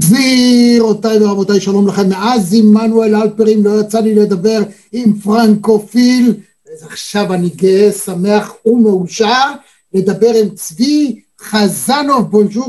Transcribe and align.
גבירותיי 0.00 1.24
ורבותיי, 1.24 1.60
שלום 1.60 1.88
לכם. 1.88 2.08
מאז 2.08 2.54
עמנואל 2.58 3.14
אלפרים 3.14 3.64
לא 3.64 3.80
יצא 3.80 4.00
לי 4.00 4.14
לדבר 4.14 4.58
עם 4.92 5.12
פרנקופיל, 5.12 6.34
אז 6.72 6.84
עכשיו 6.84 7.34
אני 7.34 7.48
גאה, 7.48 7.92
שמח 7.92 8.54
ומאושר 8.66 9.52
לדבר 9.94 10.30
עם 10.42 10.48
צבי 10.54 11.20
חזנוב. 11.40 12.30
בונז'ור, 12.30 12.66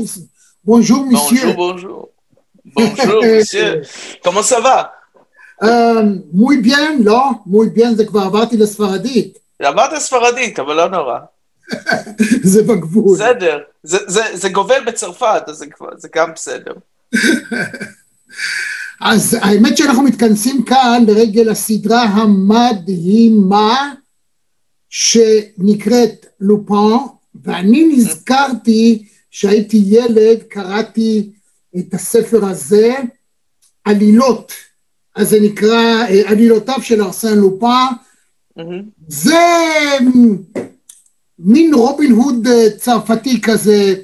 בונז'ור 0.64 1.04
מיסייר. 1.04 1.52
בונז'ור, 1.56 2.08
בונז'ור 2.64 3.24
מיסייר. 3.36 3.82
comment 4.24 4.50
ça 4.50 4.60
va? 4.60 5.66
מוי 6.32 6.56
ביין, 6.56 7.02
לא, 7.02 7.22
מוי 7.46 7.68
ביין 7.68 7.94
זה 7.94 8.04
כבר 8.04 8.20
עברתי 8.20 8.56
לספרדית. 8.56 9.38
עברת 9.58 9.92
לספרדית, 9.92 10.58
אבל 10.58 10.76
לא 10.76 10.88
נורא. 10.88 11.18
זה 12.52 12.62
בגבול. 12.62 13.14
בסדר, 13.14 13.58
זה, 13.82 13.98
זה, 14.06 14.22
זה 14.32 14.48
גובל 14.48 14.84
בצרפת, 14.86 15.42
אז 15.46 15.56
זה, 15.56 15.66
זה 15.96 16.08
גם 16.14 16.32
בסדר. 16.34 16.72
אז 19.00 19.36
האמת 19.40 19.76
שאנחנו 19.76 20.02
מתכנסים 20.02 20.64
כאן 20.64 21.04
לרגל 21.06 21.48
הסדרה 21.48 22.02
המדהימה 22.02 23.94
שנקראת 24.88 26.26
לופן, 26.40 26.96
ואני 27.42 27.84
נזכרתי 27.84 29.08
שהייתי 29.30 29.82
ילד, 29.86 30.42
קראתי 30.48 31.30
את 31.78 31.94
הספר 31.94 32.44
הזה, 32.44 32.94
עלילות, 33.84 34.52
אז 35.16 35.28
זה 35.28 35.40
נקרא 35.40 36.06
עלילותיו 36.26 36.82
של 36.82 37.02
ארסן 37.02 37.38
לופן, 37.38 37.86
זה 39.08 39.38
מין 41.38 41.74
רובין 41.74 42.12
הוד 42.12 42.48
צרפתי 42.76 43.40
כזה, 43.40 43.94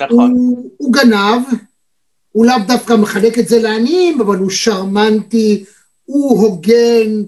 נכון. 0.00 0.30
הוא, 0.30 0.70
הוא 0.76 0.92
גנב, 0.92 1.42
הוא 2.36 2.46
לאו 2.46 2.54
דווקא 2.66 2.92
מחלק 2.92 3.38
את 3.38 3.48
זה 3.48 3.58
לעניים, 3.62 4.20
אבל 4.20 4.36
הוא 4.36 4.50
שרמנטי, 4.50 5.64
הוא 6.04 6.40
הוגן, 6.40 7.22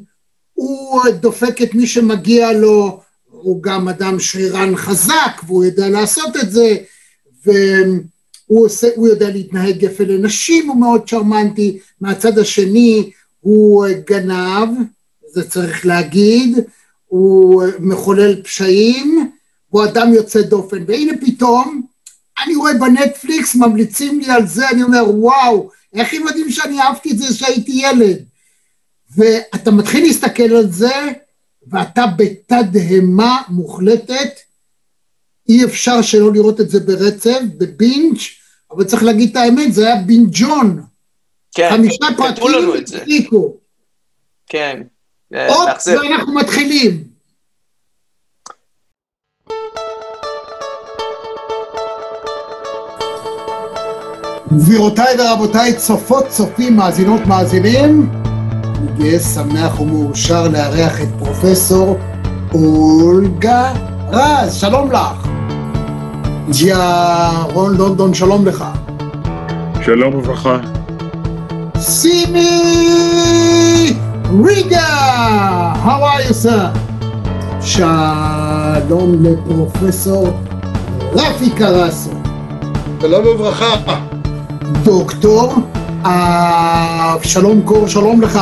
הוא 0.55 1.03
דופק 1.21 1.63
את 1.63 1.75
מי 1.75 1.87
שמגיע 1.87 2.53
לו, 2.53 3.01
הוא 3.31 3.63
גם 3.63 3.89
אדם 3.89 4.21
שרירן 4.21 4.77
חזק, 4.77 5.43
והוא 5.47 5.65
יודע 5.65 5.89
לעשות 5.89 6.37
את 6.37 6.51
זה, 6.51 6.77
והוא 7.47 8.67
עושה, 8.67 8.89
יודע 8.97 9.31
להתנהג 9.31 9.83
יפה 9.83 10.05
לנשים, 10.05 10.69
הוא 10.69 10.81
מאוד 10.81 11.09
שרמנטי, 11.09 11.79
מהצד 12.01 12.39
השני 12.39 13.11
הוא 13.41 13.87
גנב, 14.07 14.69
זה 15.33 15.51
צריך 15.51 15.87
להגיד, 15.87 16.59
הוא 17.07 17.65
מחולל 17.81 18.43
פשעים, 18.43 19.31
הוא 19.69 19.85
אדם 19.85 20.13
יוצא 20.13 20.43
דופן, 20.43 20.85
והנה 20.87 21.13
פתאום, 21.21 21.83
אני 22.45 22.55
רואה 22.55 22.75
בנטפליקס, 22.75 23.55
ממליצים 23.55 24.21
לי 24.21 24.31
על 24.31 24.47
זה, 24.47 24.71
אני 24.71 24.83
אומר, 24.83 25.05
וואו, 25.09 25.71
איך 25.95 26.15
הם 26.15 26.23
יודעים 26.27 26.51
שאני 26.51 26.81
אהבתי 26.81 27.11
את 27.11 27.19
זה 27.19 27.35
כשהייתי 27.35 27.73
ילד? 27.73 28.25
ואתה 29.17 29.71
מתחיל 29.71 30.05
להסתכל 30.05 30.57
על 30.57 30.73
זה, 30.73 31.13
ואתה 31.67 32.05
בתדהמה 32.17 33.43
מוחלטת, 33.49 34.31
אי 35.49 35.65
אפשר 35.65 36.03
שלא 36.03 36.33
לראות 36.33 36.61
את 36.61 36.71
זה 36.71 36.81
ברצף, 36.81 37.41
בבינג', 37.59 38.19
אבל 38.71 38.85
צריך 38.85 39.03
להגיד 39.03 39.31
את 39.31 39.37
האמת, 39.37 39.75
זה 39.75 39.87
היה 39.87 39.97
בינג'ון. 39.97 40.83
כן, 41.55 41.71
חמישה 41.71 42.07
פרקים 42.17 42.45
הפסיקו. 42.83 43.57
כן. 44.47 44.83
עוד, 45.33 45.69
ואנחנו 45.87 46.35
מתחילים. 46.35 47.08
גבירותיי 54.53 55.17
ורבותיי, 55.19 55.75
צופות, 55.77 56.29
צופים, 56.29 56.77
מאזינות, 56.77 57.27
מאזינים, 57.27 58.11
אני 58.13 58.87
גאה, 58.99 59.19
שמח 59.19 59.81
ומאושר 59.81 60.49
לארח 60.49 61.03
את 61.03 61.09
פרופסור 61.19 61.99
אולגה 62.55 63.73
רז, 64.11 64.55
שלום 64.55 64.93
לך. 64.93 65.29
ג'יה 66.51 67.31
רון 67.53 67.77
לונדון, 67.77 68.15
שלום 68.15 68.47
לך. 68.47 68.65
שלום 69.85 70.15
וברכה. 70.15 70.59
סימי 71.79 72.47
ריגה, 74.45 75.75
how 75.85 75.89
are 75.89 76.31
you 76.31 76.35
sir? 76.47 76.79
שלום 77.61 79.17
לפרופסור 79.21 80.29
רפי 81.13 81.51
קרסו. 81.51 82.11
שלום 83.01 83.27
וברכה. 83.27 84.08
דוקטור 84.73 85.55
אבשלום 86.03 87.63
קור, 87.65 87.89
שלום 87.89 88.23
לך. 88.23 88.41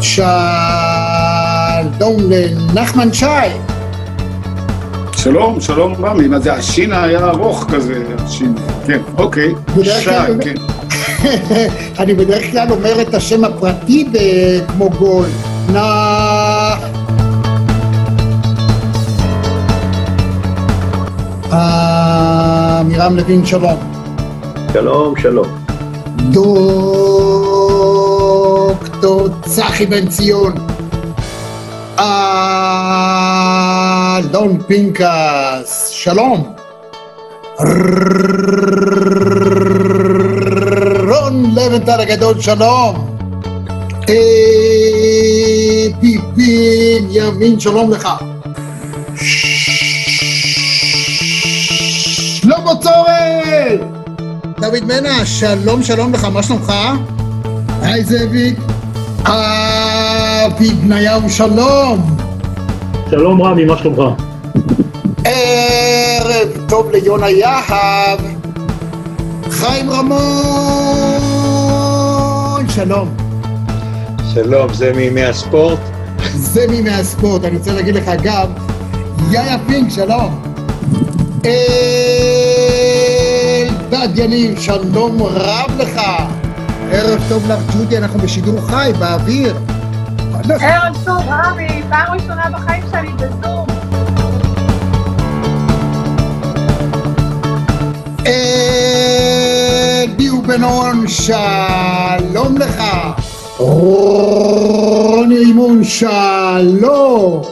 שלום 0.00 0.30
לנחמן 2.18 3.12
שי. 3.12 3.26
שלום, 5.12 5.60
שלום 5.60 5.94
רמי, 6.04 6.28
מה 6.28 6.38
זה, 6.38 6.52
השין 6.52 6.92
היה 6.92 7.28
ארוך 7.28 7.66
כזה, 7.70 8.02
השין, 8.18 8.54
כן, 8.86 8.98
אוקיי, 9.18 9.54
שי, 9.82 10.10
כן. 10.40 10.54
אני 12.00 12.14
בדרך 12.14 12.50
כלל 12.50 12.70
אומר 12.70 13.02
את 13.02 13.14
השם 13.14 13.44
הפרטי 13.44 14.08
כמו 14.68 14.90
גול. 14.90 15.26
נח... 15.72 16.78
עמירם 21.52 23.16
לוין, 23.16 23.46
שלום. 23.46 23.91
שלום, 24.72 25.14
שלום. 25.16 25.46
דוקטור 27.72 29.28
צחי 29.44 29.86
בן 29.86 30.08
ציון. 30.08 30.52
אלון 34.18 34.62
פינקס, 34.66 35.88
שלום. 35.88 36.54
רון 41.08 41.54
לבנטל 41.54 42.00
הגדול, 42.00 42.40
שלום. 42.40 43.16
ביבין 46.00 47.08
ימין, 47.10 47.60
שלום 47.60 47.90
לך. 47.90 48.08
שלמה 52.40 52.72
צורן! 52.80 54.01
דוד 54.62 54.84
מנע, 54.84 55.24
שלום 55.24 55.82
שלום 55.82 56.12
לך, 56.12 56.24
מה 56.24 56.42
שלומך? 56.42 56.72
היי 57.82 58.04
זאביק. 58.04 58.58
אבי 59.24 60.70
בניהו, 60.70 61.30
שלום. 61.30 62.16
שלום 63.10 63.42
רמי, 63.42 63.64
מה 63.64 63.78
שלומך? 63.78 64.02
ערב 65.24 66.48
טוב 66.68 66.90
ליונה 66.90 67.30
יהב. 67.30 68.20
חיים 69.50 69.90
רמון, 69.90 70.18
שלום. 72.68 73.14
שלום, 74.34 74.72
זה 74.72 74.92
מימי 74.96 75.24
הספורט? 75.24 75.78
זה 76.34 76.66
מימי 76.68 76.90
הספורט, 76.90 77.44
אני 77.44 77.56
רוצה 77.56 77.72
להגיד 77.72 77.94
לך 77.94 78.10
גם, 78.22 78.46
יאיה 79.30 79.56
פינק, 79.66 79.90
שלום. 79.90 80.42
אלדד 84.02 84.18
יניב, 84.18 84.60
שלום 84.60 85.22
רב 85.22 85.70
לך. 85.78 86.00
ערב 86.90 87.20
טוב 87.28 87.46
לך, 87.50 87.58
ג'ודי, 87.74 87.98
אנחנו 87.98 88.18
בשידור 88.18 88.60
חי, 88.60 88.92
באוויר. 88.98 89.56
ערב 90.60 90.96
טוב, 91.04 91.18
רמי, 91.28 91.82
פעם 91.88 92.14
ראשונה 92.14 92.42
בחיים 92.52 92.84
שלי 92.90 93.08
בזום. 93.12 93.66
ביו 100.16 100.42
בן 100.42 100.64
אורן, 100.64 101.08
שלום 101.08 102.58
לך. 102.58 102.82
רוני 103.58 105.38
רימון, 105.38 105.84
שלום. 105.84 107.51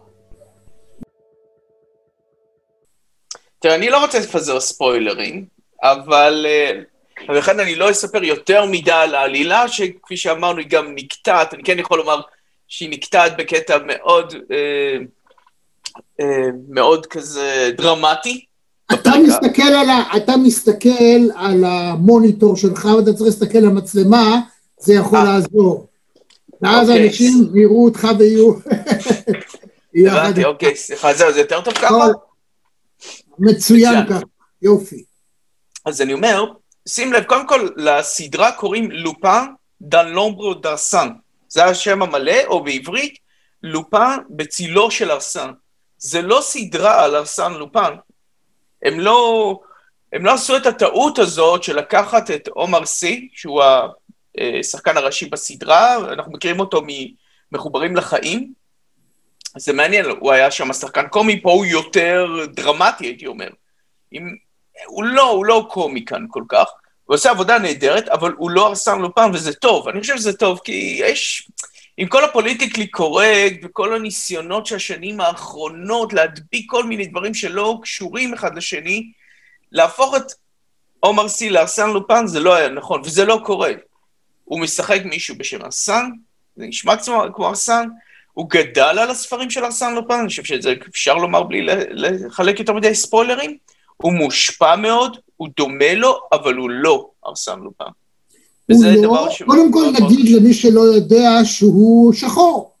תראה, 3.61 3.75
אני 3.75 3.89
לא 3.89 4.03
רוצה 4.03 4.19
לפזר 4.19 4.59
ספוילרים, 4.59 5.45
אבל 5.83 6.45
אה, 6.49 6.81
ולכן 7.29 7.59
אני 7.59 7.75
לא 7.75 7.91
אספר 7.91 8.23
יותר 8.23 8.65
מדי 8.65 8.91
על 8.91 9.15
העלילה, 9.15 9.67
שכפי 9.67 10.17
שאמרנו, 10.17 10.59
היא 10.59 10.67
גם 10.69 10.95
נקטעת, 10.95 11.53
אני 11.53 11.63
כן 11.63 11.79
יכול 11.79 11.97
לומר 11.97 12.21
שהיא 12.67 12.89
נקטעת 12.89 13.37
בקטע 13.37 13.77
מאוד, 13.85 14.33
אה, 14.51 14.97
אה, 16.19 16.49
מאוד 16.69 17.05
כזה 17.05 17.71
דרמטי. 17.77 18.45
אתה 18.93 19.11
מסתכל, 19.27 19.61
על 19.61 19.89
ה, 19.89 20.03
אתה 20.17 20.37
מסתכל 20.37 21.29
על 21.35 21.63
המוניטור 21.63 22.55
שלך 22.55 22.85
ואתה 22.85 23.13
צריך 23.13 23.25
להסתכל 23.25 23.57
על 23.57 23.65
המצלמה, 23.65 24.39
זה 24.79 24.93
יכול 24.93 25.19
아, 25.19 25.23
לעזור. 25.23 25.87
ואז 26.61 26.89
אוקיי. 26.89 27.07
אנשים 27.07 27.51
יראו 27.55 27.85
אותך 27.85 28.07
ויהיו... 28.19 28.53
הבנתי, 29.95 30.45
אוקיי, 30.45 30.75
סליחה, 30.75 31.13
זהו, 31.13 31.33
זה 31.33 31.39
יותר 31.39 31.61
טוב 31.61 31.73
ככה? 31.73 32.07
מצוין 33.39 34.05
ככה, 34.09 34.19
יופי. 34.61 35.03
אז 35.85 36.01
אני 36.01 36.13
אומר, 36.13 36.45
שים 36.87 37.13
לב, 37.13 37.23
קודם 37.23 37.47
כל, 37.47 37.69
לסדרה 37.77 38.51
קוראים 38.51 38.91
לופן 38.91 39.45
דן 39.81 40.07
לומברו 40.07 40.53
דרסן. 40.53 41.09
זה 41.49 41.65
השם 41.65 42.01
המלא, 42.01 42.45
או 42.45 42.63
בעברית, 42.63 43.17
לופן 43.63 44.17
בצילו 44.29 44.91
של 44.91 45.11
ארסן. 45.11 45.51
זה 45.97 46.21
לא 46.21 46.39
סדרה 46.41 47.03
על 47.03 47.15
ארסן 47.15 47.53
לופן. 47.53 47.93
הם 48.83 48.99
לא, 48.99 49.59
הם 50.13 50.25
לא 50.25 50.33
עשו 50.33 50.57
את 50.57 50.65
הטעות 50.65 51.19
הזאת 51.19 51.63
של 51.63 51.77
לקחת 51.77 52.31
את 52.31 52.47
עומר 52.47 52.85
סי, 52.85 53.29
שהוא 53.33 53.63
השחקן 54.59 54.97
הראשי 54.97 55.25
בסדרה, 55.25 55.97
אנחנו 56.13 56.31
מכירים 56.31 56.59
אותו 56.59 56.81
ממחוברים 57.51 57.95
לחיים. 57.95 58.60
זה 59.57 59.73
מעניין, 59.73 60.05
הוא 60.19 60.31
היה 60.31 60.51
שם 60.51 60.73
שחקן 60.73 61.07
קומי, 61.07 61.41
פה 61.41 61.51
הוא 61.51 61.65
יותר 61.65 62.45
דרמטי, 62.53 63.05
הייתי 63.05 63.27
אומר. 63.27 63.49
עם, 64.11 64.35
הוא 64.85 65.03
לא, 65.03 65.29
הוא 65.29 65.45
לא 65.45 65.67
קומי 65.69 66.05
כאן 66.05 66.25
כל 66.29 66.43
כך. 66.49 66.65
הוא 67.05 67.15
עושה 67.15 67.29
עבודה 67.29 67.59
נהדרת, 67.59 68.07
אבל 68.07 68.33
הוא 68.37 68.51
לא 68.51 68.67
ארסן 68.67 68.99
לופן, 68.99 69.31
וזה 69.33 69.53
טוב. 69.53 69.87
אני 69.87 70.01
חושב 70.01 70.17
שזה 70.17 70.33
טוב, 70.33 70.59
כי 70.63 70.99
יש... 71.03 71.49
עם 71.97 72.07
כל 72.07 72.23
הפוליטיקלי 72.23 72.87
קורקט 72.87 73.55
וכל 73.63 73.93
הניסיונות 73.95 74.65
של 74.65 74.75
השנים 74.75 75.21
האחרונות 75.21 76.13
להדביק 76.13 76.71
כל 76.71 76.83
מיני 76.83 77.05
דברים 77.05 77.33
שלא 77.33 77.79
קשורים 77.83 78.33
אחד 78.33 78.55
לשני, 78.55 79.11
להפוך 79.71 80.15
את 80.15 80.31
עומר 80.99 81.27
סי 81.27 81.49
לארסן 81.49 81.89
לופן 81.89 82.27
זה 82.27 82.39
לא 82.39 82.55
היה 82.55 82.69
נכון, 82.69 83.01
וזה 83.05 83.25
לא 83.25 83.41
קורה. 83.45 83.71
הוא 84.43 84.59
משחק 84.59 85.01
מישהו 85.05 85.35
בשם 85.37 85.61
ארסן, 85.61 86.09
זה 86.55 86.65
נשמע 86.67 86.95
כמו 87.33 87.47
ארסן, 87.47 87.87
הוא 88.33 88.49
גדל 88.49 88.99
על 88.99 89.09
הספרים 89.09 89.49
של 89.49 89.65
ארסן 89.65 89.95
לופן, 89.95 90.13
אני 90.13 90.27
חושב 90.27 90.43
שזה 90.43 90.73
אפשר 90.89 91.13
לומר 91.13 91.43
בלי 91.43 91.67
לחלק 91.91 92.59
יותר 92.59 92.73
מדי 92.73 92.95
ספוילרים, 92.95 93.57
הוא 93.97 94.13
מושפע 94.13 94.75
מאוד, 94.75 95.17
הוא 95.37 95.47
דומה 95.57 95.93
לו, 95.93 96.19
אבל 96.31 96.55
הוא 96.55 96.69
לא 96.69 97.09
ארסן 97.25 97.59
לופן. 97.59 97.85
הוא 98.71 98.85
לא, 99.03 99.27
קודם 99.45 99.71
כל 99.71 99.85
נגיד 99.99 100.29
למי 100.29 100.53
שלא 100.53 100.81
יודע 100.81 101.29
שהוא 101.43 102.13
שחור. 102.13 102.71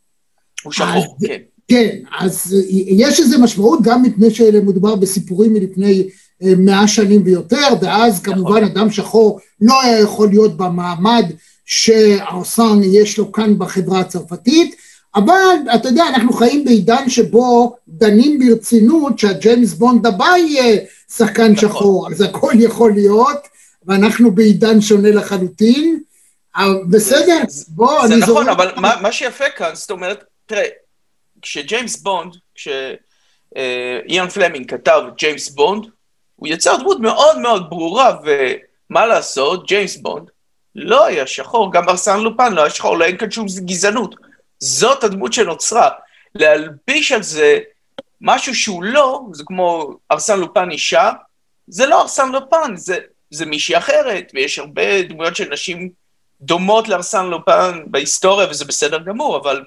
הוא 0.63 0.73
שחור, 0.73 1.17
אז, 1.19 1.27
כן. 1.27 1.37
כן, 1.67 1.97
אז 2.19 2.55
יש 2.87 3.19
איזו 3.19 3.39
משמעות 3.39 3.79
גם 3.81 4.03
מפני 4.03 4.31
שמדובר 4.31 4.95
בסיפורים 4.95 5.53
מלפני 5.53 6.09
אה, 6.43 6.53
מאה 6.57 6.87
שנים 6.87 7.21
ויותר, 7.25 7.67
ואז 7.81 8.21
נכון. 8.21 8.33
כמובן 8.33 8.63
אדם 8.63 8.91
שחור 8.91 9.39
לא 9.61 9.81
היה 9.81 9.99
יכול 9.99 10.29
להיות 10.29 10.57
במעמד 10.57 11.25
שארסן 11.65 12.79
יש 12.83 13.17
לו 13.17 13.31
כאן 13.31 13.57
בחברה 13.57 13.99
הצרפתית, 13.99 14.75
אבל 15.15 15.55
אתה 15.75 15.87
יודע, 15.87 16.07
אנחנו 16.07 16.33
חיים 16.33 16.65
בעידן 16.65 17.09
שבו 17.09 17.75
דנים 17.87 18.39
ברצינות 18.39 19.19
שהג'יימס 19.19 19.73
בונד 19.73 20.05
הבא 20.05 20.33
יהיה 20.37 20.79
שחקן 21.09 21.51
נכון. 21.51 21.69
שחור, 21.69 22.07
אז 22.11 22.21
הכל 22.21 22.53
יכול 22.59 22.91
להיות, 22.91 23.47
ואנחנו 23.85 24.31
בעידן 24.31 24.81
שונה 24.81 25.11
לחלוטין. 25.11 25.99
בסדר, 26.89 27.39
בוא, 27.67 28.05
אני 28.05 28.19
זוכר... 28.19 28.25
זה 28.25 28.31
נכון, 28.31 28.49
אבל 28.49 28.71
מה, 28.75 28.95
מה 29.01 29.11
שיפה 29.11 29.49
כאן, 29.49 29.69
זאת 29.73 29.91
אומרת, 29.91 30.23
תראה, 30.45 30.65
כשג'יימס 31.41 32.01
בונד, 32.01 32.33
כשאיאן 32.55 34.29
פלמינג 34.33 34.69
כתב 34.69 35.01
ג'יימס 35.17 35.49
בונד, 35.49 35.85
הוא 36.35 36.47
יצר 36.47 36.77
דמות 36.77 36.99
מאוד 36.99 37.39
מאוד 37.39 37.69
ברורה, 37.69 38.17
ומה 38.23 39.05
לעשות, 39.05 39.67
ג'יימס 39.67 39.97
בונד 39.97 40.29
לא 40.75 41.05
היה 41.05 41.27
שחור, 41.27 41.73
גם 41.73 41.89
ארסן 41.89 42.19
לופן 42.19 42.53
לא 42.53 42.61
היה 42.61 42.69
שחור, 42.69 42.97
לא 42.97 43.05
אין 43.05 43.17
כאן 43.17 43.31
שום 43.31 43.45
גזענות. 43.65 44.15
זאת 44.61 45.03
הדמות 45.03 45.33
שנוצרה. 45.33 45.89
להלביש 46.35 47.11
על 47.11 47.23
זה 47.23 47.59
משהו 48.21 48.55
שהוא 48.55 48.83
לא, 48.83 49.21
זה 49.33 49.43
כמו 49.45 49.93
ארסן 50.11 50.39
לופן 50.39 50.71
אישה, 50.71 51.11
זה 51.67 51.85
לא 51.85 52.01
ארסן 52.01 52.31
לופן, 52.31 52.75
זה, 52.75 52.97
זה 53.31 53.45
מישהי 53.45 53.77
אחרת, 53.77 54.31
ויש 54.33 54.59
הרבה 54.59 55.01
דמויות 55.01 55.35
של 55.35 55.49
נשים 55.53 55.89
דומות 56.41 56.87
לארסן 56.87 57.25
לופן 57.25 57.79
בהיסטוריה, 57.87 58.49
וזה 58.49 58.65
בסדר 58.65 58.99
גמור, 58.99 59.37
אבל 59.37 59.63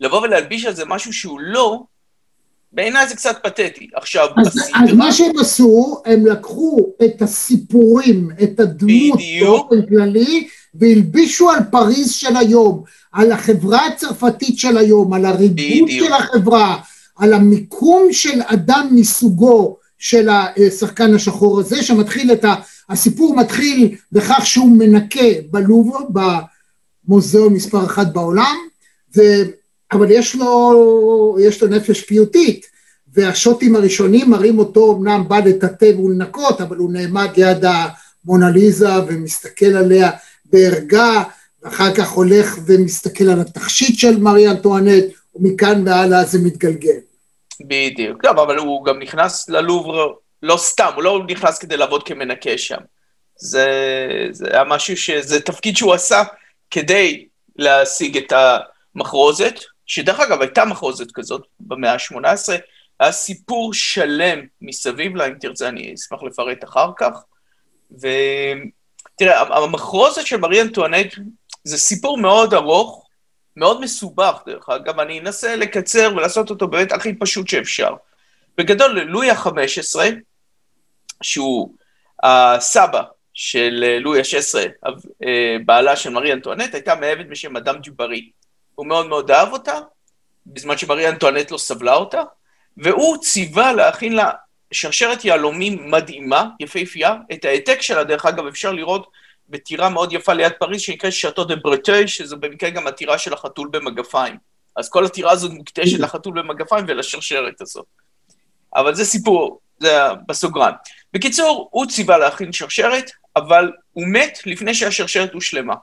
לבוא 0.00 0.20
ולהלביש 0.20 0.64
על 0.64 0.74
זה 0.74 0.84
משהו 0.84 1.12
שהוא 1.12 1.40
לא, 1.40 1.82
בעיניי 2.72 3.08
זה 3.08 3.16
קצת 3.16 3.38
פתטי. 3.42 3.90
עכשיו, 3.94 4.28
אז, 4.36 4.46
בסדרה... 4.46 4.80
אז 4.84 4.96
מה 4.96 5.12
שהם 5.12 5.38
עשו, 5.40 6.02
הם 6.06 6.26
לקחו 6.26 6.92
את 7.04 7.22
הסיפורים, 7.22 8.28
את 8.42 8.60
הדמות 8.60 9.20
באופן 9.40 9.86
כללי, 9.88 10.48
והלבישו 10.74 11.50
על 11.50 11.58
פריז 11.70 12.12
של 12.12 12.36
היום, 12.36 12.82
על 13.12 13.32
החברה 13.32 13.86
הצרפתית 13.86 14.58
של 14.58 14.76
היום, 14.76 15.12
על 15.12 15.24
הריבוד 15.24 15.88
של 15.88 16.12
החברה, 16.12 16.78
על 17.16 17.32
המיקום 17.32 18.12
של 18.12 18.40
אדם 18.46 18.88
מסוגו 18.92 19.76
של 19.98 20.28
השחקן 20.28 21.14
השחור 21.14 21.60
הזה, 21.60 21.82
שמתחיל 21.82 22.32
את 22.32 22.44
ה... 22.44 22.54
הסיפור 22.88 23.36
מתחיל 23.36 23.96
בכך 24.12 24.46
שהוא 24.46 24.76
מנקה 24.76 25.28
בלובר, 25.50 25.98
במוזיאון 27.08 27.52
מספר 27.52 27.84
אחת 27.84 28.12
בעולם, 28.12 28.56
ו... 29.16 29.20
אבל 29.92 30.10
יש 30.10 30.34
לו, 30.34 31.36
יש 31.40 31.62
לו 31.62 31.68
נפש 31.68 32.00
פיוטית, 32.00 32.66
והשוטים 33.14 33.76
הראשונים 33.76 34.30
מראים 34.30 34.58
אותו 34.58 34.96
אמנם 34.96 35.24
בא 35.28 35.38
לטאטא 35.38 35.84
ולנקות, 35.98 36.60
אבל 36.60 36.76
הוא 36.76 36.92
נעמד 36.92 37.28
ליד 37.36 37.64
המונליזה 38.24 38.88
ומסתכל 39.06 39.76
עליה 39.76 40.10
בערגה, 40.52 41.22
ואחר 41.62 41.94
כך 41.94 42.10
הולך 42.10 42.56
ומסתכל 42.66 43.24
על 43.24 43.40
התכשיט 43.40 43.98
של 43.98 44.18
מרי 44.18 44.48
אנטואנט, 44.48 45.04
ומכאן 45.34 45.88
והלאה 45.88 46.24
זה 46.24 46.38
מתגלגל. 46.44 46.98
בדיוק. 47.60 48.22
טוב, 48.22 48.38
אבל 48.38 48.56
הוא 48.56 48.84
גם 48.84 48.98
נכנס 48.98 49.48
ללובר, 49.48 50.12
לא 50.42 50.56
סתם, 50.56 50.90
הוא 50.94 51.02
לא 51.02 51.20
נכנס 51.28 51.58
כדי 51.58 51.76
לעבוד 51.76 52.02
כמנקה 52.02 52.58
שם. 52.58 52.80
זה, 53.36 53.68
זה 54.30 54.46
היה 54.50 54.64
משהו 54.64 54.96
ש... 54.96 55.10
זה 55.10 55.40
תפקיד 55.40 55.76
שהוא 55.76 55.94
עשה 55.94 56.22
כדי 56.70 57.26
להשיג 57.56 58.16
את 58.16 58.32
המחרוזת, 58.32 59.54
שדרך 59.86 60.20
אגב 60.20 60.40
הייתה 60.40 60.64
מחרוזת 60.64 61.12
כזאת 61.12 61.42
במאה 61.60 61.92
ה-18, 61.92 62.52
היה 63.00 63.12
סיפור 63.12 63.74
שלם 63.74 64.38
מסביב 64.62 65.16
לה, 65.16 65.26
אם 65.26 65.34
תרצה 65.40 65.68
אני 65.68 65.94
אשמח 65.94 66.22
לפרט 66.22 66.64
אחר 66.64 66.90
כך. 66.98 67.24
ותראה, 69.22 69.40
המחרוזת 69.40 70.26
של 70.26 70.36
מרי 70.36 70.62
אנטואנט 70.62 71.14
זה 71.64 71.78
סיפור 71.78 72.18
מאוד 72.18 72.54
ארוך, 72.54 73.08
מאוד 73.56 73.80
מסובך 73.80 74.42
דרך 74.46 74.68
אגב, 74.68 75.00
אני 75.00 75.20
אנסה 75.20 75.56
לקצר 75.56 76.12
ולעשות 76.16 76.50
אותו 76.50 76.68
באמת 76.68 76.92
הכי 76.92 77.14
פשוט 77.14 77.48
שאפשר. 77.48 77.94
בגדול, 78.58 79.00
לואי 79.00 79.30
ה-15, 79.30 79.98
שהוא 81.22 81.74
הסבא 82.22 83.02
של 83.34 83.98
לואי 84.00 84.20
ה-16, 84.20 84.58
אה, 85.24 85.56
בעלה 85.64 85.96
של 85.96 86.10
מרי 86.10 86.32
אנטואנט, 86.32 86.74
הייתה 86.74 86.94
מאהבת 86.94 87.26
בשם 87.26 87.56
אדם 87.56 87.76
דוברי. 87.78 88.30
הוא 88.74 88.86
מאוד 88.86 89.06
מאוד 89.06 89.30
אהב 89.30 89.52
אותה, 89.52 89.78
בזמן 90.46 90.78
שמרי 90.78 91.08
אנטואנט 91.08 91.50
לא 91.50 91.58
סבלה 91.58 91.94
אותה, 91.94 92.22
והוא 92.76 93.16
ציווה 93.16 93.72
להכין 93.72 94.12
לה 94.12 94.30
שרשרת 94.72 95.24
יהלומים 95.24 95.90
מדהימה, 95.90 96.46
יפהפייה, 96.60 97.14
את 97.32 97.44
העתק 97.44 97.82
שלה, 97.82 98.04
דרך 98.04 98.26
אגב, 98.26 98.46
אפשר 98.46 98.72
לראות 98.72 99.10
בטירה 99.48 99.88
מאוד 99.88 100.12
יפה 100.12 100.32
ליד 100.32 100.52
פריז 100.58 100.80
שנקראת 100.80 101.12
שאטו 101.12 101.44
דה 101.44 101.56
ברטוי, 101.56 102.08
שזו 102.08 102.36
במקרה 102.36 102.70
גם 102.70 102.86
הטירה 102.86 103.18
של 103.18 103.32
החתול 103.32 103.68
במגפיים. 103.72 104.36
אז 104.76 104.90
כל 104.90 105.04
הטירה 105.04 105.32
הזאת 105.32 105.52
מוקדשת 105.52 105.98
לחתול 105.98 106.42
במגפיים 106.42 106.84
ולשרשרת 106.88 107.60
הזאת. 107.60 107.86
אבל 108.76 108.94
זה 108.94 109.04
סיפור, 109.04 109.60
זה 109.80 109.98
בסוגרן. 110.28 110.72
בקיצור, 111.12 111.68
הוא 111.70 111.86
ציווה 111.86 112.18
להכין 112.18 112.52
שרשרת, 112.52 113.10
אבל 113.36 113.72
הוא 113.92 114.04
מת 114.06 114.38
לפני 114.46 114.74
שהשרשרת 114.74 115.32
הושלמה. 115.32 115.74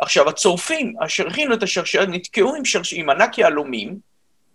עכשיו, 0.00 0.28
הצורפים 0.28 0.94
אשר 1.04 1.26
הכינו 1.26 1.54
את 1.54 1.62
השרשרת 1.62 2.08
נתקעו 2.08 2.54
עם, 2.54 2.64
שרש... 2.64 2.94
עם 2.94 3.10
ענק 3.10 3.38
יהלומים 3.38 3.98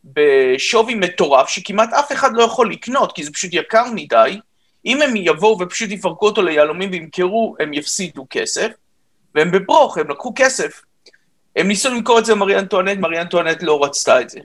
בשווי 0.04 0.96
מטורף, 0.96 1.50
שכמעט 1.50 1.94
אף 1.94 2.12
אחד 2.12 2.34
לא 2.34 2.44
יכול 2.44 2.72
לקנות, 2.72 3.16
כי 3.16 3.24
זה 3.24 3.32
פשוט 3.32 3.50
יקר 3.54 3.84
מדי, 3.96 4.40
אם 4.86 5.02
הם 5.02 5.16
יבואו 5.16 5.60
ופשוט 5.60 5.92
יפרקו 5.92 6.26
אותו 6.26 6.42
ליהלומים 6.42 6.92
וימכרו, 6.92 7.56
הם 7.60 7.74
יפסידו 7.74 8.26
כסף, 8.30 8.72
והם 9.36 9.52
בברוך, 9.52 9.98
הם 9.98 10.10
לקחו 10.10 10.34
כסף. 10.36 10.82
הם 11.56 11.68
ניסו 11.68 11.90
למכור 11.90 12.20
את 12.20 12.26
זה 12.26 12.32
למרי 12.32 12.60
אנטואנט, 12.60 13.00
מרי 13.00 13.22
אנטואנט 13.22 13.64
לא 13.64 13.84
רצתה 13.84 14.22
את 14.22 14.30
זה. 14.30 14.40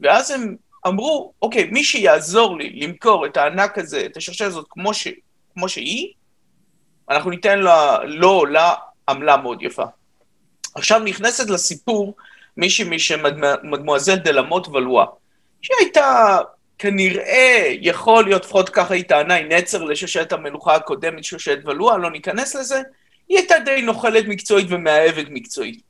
ואז 0.00 0.30
הם 0.30 0.56
אמרו, 0.86 1.32
אוקיי, 1.42 1.64
מי 1.64 1.84
שיעזור 1.84 2.58
לי 2.58 2.80
למכור 2.80 3.26
את 3.26 3.36
הענק 3.36 3.78
הזה, 3.78 4.06
את 4.06 4.16
השרשרת 4.16 4.48
הזאת 4.48 4.66
כמו, 4.70 4.94
ש, 4.94 5.08
כמו 5.54 5.68
שהיא, 5.68 6.12
אנחנו 7.10 7.30
ניתן 7.30 7.58
לה, 7.58 7.98
לו 8.04 8.30
או 8.30 8.46
לה 8.46 8.74
עמלה 9.08 9.36
מאוד 9.36 9.62
יפה. 9.62 9.84
עכשיו 10.74 10.98
נכנסת 10.98 11.50
לסיפור 11.50 12.14
מישהי 12.56 12.84
משמדמואזל 12.88 14.18
למוט 14.24 14.68
ולואה, 14.68 15.04
שהייתה 15.62 16.38
כנראה, 16.78 17.74
יכול 17.80 18.24
להיות, 18.24 18.44
לפחות 18.44 18.68
ככה 18.68 18.94
היא 18.94 19.04
טענה, 19.04 19.34
היא 19.34 19.46
נצר 19.46 19.84
לשושלת 19.84 20.32
המלוכה 20.32 20.74
הקודמת, 20.74 21.24
שושלת 21.24 21.66
ולואה, 21.66 21.96
לא 21.96 22.10
ניכנס 22.10 22.54
לזה, 22.54 22.82
היא 23.28 23.38
הייתה 23.38 23.54
די 23.64 23.82
נוכלת 23.82 24.24
מקצועית 24.28 24.66
ומאהבת 24.70 25.26
מקצועית. 25.30 25.80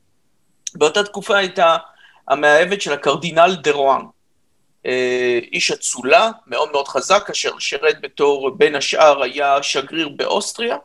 באותה 0.75 1.05
תקופה 1.05 1.37
הייתה 1.37 1.77
המאהבת 2.29 2.81
של 2.81 2.93
הקרדינל 2.93 3.57
דה 3.63 3.71
רואן, 3.71 4.01
אה, 4.87 5.39
איש 5.53 5.71
אצולה, 5.71 6.31
מאוד 6.47 6.73
מאוד 6.73 6.89
חזק, 6.89 7.29
אשר 7.31 7.59
שירת 7.59 8.01
בתור, 8.01 8.51
בין 8.51 8.75
השאר 8.75 9.23
היה 9.23 9.63
שגריר 9.63 10.09
באוסטריה, 10.09 10.77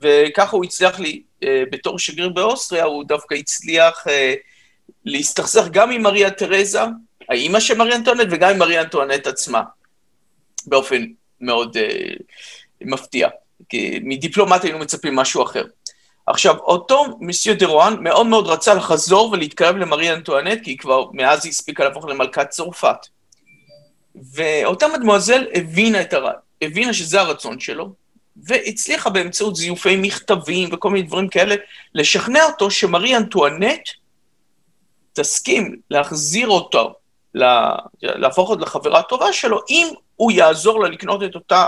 וככה 0.00 0.56
הוא 0.56 0.64
הצליח 0.64 1.00
לי, 1.00 1.22
אה, 1.42 1.62
בתור 1.70 1.98
שגריר 1.98 2.28
באוסטריה, 2.28 2.84
הוא 2.84 3.04
דווקא 3.04 3.34
הצליח 3.34 4.04
אה, 4.08 4.34
להסתכסך 5.04 5.68
גם 5.70 5.90
עם 5.90 6.02
מריה 6.02 6.30
תרזה, 6.30 6.80
האימא 7.28 7.60
של 7.60 7.74
מריה 7.74 7.96
אנטואנט, 7.96 8.28
וגם 8.30 8.50
עם 8.50 8.58
מריה 8.58 8.82
אנטואנט 8.82 9.26
עצמה, 9.26 9.62
באופן 10.66 11.04
מאוד 11.40 11.76
uh, 11.76 12.22
מפתיע. 12.80 13.28
כי 13.68 14.00
מדיפלומט 14.02 14.64
היינו 14.64 14.78
מצפים 14.78 15.16
משהו 15.16 15.42
אחר. 15.42 15.64
עכשיו, 16.26 16.56
אותו 16.58 17.04
מיסיו 17.20 17.58
דה 17.58 17.66
רואן 17.66 17.96
מאוד 18.00 18.26
מאוד 18.26 18.46
רצה 18.46 18.74
לחזור 18.74 19.30
ולהתקרב 19.32 19.76
למריה 19.76 20.14
אנטואנט, 20.14 20.64
כי 20.64 20.76
כבר 20.76 21.04
מאז 21.12 21.44
היא 21.44 21.50
הספיקה 21.50 21.84
להפוך 21.84 22.04
למלכת 22.08 22.48
צרפת. 22.48 22.96
ואותה 24.32 24.88
מדמואזל 24.88 25.46
הבינה 25.54 26.00
את 26.00 26.12
הרע, 26.12 26.32
הבינה 26.62 26.94
שזה 26.94 27.20
הרצון 27.20 27.60
שלו, 27.60 27.92
והצליחה 28.36 29.10
באמצעות 29.10 29.56
זיופי 29.56 29.96
מכתבים 29.96 30.68
וכל 30.72 30.90
מיני 30.90 31.06
דברים 31.06 31.28
כאלה, 31.28 31.54
לשכנע 31.94 32.44
אותו 32.44 32.70
שמרי 32.70 33.16
אנטואנט 33.16 33.88
תסכים 35.14 35.76
להחזיר 35.90 36.48
אותו, 36.48 36.94
להפוך 38.02 38.50
אותו 38.50 38.62
לחברה 38.62 39.02
טובה 39.02 39.32
שלו, 39.32 39.60
אם 39.70 39.86
הוא 40.16 40.32
יעזור 40.32 40.82
לה 40.82 40.88
לקנות 40.88 41.22
את 41.22 41.34
אותה, 41.34 41.66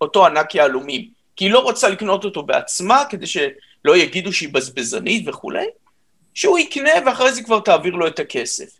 אותו 0.00 0.26
ענק 0.26 0.54
יהלומים. 0.54 1.08
כי 1.36 1.44
היא 1.44 1.52
לא 1.52 1.58
רוצה 1.58 1.88
לקנות 1.88 2.24
אותו 2.24 2.42
בעצמה, 2.42 3.04
כדי 3.08 3.26
שלא 3.26 3.96
יגידו 3.96 4.32
שהיא 4.32 4.48
בזבזנית 4.52 5.28
וכולי, 5.28 5.66
שהוא 6.34 6.58
יקנה 6.58 6.90
ואחרי 7.06 7.32
זה 7.32 7.42
כבר 7.42 7.60
תעביר 7.60 7.94
לו 7.94 8.06
את 8.06 8.18
הכסף. 8.18 8.70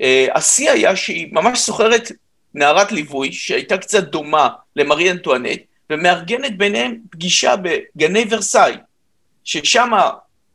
אה, 0.00 0.26
השיא 0.34 0.70
היה 0.70 0.96
שהיא 0.96 1.28
ממש 1.32 1.58
סוחרת 1.58 2.12
נערת 2.54 2.92
ליווי, 2.92 3.32
שהייתה 3.32 3.78
קצת 3.78 4.04
דומה 4.04 4.48
למרי 4.76 5.10
אנטואנט, 5.10 5.60
ומארגנת 5.90 6.58
ביניהם 6.58 6.98
פגישה 7.10 7.54
בגני 7.56 8.24
ורסאי, 8.30 8.74
ששם 9.44 9.90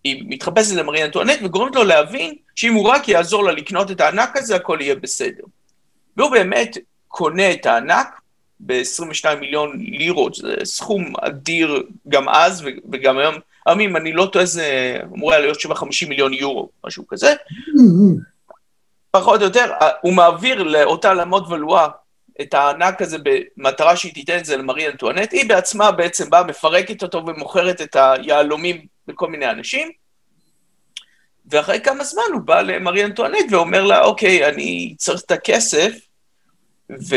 היא 0.03 0.23
מתחפשת 0.27 0.75
למרי 0.75 1.03
אנטואנט 1.03 1.39
וגורמת 1.43 1.75
לו 1.75 1.83
להבין 1.83 2.35
שאם 2.57 2.73
הוא 2.73 2.89
רק 2.89 3.07
יעזור 3.07 3.43
לה 3.43 3.51
לקנות 3.51 3.91
את 3.91 4.01
הענק 4.01 4.37
הזה, 4.37 4.55
הכל 4.55 4.77
יהיה 4.81 4.95
בסדר. 4.95 5.43
והוא 6.17 6.31
באמת 6.31 6.77
קונה 7.07 7.51
את 7.51 7.65
הענק 7.65 8.21
ב-22 8.59 9.35
מיליון 9.39 9.79
לירות, 9.79 10.35
זה 10.35 10.55
סכום 10.63 11.13
אדיר 11.21 11.83
גם 12.07 12.29
אז 12.29 12.63
וגם 12.91 13.17
היום. 13.17 13.35
היום 13.65 13.79
אם 13.79 13.97
אני 13.97 14.13
לא 14.13 14.25
טועה 14.25 14.45
זה 14.45 14.97
אמור 15.03 15.31
היה 15.31 15.41
להיות 15.41 15.59
750 15.59 16.09
מיליון 16.09 16.33
יורו, 16.33 16.69
משהו 16.85 17.07
כזה. 17.07 17.33
פחות 19.11 19.39
או 19.39 19.45
יותר, 19.45 19.71
הוא 20.01 20.13
מעביר 20.13 20.63
לאותה 20.63 21.13
למות 21.13 21.47
ולואה 21.49 21.87
את 22.41 22.53
הענק 22.53 23.01
הזה 23.01 23.17
במטרה 23.23 23.95
שהיא 23.95 24.13
תיתן 24.13 24.37
את 24.37 24.45
זה 24.45 24.57
למרי 24.57 24.87
אנטואנט, 24.87 25.31
היא 25.31 25.49
בעצמה 25.49 25.91
בעצם 25.91 26.29
באה, 26.29 26.43
מפרקת 26.43 27.03
אותו 27.03 27.25
ומוכרת 27.27 27.81
את 27.81 27.95
היהלומים 27.95 28.85
לכל 29.07 29.27
מיני 29.27 29.49
אנשים, 29.49 29.91
ואחרי 31.47 31.81
כמה 31.81 32.03
זמן 32.03 32.23
הוא 32.33 32.41
בא 32.41 32.61
למרי 32.61 33.05
אנטואנט 33.05 33.51
ואומר 33.51 33.83
לה, 33.83 34.03
אוקיי, 34.03 34.49
אני 34.49 34.95
צריך 34.97 35.21
את 35.25 35.31
הכסף, 35.31 35.91
ו... 37.09 37.15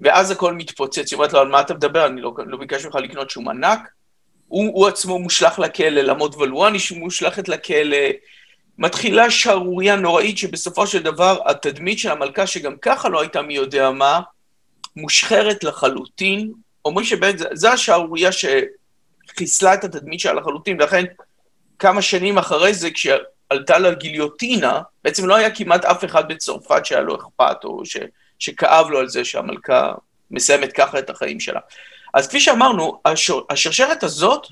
ואז 0.00 0.30
הכל 0.30 0.52
מתפוצץ. 0.52 1.12
היא 1.12 1.16
אומרת 1.16 1.32
לו, 1.32 1.40
על 1.40 1.48
מה 1.48 1.60
אתה 1.60 1.74
מדבר? 1.74 2.06
אני 2.06 2.20
לא, 2.20 2.34
לא 2.46 2.58
ביקשתי 2.58 2.86
ממך 2.86 2.94
לקנות 2.94 3.30
שום 3.30 3.48
ענק. 3.48 3.80
הוא, 4.48 4.70
הוא 4.74 4.88
עצמו 4.88 5.18
מושלך 5.18 5.58
לכלא, 5.58 6.00
למות 6.00 6.36
ולואני 6.36 6.78
מושלכת 6.96 7.48
לכלא. 7.48 7.96
מתחילה 8.78 9.30
שערורייה 9.30 9.96
נוראית 9.96 10.38
שבסופו 10.38 10.86
של 10.86 11.02
דבר 11.02 11.38
התדמית 11.46 11.98
של 11.98 12.10
המלכה, 12.10 12.46
שגם 12.46 12.76
ככה 12.82 13.08
לא 13.08 13.20
הייתה 13.20 13.42
מי 13.42 13.54
יודע 13.54 13.90
מה, 13.90 14.20
מושחרת 14.96 15.64
לחלוטין. 15.64 16.52
אומרים 16.84 17.06
שבאמת, 17.06 17.36
זו 17.52 17.68
השערורייה 17.68 18.30
שחיסלה 18.32 19.74
את 19.74 19.84
התדמית 19.84 20.20
שלה 20.20 20.32
לחלוטין, 20.32 20.80
ולכן 20.80 21.04
כמה 21.78 22.02
שנים 22.02 22.38
אחרי 22.38 22.74
זה, 22.74 22.90
כשעלתה 23.50 23.78
לגיליוטינה, 23.78 24.80
בעצם 25.04 25.26
לא 25.26 25.36
היה 25.36 25.54
כמעט 25.54 25.84
אף 25.84 26.04
אחד 26.04 26.28
בצרפת 26.28 26.86
שהיה 26.86 27.00
לו 27.00 27.16
אכפת, 27.16 27.64
או 27.64 27.84
ש, 27.84 27.96
שכאב 28.38 28.90
לו 28.90 28.98
על 28.98 29.08
זה 29.08 29.24
שהמלכה 29.24 29.92
מסיימת 30.30 30.72
ככה 30.72 30.98
את 30.98 31.10
החיים 31.10 31.40
שלה. 31.40 31.60
אז 32.14 32.28
כפי 32.28 32.40
שאמרנו, 32.40 33.00
השור, 33.04 33.46
השרשרת 33.50 34.02
הזאת 34.02 34.46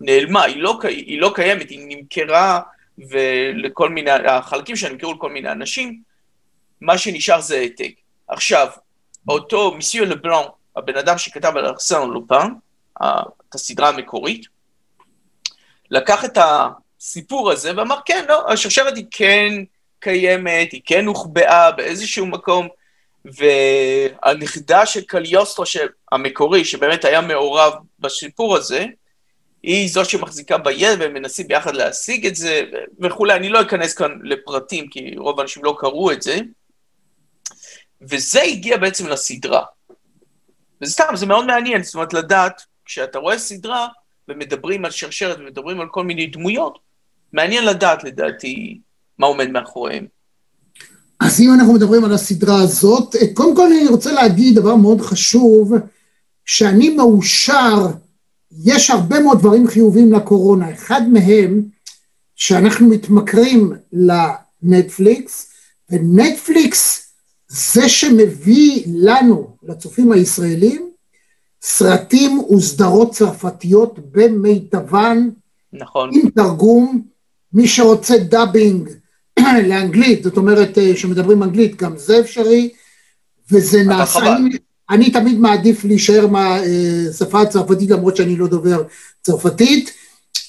נעלמה, 0.00 0.44
היא 0.44 0.56
לא, 0.56 0.78
היא 0.82 1.20
לא 1.20 1.32
קיימת, 1.34 1.70
היא 1.70 1.80
נמכרה 1.88 2.60
ולכל 2.98 3.88
מיני, 3.88 4.10
החלקים 4.10 4.76
שלה 4.76 4.90
נמכרו 4.90 5.12
לכל 5.12 5.30
מיני 5.30 5.52
אנשים, 5.52 6.02
מה 6.80 6.98
שנשאר 6.98 7.40
זה 7.40 7.56
העתק. 7.56 7.92
עכשיו, 8.28 8.68
אותו 9.28 9.74
מיסיו 9.74 10.04
לבלון, 10.04 10.46
הבן 10.76 10.96
אדם 10.96 11.18
שכתב 11.18 11.52
על 11.56 11.66
ארסן 11.66 12.08
לופן, 12.08 12.52
את 12.98 13.54
הסדרה 13.54 13.88
המקורית, 13.88 14.46
לקח 15.90 16.24
את 16.24 16.38
הסיפור 17.04 17.50
הזה 17.50 17.76
ואמר, 17.76 17.96
כן, 18.06 18.24
לא, 18.28 18.52
השרשרת 18.52 18.96
היא 18.96 19.04
כן 19.10 19.52
קיימת, 20.00 20.72
היא 20.72 20.80
כן 20.84 21.06
הוחבאה 21.06 21.72
באיזשהו 21.72 22.26
מקום, 22.26 22.68
והנכדה 23.24 24.86
של 24.86 25.00
קליוסטרו 25.00 25.64
המקורי, 26.12 26.64
שבאמת 26.64 27.04
היה 27.04 27.20
מעורב 27.20 27.72
בסיפור 27.98 28.56
הזה, 28.56 28.86
היא 29.62 29.88
זו 29.88 30.04
שמחזיקה 30.04 30.58
ביד 30.58 31.00
והם 31.00 31.14
מנסים 31.14 31.48
ביחד 31.48 31.74
להשיג 31.74 32.26
את 32.26 32.36
זה 32.36 32.62
וכולי. 33.00 33.34
אני 33.34 33.48
לא 33.48 33.62
אכנס 33.62 33.94
כאן 33.94 34.18
לפרטים, 34.22 34.88
כי 34.88 35.14
רוב 35.16 35.40
האנשים 35.40 35.64
לא 35.64 35.76
קראו 35.78 36.12
את 36.12 36.22
זה. 36.22 36.38
וזה 38.02 38.42
הגיע 38.42 38.76
בעצם 38.76 39.08
לסדרה. 39.08 39.64
וזה 40.82 40.92
סתם, 40.92 41.16
זה 41.16 41.26
מאוד 41.26 41.46
מעניין, 41.46 41.82
זאת 41.82 41.94
אומרת, 41.94 42.12
לדעת, 42.12 42.62
כשאתה 42.84 43.18
רואה 43.18 43.38
סדרה 43.38 43.88
ומדברים 44.28 44.84
על 44.84 44.90
שרשרת 44.90 45.38
ומדברים 45.38 45.80
על 45.80 45.88
כל 45.88 46.04
מיני 46.04 46.26
דמויות, 46.26 46.78
מעניין 47.34 47.64
לדעת, 47.64 48.04
לדעתי, 48.04 48.80
מה 49.18 49.26
עומד 49.26 49.50
מאחוריהם. 49.50 50.06
אז 51.20 51.40
אם 51.40 51.54
אנחנו 51.54 51.72
מדברים 51.72 52.04
על 52.04 52.12
הסדרה 52.12 52.62
הזאת, 52.62 53.16
קודם 53.34 53.56
כל 53.56 53.66
אני 53.66 53.88
רוצה 53.88 54.12
להגיד 54.12 54.54
דבר 54.54 54.76
מאוד 54.76 55.00
חשוב, 55.00 55.72
שאני 56.44 56.88
מאושר, 56.88 57.86
יש 58.64 58.90
הרבה 58.90 59.20
מאוד 59.20 59.38
דברים 59.38 59.68
חיוביים 59.68 60.12
לקורונה, 60.12 60.72
אחד 60.72 61.08
מהם 61.08 61.62
שאנחנו 62.34 62.88
מתמכרים 62.88 63.72
לנטפליקס, 63.92 65.52
ונטפליקס 65.90 67.12
זה 67.48 67.88
שמביא 67.88 68.84
לנו, 68.86 69.56
לצופים 69.62 70.12
הישראלים, 70.12 70.90
סרטים 71.62 72.38
וסדרות 72.38 73.12
צרפתיות 73.12 73.98
במיטבן, 74.12 75.28
נכון. 75.72 76.10
עם 76.12 76.30
תרגום, 76.30 77.13
מי 77.54 77.68
שרוצה 77.68 78.18
dubbing 78.18 78.88
לאנגלית, 79.68 80.22
זאת 80.22 80.36
אומרת 80.36 80.78
אה, 80.78 80.96
שמדברים 80.96 81.42
אנגלית, 81.42 81.76
גם 81.76 81.96
זה 81.96 82.20
אפשרי, 82.20 82.70
וזה 83.50 83.82
נעשה, 83.82 84.36
אני, 84.36 84.56
אני 84.90 85.10
תמיד 85.10 85.38
מעדיף 85.38 85.84
להישאר 85.84 86.26
מהשפה 86.26 87.40
הצרפתית 87.40 87.90
למרות 87.90 88.16
שאני 88.16 88.36
לא 88.36 88.46
דובר 88.46 88.82
צרפתית, 89.22 89.90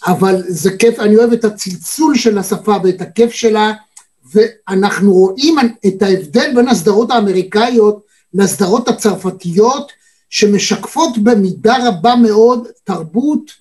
אבל 0.08 0.44
זה 0.48 0.78
כיף, 0.78 1.00
אני 1.00 1.16
אוהב 1.16 1.34
את 1.34 1.46
הצלצול 1.46 2.18
של 2.18 2.38
השפה 2.38 2.76
ואת 2.84 3.02
הכיף 3.02 3.32
שלה, 3.32 3.74
ואנחנו 4.34 5.14
רואים 5.14 5.56
את 5.88 6.02
ההבדל 6.02 6.52
בין 6.56 6.68
הסדרות 6.68 7.12
האמריקאיות 7.12 8.06
לסדרות 8.34 8.88
הצרפתיות, 8.88 9.92
שמשקפות 10.30 11.18
במידה 11.18 11.88
רבה 11.88 12.16
מאוד 12.16 12.68
תרבות 12.84 13.52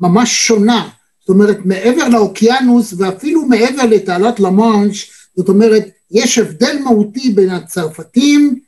ממש 0.00 0.46
שונה. 0.46 0.88
זאת 1.22 1.28
אומרת, 1.28 1.58
מעבר 1.64 2.08
לאוקיינוס 2.08 2.94
ואפילו 2.98 3.46
מעבר 3.46 3.86
לתעלת 3.86 4.40
למאנש, 4.40 5.10
זאת 5.36 5.48
אומרת, 5.48 5.88
יש 6.10 6.38
הבדל 6.38 6.78
מהותי 6.84 7.30
בין 7.30 7.50
הצרפתים 7.50 8.58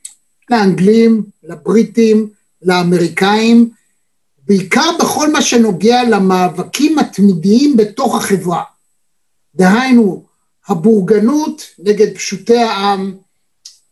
לאנגלים, 0.49 1.23
לבריטים, 1.43 2.29
לאמריקאים, 2.61 3.69
בעיקר 4.47 4.89
בכל 4.99 5.31
מה 5.31 5.41
שנוגע 5.41 6.03
למאבקים 6.03 6.99
התמידיים 6.99 7.77
בתוך 7.77 8.15
החברה. 8.15 8.63
דהיינו, 9.55 10.23
הבורגנות 10.67 11.61
נגד 11.79 12.15
פשוטי 12.15 12.57
העם, 12.57 13.15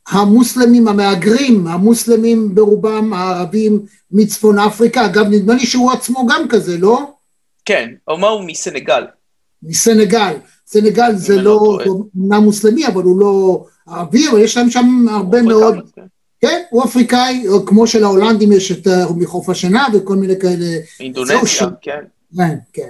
המוסלמים 0.08 0.88
המהגרים, 0.88 1.68
המוסלמים 1.68 2.56
ברובם 2.56 3.14
הערבים 3.14 3.86
מצפון 4.12 4.60
אפריקה, 4.60 5.06
אגב 5.06 5.26
נדמה 5.30 5.54
לי 5.54 5.66
שהוא 5.66 5.92
עצמו 5.92 6.28
גם 6.28 6.48
כזה, 6.50 6.78
לא? 6.78 7.13
כן, 7.66 7.90
עומר 8.06 8.28
הוא 8.28 8.44
מסנגל. 8.44 9.06
מסנגל, 9.64 10.34
סנגל 10.68 11.16
זה 11.16 11.42
לא, 11.42 11.78
אומנם 12.16 12.44
מוסלמי 12.44 12.88
אבל 12.88 13.04
הוא 13.04 13.20
לא 13.20 13.66
ערבי, 13.88 14.28
אבל 14.28 14.40
יש 14.40 14.58
להם 14.58 14.70
שם 14.70 15.06
הרבה 15.10 15.42
מאוד, 15.42 15.76
כן. 15.96 16.02
כן, 16.42 16.62
הוא 16.70 16.84
אפריקאי, 16.84 17.46
כמו 17.66 17.88
שלהולנדים 17.88 18.52
יש 18.52 18.72
את 18.72 18.88
מחוף 19.18 19.50
השינה 19.50 19.88
וכל 19.94 20.16
מיני 20.16 20.40
כאלה. 20.40 20.66
אינדונזיה, 21.00 21.68
כן. 21.82 22.00
כן, 22.38 22.56
כן. 22.74 22.90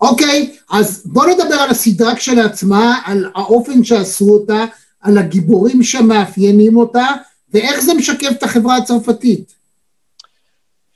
אוקיי, 0.00 0.56
אז 0.70 1.02
בוא 1.06 1.26
נדבר 1.26 1.54
על 1.54 1.70
הסדרה 1.70 2.16
כשלעצמה, 2.16 3.00
על 3.04 3.30
האופן 3.34 3.84
שעשו 3.84 4.28
אותה, 4.30 4.64
על 5.00 5.18
הגיבורים 5.18 5.82
שמאפיינים 5.82 6.76
אותה, 6.76 7.06
ואיך 7.52 7.80
זה 7.80 7.94
משקף 7.94 8.30
את 8.30 8.42
החברה 8.42 8.76
הצרפתית. 8.76 9.54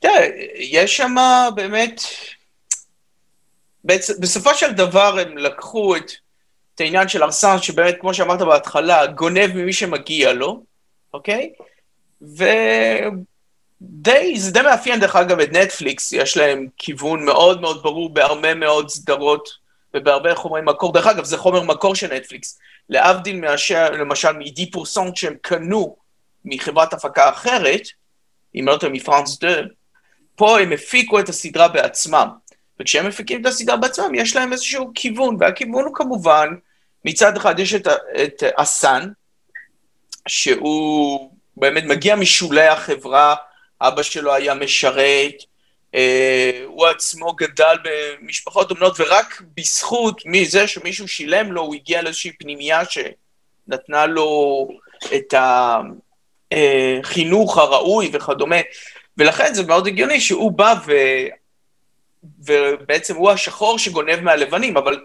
תראה, 0.00 0.26
יש 0.58 0.96
שם 0.96 1.14
באמת, 1.54 2.00
בסופו 4.20 4.54
של 4.54 4.72
דבר 4.72 5.18
הם 5.18 5.38
לקחו 5.38 5.96
את, 5.96 6.10
את 6.74 6.80
העניין 6.80 7.08
של 7.08 7.22
ארסן, 7.22 7.56
שבאמת, 7.62 7.96
כמו 8.00 8.14
שאמרת 8.14 8.42
בהתחלה, 8.42 9.06
גונב 9.06 9.50
ממי 9.54 9.72
שמגיע 9.72 10.32
לו, 10.32 10.62
אוקיי? 11.14 11.52
ודי, 12.22 13.16
זה 14.36 14.52
די 14.52 14.62
מאפיין 14.62 15.00
דרך 15.00 15.16
אגב 15.16 15.40
את 15.40 15.52
נטפליקס, 15.52 16.12
יש 16.12 16.36
להם 16.36 16.66
כיוון 16.78 17.24
מאוד 17.24 17.60
מאוד 17.60 17.82
ברור 17.82 18.14
בהרבה 18.14 18.54
מאוד 18.54 18.88
סדרות 18.88 19.48
ובהרבה 19.94 20.34
חומרי 20.34 20.60
מקור. 20.64 20.92
דרך 20.92 21.06
אגב, 21.06 21.24
זה 21.24 21.38
חומר 21.38 21.62
מקור 21.62 21.94
של 21.94 22.14
נטפליקס. 22.14 22.58
להבדיל 22.88 23.40
מאשר, 23.40 23.90
למשל, 23.90 24.32
מדי 24.32 24.70
פורסונט 24.70 25.16
שהם 25.16 25.34
קנו 25.42 25.96
מחברת 26.44 26.92
הפקה 26.92 27.28
אחרת, 27.28 27.82
אם 28.54 28.68
לא 28.68 28.76
טועה 28.76 28.92
מפרנס 28.92 29.38
דה, 29.38 29.56
פה 30.36 30.60
הם 30.60 30.72
הפיקו 30.72 31.20
את 31.20 31.28
הסדרה 31.28 31.68
בעצמם. 31.68 32.28
וכשהם 32.80 33.08
מפיקים 33.08 33.40
את 33.40 33.46
הסדרה 33.46 33.76
בעצמם, 33.76 34.14
יש 34.14 34.36
להם 34.36 34.52
איזשהו 34.52 34.90
כיוון, 34.94 35.36
והכיוון 35.40 35.84
הוא 35.84 35.94
כמובן, 35.94 36.48
מצד 37.04 37.36
אחד 37.36 37.58
יש 37.58 37.74
את, 37.74 37.88
את 38.22 38.42
אסן, 38.56 39.08
שהוא 40.28 41.30
באמת 41.56 41.84
מגיע 41.84 42.16
משולי 42.16 42.66
החברה, 42.66 43.34
אבא 43.80 44.02
שלו 44.02 44.34
היה 44.34 44.54
משרת, 44.54 45.34
אה, 45.94 46.62
הוא 46.66 46.86
עצמו 46.86 47.32
גדל 47.32 47.76
במשפחות 47.84 48.70
אומנות, 48.70 49.00
ורק 49.00 49.42
בזכות 49.56 50.22
מזה 50.24 50.68
שמישהו 50.68 51.08
שילם 51.08 51.52
לו, 51.52 51.62
הוא 51.62 51.74
הגיע 51.74 52.02
לאיזושהי 52.02 52.32
פנימייה 52.32 52.82
שנתנה 52.84 54.06
לו 54.06 54.68
את 55.14 55.34
החינוך 56.52 57.58
הראוי 57.58 58.10
וכדומה, 58.12 58.56
ולכן 59.18 59.54
זה 59.54 59.66
מאוד 59.66 59.86
הגיוני 59.86 60.20
שהוא 60.20 60.52
בא 60.52 60.74
ו... 60.86 60.92
ובעצם 62.46 63.16
הוא 63.16 63.30
השחור 63.30 63.78
שגונב 63.78 64.20
מהלבנים, 64.20 64.76
אבל 64.76 64.98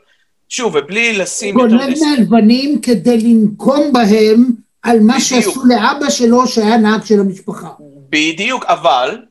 שוב, 0.49 0.75
ובלי 0.75 1.13
לשים... 1.13 1.55
גונב 1.55 1.93
מהלבנים 1.99 2.81
כדי 2.81 3.17
לנקום 3.17 3.93
בהם 3.93 4.45
על 4.83 4.99
מה 4.99 5.13
בדיוק. 5.13 5.43
שעשו 5.43 5.65
לאבא 5.65 6.09
שלו 6.09 6.47
שהיה 6.47 6.77
נהג 6.77 7.05
של 7.05 7.19
המשפחה. 7.19 7.69
בדיוק, 8.09 8.65
אבל, 8.65 9.21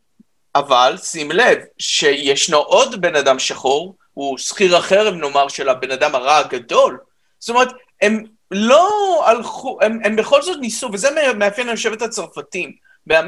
אבל 0.55 0.96
שים 1.03 1.31
לב 1.31 1.59
שישנו 1.79 2.57
עוד 2.57 3.00
בן 3.00 3.16
אדם 3.16 3.38
שחור, 3.38 3.94
הוא 4.14 4.38
שכיר 4.38 4.76
החרב 4.76 5.14
נאמר 5.14 5.48
של 5.48 5.68
הבן 5.68 5.90
אדם 5.90 6.14
הרע 6.14 6.37
הגדול. 6.37 6.98
זאת 7.38 7.50
אומרת, 7.50 7.68
הם 8.03 8.24
לא 8.50 8.88
הלכו, 9.26 9.79
הם, 9.83 9.98
הם 10.05 10.16
בכל 10.16 10.42
זאת 10.42 10.59
ניסו, 10.61 10.90
וזה 10.92 11.09
מאפיין 11.37 11.68
את 11.92 12.03
הצרפתים. 12.03 12.72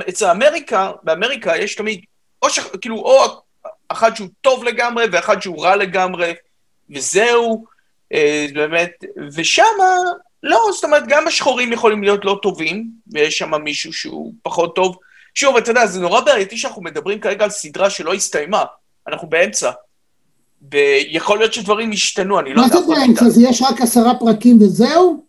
אצל 0.08 0.26
אמריקה, 0.26 0.90
באמריקה 1.02 1.56
יש 1.56 1.74
תמיד, 1.74 2.00
או 2.42 2.50
ש... 2.50 2.58
כאילו, 2.58 2.96
או 2.96 3.42
אחד 3.92 4.16
שהוא 4.16 4.28
טוב 4.40 4.64
לגמרי 4.64 5.04
ואחד 5.12 5.42
שהוא 5.42 5.64
רע 5.64 5.76
לגמרי, 5.76 6.34
וזהו, 6.90 7.64
אה, 8.12 8.46
באמת, 8.54 9.04
ושמה, 9.34 9.96
לא, 10.42 10.58
זאת 10.74 10.84
אומרת, 10.84 11.02
גם 11.08 11.26
השחורים 11.26 11.72
יכולים 11.72 12.02
להיות 12.02 12.24
לא 12.24 12.38
טובים, 12.42 12.86
ויש 13.12 13.38
שם 13.38 13.54
מישהו 13.54 13.92
שהוא 13.92 14.32
פחות 14.42 14.74
טוב. 14.74 14.96
שוב, 15.34 15.56
אתה 15.56 15.70
יודע, 15.70 15.86
זה 15.86 16.00
נורא 16.00 16.20
בעייתי 16.20 16.56
שאנחנו 16.56 16.82
מדברים 16.82 17.20
כרגע 17.20 17.44
על 17.44 17.50
סדרה 17.50 17.90
שלא 17.90 18.14
הסתיימה, 18.14 18.64
אנחנו 19.08 19.28
באמצע. 19.28 19.70
ויכול 20.70 21.38
להיות 21.38 21.52
שדברים 21.52 21.92
ישתנו, 21.92 22.40
אני 22.40 22.54
לא 22.54 22.62
יודע. 22.62 22.74
מה 22.74 22.82
זה 22.82 22.94
באמצע? 22.94 23.26
אז 23.26 23.38
יש 23.38 23.62
רק 23.62 23.80
עשרה 23.80 24.14
פרקים 24.14 24.58
וזהו? 24.60 25.24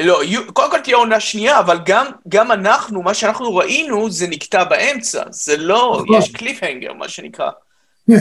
לא, 0.00 0.20
קודם 0.52 0.70
כל 0.70 0.80
תהיה 0.80 0.96
עונה 0.96 1.20
שנייה, 1.20 1.58
אבל 1.58 1.78
גם, 1.84 2.06
גם 2.28 2.52
אנחנו, 2.52 3.02
מה 3.02 3.14
שאנחנו 3.14 3.56
ראינו, 3.56 4.10
זה 4.10 4.26
נקטע 4.26 4.64
באמצע. 4.64 5.22
זה 5.30 5.56
לא, 5.56 6.00
נכון. 6.04 6.18
יש 6.18 6.30
קליפהנגר, 6.30 6.92
מה 6.92 7.08
שנקרא. 7.08 7.50
ו... 8.10 8.14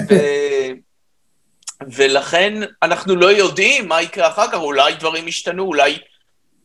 ולכן 1.92 2.54
אנחנו 2.84 3.16
לא 3.16 3.32
יודעים 3.32 3.88
מה 3.88 4.02
יקרה 4.02 4.28
אחר 4.28 4.48
כך, 4.48 4.58
אולי 4.58 4.94
דברים 4.96 5.28
ישתנו, 5.28 5.64
אולי 5.64 5.98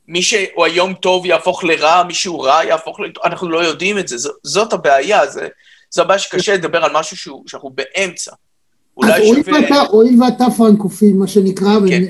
מי 0.08 0.22
שהוא 0.22 0.64
היום 0.64 0.94
טוב 0.94 1.26
יהפוך 1.26 1.64
לרע, 1.64 2.02
מי 2.02 2.14
שהוא 2.14 2.46
רע 2.46 2.64
יהפוך 2.64 3.00
ל... 3.00 3.04
אנחנו 3.24 3.50
לא 3.50 3.58
יודעים 3.58 3.98
את 3.98 4.08
זה, 4.08 4.18
ז, 4.18 4.28
זאת 4.42 4.72
הבעיה, 4.72 5.26
זה, 5.26 5.48
זו 5.90 6.02
הבעיה 6.02 6.18
שקשה 6.18 6.54
לדבר 6.54 6.84
על 6.84 6.90
משהו 6.92 7.16
שהוא, 7.16 7.44
שאנחנו 7.46 7.70
באמצע. 7.70 8.32
הואיל 8.94 9.42
שווה... 9.44 9.86
הואיל 9.86 10.22
ואתה 10.22 10.46
פרנקופיל, 10.56 11.16
מה 11.16 11.26
שנקרא, 11.26 11.78
כן. 11.88 12.04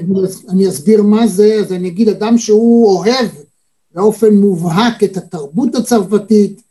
ואני 0.49 0.69
אסביר 0.69 1.03
מה 1.03 1.27
זה, 1.27 1.55
אז 1.55 1.73
אני 1.73 1.89
אגיד, 1.89 2.09
אדם 2.09 2.39
שהוא 2.39 2.99
אוהב 2.99 3.29
באופן 3.95 4.35
מובהק 4.35 5.05
את 5.05 5.17
התרבות 5.17 5.75
הצרפתית, 5.75 6.63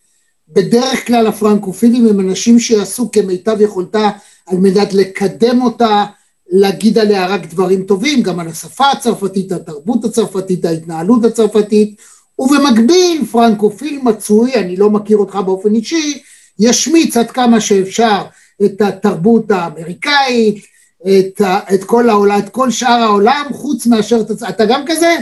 בדרך 0.50 1.08
כלל 1.08 1.28
הפרנקופילים 1.28 2.08
הם 2.08 2.20
אנשים 2.20 2.60
שיעשו 2.60 3.12
כמיטב 3.12 3.62
יכולתה 3.62 4.10
על 4.46 4.58
מנת 4.58 4.94
לקדם 4.94 5.62
אותה, 5.62 6.06
להגיד 6.52 6.98
עליה 6.98 7.28
רק 7.28 7.46
דברים 7.46 7.84
טובים, 7.84 8.24
גם 8.24 8.40
על 8.40 8.48
השפה 8.48 8.92
הצרפתית, 8.92 9.52
התרבות 9.52 10.06
הצרפתית, 10.06 10.66
ההתנהלות 10.66 11.26
הצרפתית, 11.26 11.96
ובמקביל 12.40 13.26
פרנקופיל 13.32 14.00
מצוי, 14.04 14.56
אני 14.56 14.78
לא 14.78 14.90
מכיר 14.90 15.18
אותך 15.18 15.36
באופן 15.36 15.76
אישי, 15.76 16.22
ישמיץ 16.60 17.18
עד 17.18 17.32
כמה 17.32 17.62
שאפשר 17.62 18.24
את 18.66 18.82
התרבות 18.82 19.52
האמריקאית, 19.52 20.66
את, 21.02 21.42
את 21.74 21.84
כל 21.84 22.10
העולם, 22.10 22.40
את 22.40 22.50
כל 22.50 22.72
שאר 22.72 23.02
העולם, 23.02 23.46
חוץ 23.52 23.88
מאשר, 23.88 24.18
אתה 24.50 24.66
גם 24.66 24.84
כזה? 24.88 25.16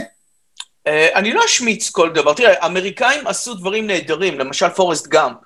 אה, 0.86 1.08
אני 1.14 1.32
לא 1.32 1.44
אשמיץ 1.44 1.90
כל 1.90 2.10
דבר. 2.10 2.34
תראה, 2.34 2.64
האמריקאים 2.64 3.26
עשו 3.26 3.54
דברים 3.54 3.86
נהדרים, 3.86 4.38
למשל 4.38 4.68
פורסט 4.68 5.06
גאמפ, 5.06 5.36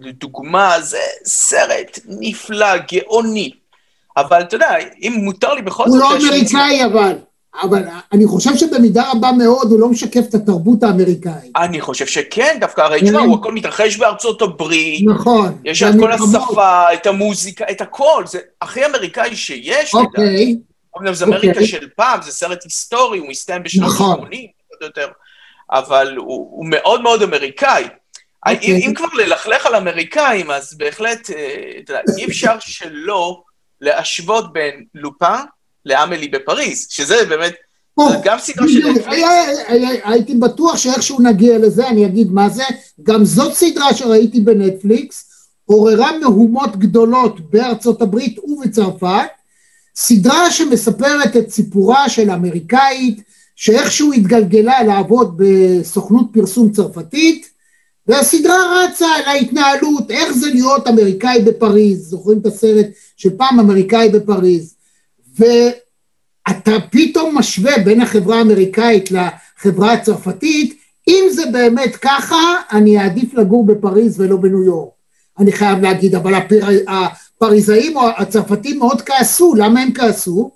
לדוגמה, 0.00 0.80
זה 0.80 0.98
סרט 1.24 1.98
נפלא, 2.06 2.76
גאוני. 2.76 3.50
אבל 4.16 4.40
אתה 4.40 4.56
יודע, 4.56 4.70
אם 5.02 5.12
מותר 5.22 5.54
לי 5.54 5.62
בכל 5.62 5.84
זאת... 5.84 5.92
הוא 5.92 5.98
לא 5.98 6.16
אמריקאי 6.16 6.84
אבל. 6.84 7.18
אבל 7.60 7.82
אני 8.12 8.26
חושב 8.26 8.56
שבמידה 8.56 9.10
רבה 9.10 9.32
מאוד 9.32 9.70
הוא 9.70 9.80
לא 9.80 9.88
משקף 9.88 10.20
את 10.28 10.34
התרבות 10.34 10.82
האמריקאית. 10.82 11.52
אני 11.56 11.80
חושב 11.80 12.06
שכן, 12.06 12.56
דווקא 12.60 12.80
הרי 12.80 13.00
תשמע, 13.02 13.20
הוא 13.20 13.38
הכל 13.38 13.52
מתרחש 13.52 13.96
בארצות 13.96 14.42
הברית. 14.42 15.06
נכון. 15.06 15.58
יש 15.64 15.82
את 15.82 15.94
כל 16.00 16.12
השפה, 16.12 16.92
את 16.92 17.06
המוזיקה, 17.06 17.64
את 17.70 17.80
הכל, 17.80 18.24
זה 18.26 18.38
הכי 18.62 18.86
אמריקאי 18.86 19.36
שיש, 19.36 19.94
אוקיי. 19.94 20.56
אמנם 20.98 21.14
זה 21.14 21.24
אמריקה 21.24 21.52
אוקיי. 21.52 21.66
של 21.66 21.88
פעם, 21.96 22.22
זה 22.22 22.32
סרט 22.32 22.64
היסטורי, 22.64 23.18
הוא 23.18 23.28
מסתיים 23.28 23.62
בשנות 23.62 23.88
נכון. 23.88 24.20
ה-80, 24.20 24.84
יותר, 24.84 25.08
אבל 25.70 26.14
הוא, 26.16 26.66
מאוד 26.66 27.02
מאוד 27.02 27.22
אמריקאי. 27.22 27.84
אוקיי. 28.46 28.86
אם, 28.86 28.94
כבר 28.94 29.06
ללכלך 29.14 29.66
על 29.66 29.74
אמריקאים, 29.74 30.50
אז 30.50 30.74
בהחלט, 30.78 31.30
אה, 31.30 32.00
אי 32.18 32.24
אפשר 32.24 32.56
שלא 32.60 33.42
להשוות 33.80 34.52
בין 34.52 34.84
לופן 34.94 35.40
לאמלי 35.86 36.28
בפריז, 36.28 36.86
שזה 36.90 37.24
באמת, 37.28 37.52
גם 38.24 38.38
סדרה 38.38 38.68
של 38.68 38.88
נטפליקס. 38.88 39.28
הייתי 40.04 40.34
בטוח 40.34 40.76
שאיכשהו 40.76 41.20
נגיע 41.20 41.58
לזה, 41.58 41.88
אני 41.88 42.06
אגיד 42.06 42.32
מה 42.32 42.48
זה, 42.48 42.62
גם 43.02 43.24
זאת 43.24 43.54
סדרה 43.54 43.94
שראיתי 43.94 44.40
בנטפליקס, 44.40 45.28
עוררה 45.64 46.18
מהומות 46.18 46.76
גדולות 46.76 47.50
בארצות 47.50 48.02
הברית 48.02 48.38
ובצרפת, 48.38 49.28
סדרה 49.96 50.50
שמספרת 50.50 51.36
את 51.36 51.50
סיפורה 51.50 52.08
של 52.08 52.30
אמריקאית, 52.30 53.22
שאיכשהו 53.56 54.12
התגלגלה 54.12 54.82
לעבוד 54.82 55.34
בסוכנות 55.36 56.26
פרסום 56.32 56.72
צרפתית, 56.72 57.50
והסדרה 58.06 58.84
רצה 58.84 59.06
על 59.06 59.22
ההתנהלות, 59.26 60.10
איך 60.10 60.32
זה 60.32 60.46
להיות 60.50 60.88
אמריקאי 60.88 61.42
בפריז, 61.42 62.08
זוכרים 62.08 62.38
את 62.38 62.46
הסרט 62.46 62.86
של 63.16 63.30
פעם 63.36 63.60
אמריקאי 63.60 64.08
בפריז, 64.08 64.74
ואתה 65.38 66.72
פתאום 66.90 67.38
משווה 67.38 67.78
בין 67.84 68.00
החברה 68.00 68.38
האמריקאית 68.38 69.10
לחברה 69.10 69.92
הצרפתית, 69.92 70.82
אם 71.08 71.24
זה 71.30 71.42
באמת 71.52 71.96
ככה, 71.96 72.56
אני 72.72 72.98
אעדיף 72.98 73.34
לגור 73.34 73.66
בפריז 73.66 74.20
ולא 74.20 74.36
בניו 74.36 74.64
יורק. 74.64 74.90
אני 75.38 75.52
חייב 75.52 75.82
להגיד, 75.82 76.14
אבל 76.14 76.34
הפר... 76.34 76.60
הפריזאים 76.88 77.96
או 77.96 78.08
הצרפתים 78.16 78.78
מאוד 78.78 79.02
כעסו, 79.02 79.54
למה 79.58 79.80
הם 79.80 79.92
כעסו? 79.94 80.50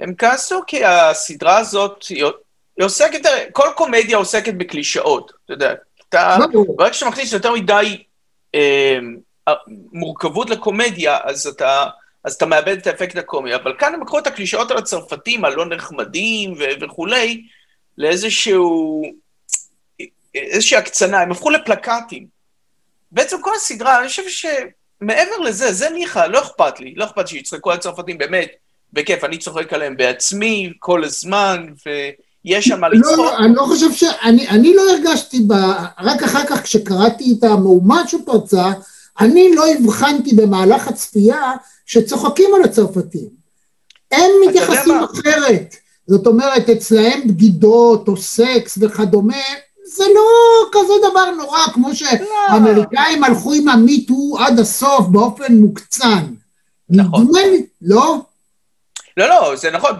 הם 0.00 0.14
כעסו 0.18 0.60
כי 0.66 0.84
הסדרה 0.84 1.58
הזאת, 1.58 2.04
היא 2.08 2.24
היא 2.76 2.84
עוסקת, 2.84 3.20
כל 3.52 3.68
קומדיה 3.76 4.16
עוסקת 4.16 4.54
בקלישאות, 4.54 5.32
אתה 5.44 5.52
יודע. 5.52 5.74
אתה. 6.08 6.36
ברגע 6.76 6.92
שאתה 6.92 7.10
מכניס 7.10 7.32
יותר 7.32 7.52
מדי 7.52 8.02
אה, 8.54 8.98
מורכבות 9.92 10.50
לקומדיה, 10.50 11.18
אז 11.24 11.46
אתה, 11.46 11.86
אז 12.24 12.34
אתה 12.34 12.46
מאבד 12.46 12.76
את 12.78 12.86
האפקט 12.86 13.16
הקומי. 13.16 13.54
אבל 13.54 13.72
כאן 13.78 13.94
הם 13.94 14.02
לקחו 14.02 14.18
את 14.18 14.26
הקלישאות 14.26 14.70
על 14.70 14.78
הצרפתים, 14.78 15.44
הלא 15.44 15.66
נחמדים 15.66 16.52
ו- 16.52 16.84
וכולי, 16.84 17.46
לאיזשהו... 17.98 19.02
איזושהי 20.34 20.76
הקצנה, 20.76 21.20
הם 21.20 21.32
הפכו 21.32 21.50
לפלקטים. 21.50 22.26
בעצם 23.12 23.36
כל 23.40 23.54
הסדרה, 23.56 24.00
אני 24.00 24.08
חושב 24.08 24.22
שמעבר 24.28 25.38
לזה, 25.44 25.72
זה 25.72 25.90
ניחא, 25.90 26.26
לא 26.26 26.42
אכפת 26.42 26.80
לי, 26.80 26.94
לא 26.96 27.04
אכפת 27.04 27.28
שיצחקו 27.28 27.70
על 27.70 27.76
הצרפתים, 27.76 28.18
באמת, 28.18 28.48
בכיף, 28.92 29.24
אני 29.24 29.38
צוחק 29.38 29.72
עליהם 29.72 29.96
בעצמי 29.96 30.72
כל 30.78 31.04
הזמן, 31.04 31.66
ויש 31.86 32.64
שם 32.64 32.80
מה 32.80 32.88
לא, 32.88 32.98
לצחוק. 32.98 33.16
לא, 33.16 33.38
אני 33.38 33.54
לא 33.54 33.62
חושב 33.62 33.92
ש... 33.92 34.04
אני, 34.22 34.48
אני 34.48 34.74
לא 34.74 34.82
הרגשתי, 34.90 35.40
ב... 35.48 35.52
רק 35.98 36.22
אחר 36.22 36.46
כך 36.46 36.62
כשקראתי 36.62 37.34
את 37.38 37.44
המהומה 37.44 38.02
שפרצה, 38.08 38.64
אני 39.20 39.54
לא 39.54 39.64
הבחנתי 39.68 40.34
במהלך 40.36 40.88
הצפייה 40.88 41.52
שצוחקים 41.86 42.50
על 42.54 42.62
הצרפתים. 42.62 43.28
הם 44.12 44.30
מתייחסים? 44.48 44.94
אחרת. 45.04 45.76
זאת 46.06 46.26
אומרת, 46.26 46.70
אצלהם 46.70 47.28
בגידות 47.28 48.08
או 48.08 48.16
סקס 48.16 48.78
וכדומה, 48.80 49.42
זה 49.84 50.04
לא 50.14 50.68
כזה 50.72 50.92
דבר 51.10 51.30
נורא, 51.30 51.58
כמו 51.74 51.94
שהאמריקאים 51.94 53.24
הלכו 53.24 53.52
עם 53.52 53.68
המיטו 53.68 54.36
עד 54.38 54.58
הסוף 54.58 55.06
באופן 55.06 55.54
מוקצן. 55.54 56.24
נכון. 56.90 57.22
נדמה 57.22 57.40
לי, 57.40 57.66
לא? 57.82 58.16
לא, 59.16 59.28
לא, 59.28 59.56
זה 59.56 59.70
נכון, 59.70 59.90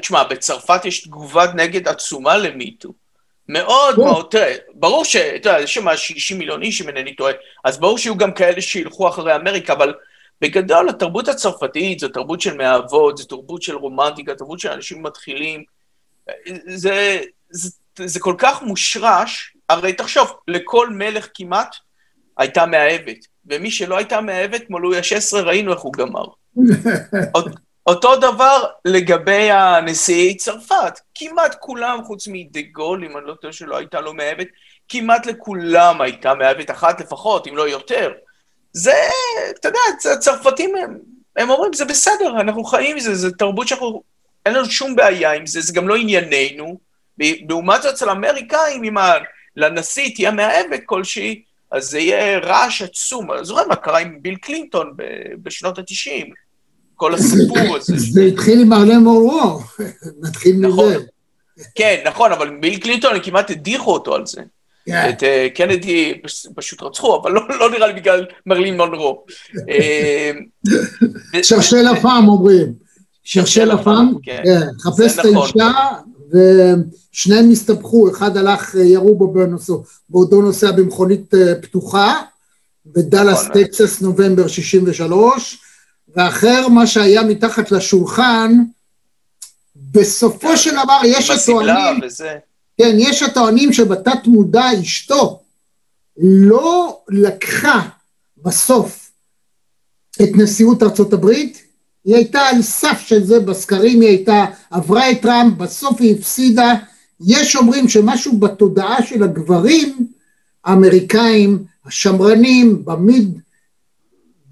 תשמע, 0.00 0.24
בצרפת 0.24 0.84
יש 0.84 1.00
תגובת 1.00 1.50
נגד 1.54 1.88
עצומה 1.88 2.36
למיטו. 2.36 2.92
מאוד 3.48 3.94
כן. 3.94 4.00
מאוד, 4.00 4.26
תראה, 4.30 4.54
ברור 4.74 5.04
ש... 5.04 5.16
אתה 5.16 5.48
יודע, 5.48 5.60
יש 5.60 5.74
שם 5.74 5.96
60 5.96 6.38
מיליון 6.38 6.62
איש, 6.62 6.82
אם 6.82 6.88
אינני 6.88 7.14
טועה, 7.14 7.32
אז 7.64 7.78
ברור 7.78 7.98
שיהיו 7.98 8.16
גם 8.16 8.32
כאלה 8.32 8.60
שילכו 8.60 9.08
אחרי 9.08 9.36
אמריקה, 9.36 9.72
אבל 9.72 9.94
בגדול, 10.40 10.88
התרבות 10.88 11.28
הצרפתית 11.28 11.98
זו 11.98 12.08
תרבות 12.08 12.40
של 12.40 12.56
מאהבות, 12.56 13.16
זו 13.18 13.24
תרבות 13.24 13.62
של 13.62 13.76
רומנטיקה, 13.76 14.34
תרבות 14.34 14.60
של 14.60 14.68
אנשים 14.70 15.02
מתחילים. 15.02 15.64
זה, 16.66 17.20
זה, 17.50 17.70
זה 18.06 18.20
כל 18.20 18.34
כך 18.38 18.62
מושרש, 18.62 19.56
הרי 19.68 19.92
תחשוב, 19.92 20.32
לכל 20.48 20.90
מלך 20.90 21.28
כמעט 21.34 21.74
הייתה 22.38 22.66
מאהבת, 22.66 23.16
ומי 23.46 23.70
שלא 23.70 23.96
הייתה 23.96 24.20
מאהבת, 24.20 24.66
כמו 24.66 24.78
לואי 24.78 24.98
ה-16, 24.98 25.36
ראינו 25.36 25.72
איך 25.72 25.80
הוא 25.80 25.92
גמר. 25.92 26.24
אות- 27.34 27.46
אותו 27.86 28.16
דבר 28.16 28.64
לגבי 28.84 29.50
הנשיאי 29.50 30.36
צרפת, 30.36 31.00
כמעט 31.14 31.56
כולם, 31.60 32.04
חוץ 32.04 32.28
מדה 32.28 32.60
גול, 32.72 33.04
אם 33.04 33.16
אני 33.16 33.26
לא 33.26 33.34
טועה 33.34 33.52
שלא 33.52 33.76
הייתה 33.76 34.00
לו 34.00 34.14
מאהבת, 34.14 34.46
כמעט 34.88 35.26
לכולם 35.26 36.00
הייתה 36.00 36.34
מאהבת 36.34 36.70
אחת 36.70 37.00
לפחות, 37.00 37.46
אם 37.46 37.56
לא 37.56 37.68
יותר. 37.68 38.12
זה, 38.76 38.92
אתה 39.60 39.68
יודע, 39.68 39.78
הצ- 39.88 40.08
הצרפתים 40.12 40.72
הם, 40.76 40.98
הם 41.36 41.50
אומרים, 41.50 41.72
זה 41.72 41.84
בסדר, 41.84 42.40
אנחנו 42.40 42.64
חיים 42.64 42.96
עם 42.96 43.00
זה, 43.00 43.14
זה 43.14 43.30
תרבות 43.30 43.68
שאנחנו, 43.68 44.02
אין 44.46 44.54
לנו 44.54 44.70
שום 44.70 44.96
בעיה 44.96 45.32
עם 45.32 45.46
זה, 45.46 45.60
זה 45.60 45.72
גם 45.72 45.88
לא 45.88 45.96
ענייננו. 45.96 46.78
לעומת 47.48 47.82
זאת, 47.82 47.94
אצל 47.94 48.08
האמריקאים, 48.08 48.84
אם 48.84 48.98
ה- 48.98 49.12
לנשיא 49.56 50.14
תהיה 50.14 50.30
מאהבת 50.30 50.80
כלשהי, 50.86 51.42
אז 51.70 51.84
זה 51.90 51.98
יהיה 51.98 52.38
רעש 52.38 52.82
עצום. 52.82 53.32
אני 53.32 53.44
זוכר 53.44 53.68
מה 53.68 53.76
קרה 53.76 53.98
עם 53.98 54.18
ביל 54.22 54.36
קלינטון 54.36 54.92
ב- 54.96 55.02
בשנות 55.42 55.78
ה-90. 55.78 56.26
כל 56.94 57.14
הסיפור 57.14 57.76
הזה. 57.76 57.92
זה 58.12 58.22
התחיל 58.22 58.60
עם 58.60 58.72
ארלן 58.72 58.98
מורו, 58.98 59.60
נתחיל 60.22 60.56
נכון. 60.60 60.92
מזה. 60.94 61.04
כן, 61.74 62.02
נכון, 62.06 62.32
אבל 62.32 62.56
ביל 62.60 62.78
קלינטון, 62.80 63.22
כמעט 63.22 63.50
הדיחו 63.50 63.92
אותו 63.92 64.14
על 64.14 64.26
זה. 64.26 64.42
כן. 64.86 65.08
את 65.10 65.22
אה, 65.22 65.48
קנדי 65.54 66.20
פש- 66.22 66.46
פשוט 66.56 66.82
רצחו, 66.82 67.20
אבל 67.22 67.32
לא, 67.32 67.40
לא 67.60 67.70
נראה 67.70 67.86
לי 67.86 67.92
בגלל 67.92 68.26
מרלין 68.46 68.76
מונרו. 68.76 69.24
אה, 69.70 70.30
שרשל 71.42 71.86
אפם 71.92 72.28
אומרים. 72.28 72.72
שרשל 73.24 73.74
אפם, 73.74 74.12
כן. 74.22 74.40
כן, 74.44 74.60
חפש 74.80 75.18
את 75.18 75.24
נכון. 75.24 75.60
האישה, 75.60 75.72
ושניהם 77.12 77.50
הסתבכו, 77.50 78.10
אחד 78.10 78.36
הלך, 78.36 78.76
אה, 78.76 78.84
ירו 78.84 79.14
בו 79.18 79.32
בנושא, 79.32 79.72
בעודו 80.10 80.42
נוסע 80.42 80.70
במכונית 80.72 81.30
פתוחה, 81.62 82.22
בדאלאס, 82.86 83.40
נכון. 83.42 83.62
טקסס, 83.62 84.02
נובמבר 84.02 84.46
63, 84.48 85.58
ואחר, 86.16 86.68
מה 86.68 86.86
שהיה 86.86 87.22
מתחת 87.22 87.70
לשולחן, 87.70 88.52
בסופו 89.76 90.56
של 90.56 90.70
דבר 90.70 91.00
יש 91.04 91.30
הטוענים. 91.30 92.00
כן, 92.78 92.96
יש 92.98 93.22
הטוענים 93.22 93.72
שבתת 93.72 94.26
מודע 94.26 94.80
אשתו 94.82 95.42
לא 96.18 97.00
לקחה 97.08 97.88
בסוף 98.36 99.10
את 100.22 100.28
נשיאות 100.34 100.82
ארצות 100.82 101.12
הברית, 101.12 101.62
היא 102.04 102.14
הייתה 102.14 102.40
על 102.40 102.62
סף 102.62 103.00
של 103.06 103.24
זה 103.24 103.40
בסקרים, 103.40 104.00
היא 104.00 104.08
הייתה, 104.08 104.44
עברה 104.70 105.10
את 105.10 105.22
טראמפ, 105.22 105.56
בסוף 105.58 106.00
היא 106.00 106.16
הפסידה, 106.16 106.74
יש 107.20 107.56
אומרים 107.56 107.88
שמשהו 107.88 108.38
בתודעה 108.38 109.02
של 109.02 109.22
הגברים 109.22 110.06
האמריקאים, 110.64 111.64
השמרנים, 111.84 112.84
במיד, 112.84 113.40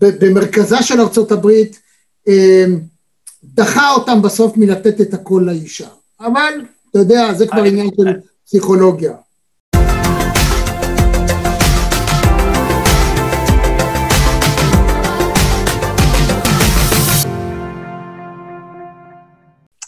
במרכזה 0.00 0.82
של 0.82 1.00
ארצות 1.00 1.32
הברית, 1.32 1.80
אה, 2.28 2.64
דחה 3.44 3.90
אותם 3.90 4.22
בסוף 4.22 4.56
מלתת 4.56 5.00
את 5.00 5.14
הכל 5.14 5.42
לאישה. 5.46 5.88
אבל, 6.20 6.64
אתה 6.94 7.02
יודע, 7.02 7.32
זה 7.32 7.46
כבר 7.46 7.62
עניין 7.64 7.86
של 7.96 8.20
פסיכולוגיה. 8.44 9.12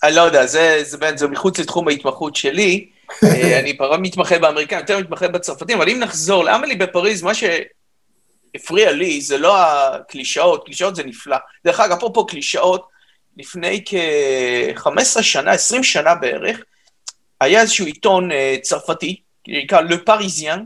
אני 0.02 0.14
לא 0.16 0.20
יודע, 0.20 0.46
זה, 0.46 0.78
זה, 0.82 0.98
באמת- 0.98 1.18
זה 1.18 1.28
מחוץ 1.28 1.58
לתחום 1.58 1.88
ההתמחות 1.88 2.36
שלי. 2.36 2.88
אה, 3.24 3.60
אני 3.60 3.76
פחות 3.76 4.00
מתמחה 4.02 4.38
באמריקאים, 4.38 4.80
יותר 4.80 4.98
מתמחה 4.98 5.28
בצרפתים, 5.28 5.76
אבל 5.80 5.88
אם 5.88 5.98
נחזור 5.98 6.44
לאמלי 6.44 6.76
בפריז, 6.76 7.22
מה 7.22 7.32
שהפריע 7.34 8.92
לי 8.92 9.20
זה 9.20 9.38
לא 9.38 9.56
הקלישאות, 9.58 10.64
קלישאות 10.64 10.96
זה 10.96 11.04
נפלא. 11.04 11.36
דרך 11.64 11.80
אגב, 11.80 11.96
אפרופו 11.96 12.26
קלישאות, 12.26 12.88
לפני 13.36 13.82
כ-15 13.86 15.22
שנה, 15.22 15.52
20 15.52 15.84
שנה 15.84 16.14
בערך, 16.14 16.60
היה 17.40 17.60
איזשהו 17.60 17.86
עיתון 17.86 18.32
אה, 18.32 18.56
צרפתי, 18.62 19.20
נקרא 19.48 19.80
Le 19.80 20.10
Parisien, 20.10 20.60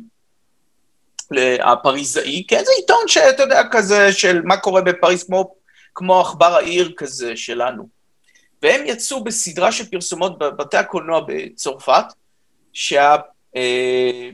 הפריזאי, 1.61 2.45
כן, 2.49 2.63
זה 2.65 2.73
עיתון 2.77 3.05
שאתה 3.07 3.43
יודע, 3.43 3.63
כזה 3.71 4.13
של 4.13 4.43
מה 4.45 4.57
קורה 4.57 4.83
בפריז, 4.83 5.25
כמו, 5.25 5.55
כמו 5.95 6.21
עכבר 6.21 6.55
העיר 6.55 6.93
כזה 6.97 7.37
שלנו. 7.37 7.89
והם 8.63 8.87
יצאו 8.87 9.25
בסדרה 9.25 9.73
של 9.73 9.91
פרסומות 9.91 10.39
בבתי 10.39 10.77
הקולנוע 10.77 11.21
בצרפת, 11.27 12.05
שה, 12.73 13.17
אה, 13.57 14.31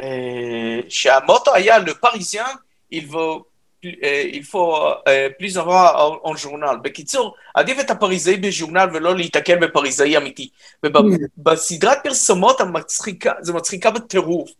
אה, 0.00 0.80
שהמוטו 0.88 1.54
היה 1.54 1.78
Le 1.78 2.06
Parisien, 2.06 2.56
il 2.94 3.04
faut, 3.10 3.16
אה, 3.16 3.51
il 3.82 4.44
faut 4.44 4.74
אה, 5.08 5.28
plus 5.38 5.58
avoir 5.58 6.20
un 6.24 6.36
journal. 6.36 6.76
בקיצור, 6.82 7.34
עדיף 7.54 7.80
את 7.80 7.90
הפריזאי 7.90 8.36
בז'ורנל 8.36 8.88
ולא 8.92 9.16
להיתקל 9.16 9.56
בפריזאי 9.58 10.16
אמיתי. 10.16 10.48
ובסדרת 10.84 11.98
פרסומות 12.02 12.60
המצחיקה, 12.60 13.32
זה 13.40 13.52
מצחיקה 13.52 13.90
בטירוף. 13.90 14.50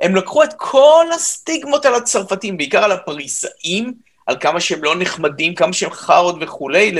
הם 0.00 0.16
לקחו 0.16 0.42
את 0.42 0.52
כל 0.56 1.06
הסטיגמות 1.14 1.86
על 1.86 1.94
הצרפתים, 1.94 2.56
בעיקר 2.56 2.84
על 2.84 2.92
הפריזאים, 2.92 3.92
על 4.26 4.36
כמה 4.40 4.60
שהם 4.60 4.84
לא 4.84 4.94
נחמדים, 4.98 5.54
כמה 5.54 5.72
שהם 5.72 5.90
חארות 5.90 6.36
וכולי, 6.40 6.94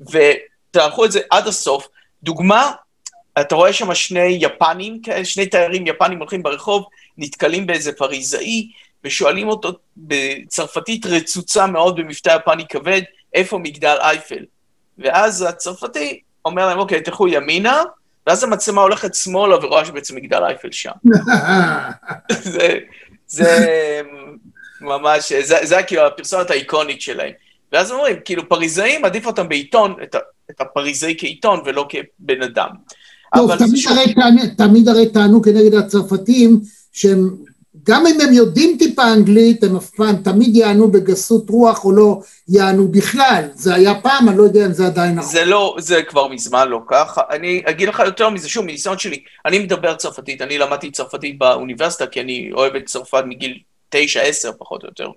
וטרחו 0.00 1.04
את 1.04 1.12
זה 1.12 1.20
עד 1.30 1.46
הסוף. 1.46 1.88
דוגמה, 2.22 2.72
אתה 3.40 3.54
רואה 3.54 3.72
שם 3.72 3.94
שני 3.94 4.38
יפנים, 4.40 5.00
שני 5.24 5.46
תיירים 5.46 5.86
יפנים 5.86 6.18
הולכים 6.18 6.42
ברחוב, 6.42 6.84
נתקלים 7.18 7.66
באיזה 7.66 7.92
פריזאי, 7.92 8.68
ושואלים 9.04 9.48
אותו 9.48 9.72
בצרפתית 9.96 11.06
רצוצה 11.06 11.66
מאוד 11.66 11.96
במבטא 11.96 12.36
יפני 12.42 12.64
כבד, 12.68 13.02
איפה 13.34 13.58
מגדל 13.58 13.96
אייפל? 14.00 14.44
ואז 14.98 15.42
הצרפתי 15.48 16.20
אומר 16.44 16.66
להם, 16.66 16.78
אוקיי, 16.78 17.02
תלכו 17.02 17.28
ימינה, 17.28 17.82
ואז 18.26 18.44
המצלמה 18.44 18.82
הולכת 18.82 19.14
שמאלה 19.14 19.56
ורואה 19.66 19.84
שבעצם 19.84 20.16
מגדל 20.16 20.42
אייפל 20.44 20.68
שם. 20.72 20.90
זה, 22.42 22.78
זה 23.26 23.66
ממש, 24.80 25.32
זה, 25.32 25.56
זה 25.62 25.76
היה 25.76 25.86
כאילו 25.86 26.06
הפרסומת 26.06 26.50
האיקונית 26.50 27.00
שלהם. 27.00 27.32
ואז 27.72 27.92
אומרים, 27.92 28.16
כאילו, 28.24 28.48
פריזאים, 28.48 29.04
עדיף 29.04 29.26
אותם 29.26 29.48
בעיתון, 29.48 29.94
את, 30.02 30.16
את 30.50 30.60
הפריזאי 30.60 31.14
כעיתון 31.18 31.60
ולא 31.64 31.88
כבן 31.88 32.42
אדם. 32.42 32.68
טוב, 33.36 33.52
זה 33.52 33.58
תמיד 33.58 33.76
שוב- 33.76 33.92
הרי, 33.92 34.54
תמיד 34.56 34.88
הרי 34.88 35.12
טענו 35.12 35.42
כנגד 35.42 35.74
הצרפתים 35.74 36.60
שהם 36.92 37.30
גם 37.84 38.06
אם 38.06 38.20
הם 38.20 38.32
יודעים 38.32 38.76
טיפה 38.78 39.12
אנגלית, 39.12 39.64
הם 39.64 39.76
אף 39.76 39.90
פעם 39.90 40.16
תמיד 40.16 40.56
יענו 40.56 40.90
בגסות 40.90 41.50
רוח 41.50 41.84
או 41.84 41.92
לא 41.92 42.20
יענו 42.48 42.88
בכלל. 42.88 43.44
זה 43.54 43.74
היה 43.74 44.00
פעם, 44.02 44.28
אני 44.28 44.38
לא 44.38 44.42
יודע 44.42 44.66
אם 44.66 44.72
זה 44.72 44.86
עדיין 44.86 45.14
נכון. 45.14 45.32
זה 45.32 45.44
לא, 45.44 45.76
זה 45.78 46.02
כבר 46.02 46.28
מזמן 46.28 46.68
לא 46.68 46.80
ככה. 46.88 47.20
אני 47.30 47.62
אגיד 47.66 47.88
לך 47.88 48.02
יותר 48.06 48.30
מזה, 48.30 48.48
שוב, 48.48 48.64
מניסיון 48.64 48.98
שלי, 48.98 49.22
אני 49.46 49.58
מדבר 49.58 49.94
צרפתית, 49.94 50.42
אני 50.42 50.58
למדתי 50.58 50.90
צרפתית 50.90 51.38
באוניברסיטה, 51.38 52.06
כי 52.06 52.20
אני 52.20 52.50
אוהב 52.52 52.76
את 52.76 52.86
צרפת 52.86 53.22
מגיל 53.26 53.58
תשע, 53.88 54.20
עשר 54.20 54.50
פחות 54.58 54.82
או 54.82 54.88
יותר. 54.88 55.08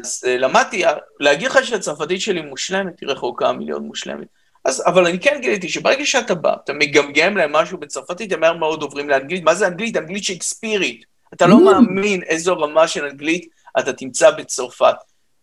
אז 0.00 0.24
uh, 0.26 0.28
למדתי, 0.28 0.82
להגיד 1.20 1.46
לך 1.46 1.64
שהצרפתית 1.64 2.20
שלי 2.20 2.40
מושלמת, 2.40 3.00
היא 3.00 3.08
רחוקה 3.08 3.52
מלהיות 3.52 3.82
מושלמת. 3.82 4.26
אז, 4.64 4.82
אבל 4.86 5.06
אני 5.06 5.18
כן 5.18 5.38
גיליתי 5.40 5.68
שברגע 5.68 6.06
שאתה 6.06 6.34
בא, 6.34 6.54
אתה 6.64 6.72
מגמגם 6.72 7.36
להם 7.36 7.52
משהו 7.52 7.78
בצרפתית, 7.78 8.32
הם 8.32 8.40
מהר 8.40 8.56
מאוד 8.56 8.82
עוברים 8.82 9.08
לאנגלית. 9.08 9.44
מה 9.44 9.54
זה 9.54 9.66
אנגלית? 9.66 9.96
אנגלית 9.96 10.24
שייקספירית. 10.24 11.15
אתה 11.34 11.46
לא 11.46 11.64
מאמין 11.64 12.22
איזו 12.22 12.58
רמה 12.58 12.88
של 12.88 13.04
אנגלית 13.04 13.48
אתה 13.78 13.92
תמצא 13.92 14.30
בצרפת. 14.30 14.94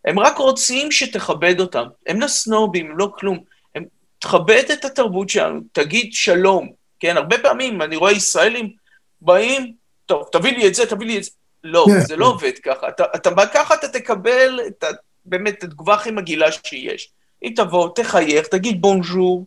הם 0.05 0.19
רק 0.19 0.37
רוצים 0.37 0.91
שתכבד 0.91 1.59
אותם. 1.59 1.85
הם 2.07 2.21
לא 2.21 2.27
סנובים, 2.27 2.91
הם 2.91 2.97
לא 2.97 3.11
כלום. 3.17 3.39
הם, 3.75 3.85
תכבד 4.19 4.63
את 4.73 4.85
התרבות 4.85 5.29
שלנו, 5.29 5.61
תגיד 5.71 6.13
שלום. 6.13 6.69
כן, 6.99 7.17
הרבה 7.17 7.37
פעמים 7.37 7.81
אני 7.81 7.95
רואה 7.95 8.11
ישראלים 8.11 8.73
באים, 9.21 9.73
טוב, 10.05 10.29
תביא 10.31 10.57
לי 10.57 10.67
את 10.67 10.75
זה, 10.75 10.85
תביא 10.85 11.07
לי 11.07 11.17
את 11.17 11.23
זה. 11.23 11.31
לא, 11.63 11.85
זה 12.07 12.15
לא 12.15 12.25
עובד 12.25 12.51
ככה. 12.63 12.89
אתה, 12.89 13.03
אתה 13.15 13.29
בא 13.29 13.45
ככה, 13.53 13.73
אתה 13.73 13.87
תקבל 13.87 14.59
את 14.67 14.83
ה, 14.83 14.87
באמת 15.25 15.57
את 15.57 15.63
התגובה 15.63 15.93
הכי 15.93 16.11
מגעילה 16.11 16.51
שיש. 16.51 17.11
אם 17.43 17.53
תבוא, 17.55 17.89
תחייך, 17.95 18.47
תגיד 18.47 18.81
בונז'ור, 18.81 19.45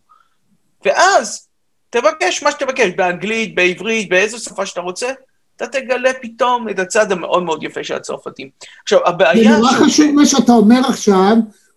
ואז 0.85 1.47
תבקש 1.89 2.43
מה 2.43 2.51
שתבקש, 2.51 2.89
באנגלית, 2.95 3.55
בעברית, 3.55 4.09
באיזו 4.09 4.39
שפה 4.39 4.65
שאתה 4.65 4.81
רוצה, 4.81 5.11
אתה 5.57 5.67
תגלה 5.67 6.11
פתאום 6.21 6.69
את 6.69 6.79
הצד 6.79 7.11
המאוד 7.11 7.43
מאוד 7.43 7.63
יפה 7.63 7.83
של 7.83 7.95
הצרפתים. 7.95 8.49
עכשיו, 8.83 8.99
הבעיה... 9.05 9.53
זה 9.53 9.57
נורא 9.57 9.71
חשוב 9.71 10.11
מה 10.15 10.25
שאתה 10.25 10.51
אומר 10.51 10.79
עכשיו, 10.87 11.35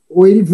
הואיל 0.09 0.45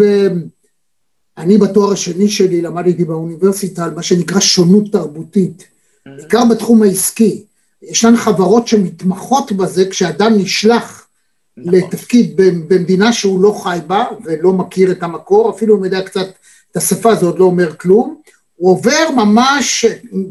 ואני 1.36 1.58
בתואר 1.58 1.92
השני 1.92 2.28
שלי 2.28 2.62
למדתי 2.62 3.04
באוניברסיטה 3.04 3.84
על 3.84 3.94
מה 3.94 4.02
שנקרא 4.02 4.40
שונות 4.40 4.92
תרבותית, 4.92 5.62
mm-hmm. 5.62 6.10
בעיקר 6.16 6.44
בתחום 6.50 6.82
העסקי. 6.82 7.44
ישנן 7.82 8.16
חברות 8.16 8.68
שמתמחות 8.68 9.52
בזה 9.52 9.90
כשאדם 9.90 10.32
נשלח 10.36 11.06
נכון. 11.56 11.74
לתפקיד 11.74 12.40
במדינה 12.68 13.12
שהוא 13.12 13.42
לא 13.42 13.60
חי 13.62 13.78
בה 13.86 14.04
ולא 14.24 14.52
מכיר 14.52 14.92
את 14.92 15.02
המקור, 15.02 15.50
אפילו 15.50 15.76
אם 15.76 15.84
יודע 15.84 16.02
קצת 16.02 16.26
את 16.70 16.76
השפה 16.76 17.14
זה 17.14 17.26
עוד 17.26 17.38
לא 17.38 17.44
אומר 17.44 17.76
כלום, 17.76 18.20
הוא 18.56 18.70
עובר 18.70 19.10
ממש, 19.16 19.84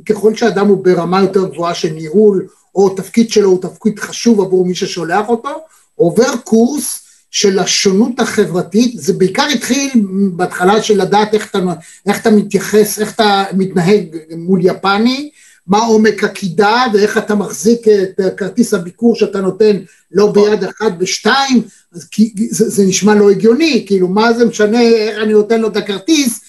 ככל 0.06 0.36
שאדם 0.36 0.68
הוא 0.68 0.84
ברמה 0.84 1.22
יותר 1.22 1.50
גבוהה 1.50 1.74
של 1.74 1.90
ניהול 1.90 2.48
או 2.76 2.90
תפקיד 2.90 3.30
שלו 3.30 3.50
הוא 3.50 3.62
תפקיד 3.62 4.00
חשוב 4.00 4.42
עבור 4.42 4.66
מי 4.66 4.76
ששולח 4.76 5.30
אותו, 5.30 5.50
עובר 5.96 6.38
קורס 6.44 7.02
של 7.32 7.60
השונות 7.60 8.20
החברתית, 8.20 9.02
זה 9.02 9.14
בעיקר 9.14 9.46
התחיל 9.46 9.92
בהתחלה 10.34 10.82
של 10.82 11.02
לדעת 11.02 11.34
איך 11.34 11.50
אתה, 11.50 11.60
איך 12.08 12.22
אתה 12.22 12.32
מתייחס, 12.32 13.00
איך 13.00 13.16
אתה 13.16 13.44
מתנהג 13.54 14.18
מול 14.38 14.60
יפני, 14.64 15.30
מה 15.68 15.78
עומק 15.78 16.24
הקידה 16.24 16.86
ואיך 16.94 17.18
אתה 17.18 17.36
מחזיק 17.36 17.88
את 17.88 18.20
כרטיס 18.38 18.74
הביקור 18.74 19.16
שאתה 19.16 19.42
נותן 19.42 19.78
לא 20.12 20.32
ביד 20.32 20.64
אחת 20.64 20.92
בשתיים, 20.98 21.62
אז 21.94 22.08
כי 22.12 22.34
זה, 22.50 22.70
זה 22.70 22.86
נשמע 22.86 23.16
לא 23.16 23.32
הגיוני, 23.32 23.84
כאילו 23.88 24.08
מה 24.08 24.34
זה 24.34 24.46
משנה 24.46 24.82
איך 24.82 25.18
אני 25.24 25.34
נותן 25.34 25.62
לו 25.62 25.68
את 25.68 25.78
הכרטיס, 25.78 26.40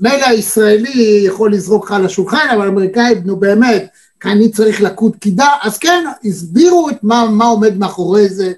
מילא 0.00 0.26
הישראלי 0.26 1.22
יכול 1.26 1.52
לזרוק 1.52 1.84
לך 1.84 1.92
על 1.92 2.06
השולחן, 2.06 2.48
אבל 2.54 2.64
האמריקאי, 2.64 3.14
נו 3.24 3.36
באמת, 3.36 3.86
אני 4.24 4.50
צריך 4.50 4.80
לקוד 4.80 5.16
קידה, 5.16 5.48
אז 5.62 5.78
כן, 5.78 6.04
הסבירו 6.24 6.90
את 6.90 6.96
מה, 7.02 7.26
מה 7.30 7.44
עומד 7.44 7.76
מאחורי 7.76 8.28
זה, 8.28 8.52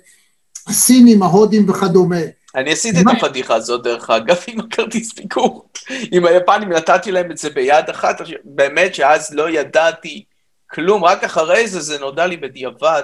הסינים, 0.67 1.23
ההודים 1.23 1.71
וכדומה. 1.71 2.21
אני 2.55 2.73
עשיתי 2.73 3.01
את 3.01 3.07
הפדיחה 3.17 3.55
הזאת, 3.55 3.83
דרך 3.83 4.11
אגב, 4.11 4.37
עם 4.47 4.61
הכרטיס 4.61 5.15
ביקור. 5.15 5.69
עם 6.13 6.27
היפנים 6.27 6.73
נתתי 6.73 7.13
להם 7.13 7.31
את 7.31 7.39
זה 7.39 7.51
ביד 7.51 7.91
אחת, 7.91 8.21
באמת 8.45 8.95
שאז 8.95 9.35
לא 9.35 9.51
ידעתי 9.51 10.25
כלום, 10.71 11.05
רק 11.05 11.25
אחרי 11.25 11.69
זה 11.69 11.81
זה 11.81 11.99
נודע 11.99 12.27
לי 12.27 12.37
בדיעבד. 12.37 13.03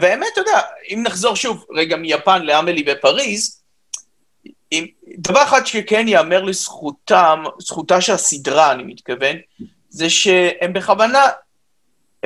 והאמת, 0.00 0.26
אתה 0.32 0.40
יודע, 0.40 0.60
אם 0.90 1.02
נחזור 1.06 1.36
שוב 1.36 1.64
רגע 1.76 1.96
מיפן 1.96 2.42
לאמלי 2.42 2.82
בפריז, 2.82 3.60
עם, 4.70 4.86
דבר 5.18 5.42
אחד 5.42 5.66
שכן 5.66 6.08
ייאמר 6.08 6.42
לזכותם, 6.42 7.42
זכותה 7.58 8.00
של 8.00 8.12
הסדרה, 8.12 8.72
אני 8.72 8.82
מתכוון, 8.82 9.36
זה 9.90 10.10
שהם 10.10 10.72
בכוונה, 10.72 11.26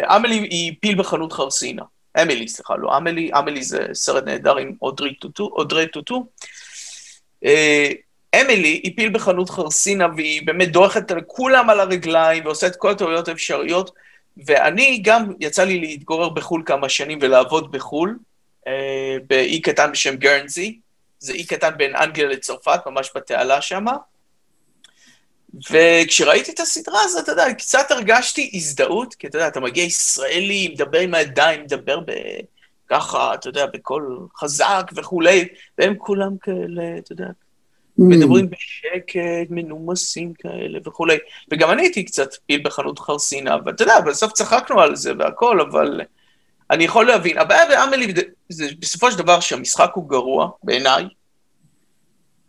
אמילי 0.01 0.35
היא 0.35 0.73
פיל 0.81 0.99
בחנות 0.99 1.33
חרסינה. 1.33 1.83
אמילי, 2.23 2.49
סליחה, 2.49 2.77
לא 2.77 2.97
אמילי, 2.97 3.31
אמילי 3.39 3.63
זה 3.63 3.87
סרט 3.93 4.25
נהדר 4.25 4.57
עם 4.57 4.73
אודרי 4.83 5.15
טוטו, 5.15 5.45
אודרי 5.45 5.89
טוטו. 5.89 6.27
אה, 7.45 7.91
אמילי 8.41 8.81
היא 8.83 8.97
פיל 8.97 9.11
בחנות 9.11 9.51
חרסינה, 9.51 10.07
והיא 10.17 10.47
באמת 10.47 10.73
דורכת 10.73 11.11
על 11.11 11.21
כולם 11.27 11.71
על 11.71 11.81
הרגליים, 11.81 12.45
ועושה 12.45 12.67
את 12.67 12.77
כל 12.77 12.91
הטעויות 12.91 13.29
האפשריות, 13.29 13.91
ואני 14.47 15.01
גם, 15.05 15.33
יצא 15.41 15.65
לי 15.65 15.81
להתגורר 15.81 16.29
בחו"ל 16.29 16.63
כמה 16.67 16.89
שנים 16.89 17.19
ולעבוד 17.23 17.73
בחו"ל, 17.73 18.19
אה, 18.67 19.17
באי 19.27 19.61
קטן 19.61 19.93
בשם 19.93 20.17
גרנזי, 20.17 20.79
זה 21.19 21.33
אי 21.33 21.47
קטן 21.47 21.71
בין 21.77 21.97
אנגליה 21.97 22.29
לצרפת, 22.29 22.81
ממש 22.87 23.11
בתעלה 23.15 23.61
שמה. 23.61 23.97
וכשראיתי 25.71 26.53
את 26.53 26.61
הסדרה 26.61 27.01
הזאת, 27.05 27.25
אתה 27.25 27.33
יודע, 27.33 27.55
קצת 27.55 27.91
הרגשתי 27.91 28.51
הזדהות, 28.55 29.15
כי 29.15 29.27
אתה 29.27 29.39
יודע, 29.39 29.49
אתה 29.49 29.61
מגיע 29.61 29.85
ישראלי, 29.85 30.69
מדבר 30.75 30.99
עם 30.99 31.15
הידיים, 31.15 31.63
מדבר 31.63 32.01
ב... 32.01 32.13
ככה, 32.91 33.35
אתה 33.35 33.49
יודע, 33.49 33.67
בקול 33.67 34.27
חזק 34.37 34.91
וכולי, 34.95 35.49
והם 35.79 35.95
כולם 35.99 36.39
כאלה, 36.39 36.99
אתה 36.99 37.13
יודע, 37.13 37.27
mm. 37.27 37.31
מדברים 37.97 38.51
בשקט, 38.51 39.51
מנומסים 39.51 40.33
כאלה 40.35 40.79
וכולי. 40.85 41.17
וגם 41.53 41.71
אני 41.71 41.83
הייתי 41.83 42.05
קצת 42.05 42.29
פיל 42.47 42.61
בחנות 42.65 42.99
חרסינה, 42.99 43.57
ואתה 43.67 43.83
יודע, 43.83 44.01
בסוף 44.01 44.33
צחקנו 44.33 44.81
על 44.81 44.97
זה 44.97 45.13
והכל, 45.19 45.61
אבל 45.61 46.01
אני 46.71 46.85
יכול 46.85 47.07
להבין. 47.07 47.39
הבעיה 47.39 47.67
באמלי 47.69 48.15
זה 48.49 48.67
בסופו 48.79 49.11
של 49.11 49.19
דבר 49.19 49.41
שהמשחק 49.41 49.91
הוא 49.95 50.09
גרוע, 50.09 50.51
בעיניי. 50.63 51.05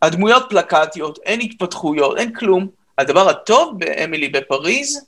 הדמויות 0.02 0.46
פלקטיות, 0.50 1.20
אין 1.26 1.40
התפתחויות, 1.42 2.18
אין 2.18 2.34
כלום. 2.34 2.68
הדבר 2.98 3.30
הטוב 3.30 3.80
באמילי 3.80 4.30
בפריז 4.30 5.06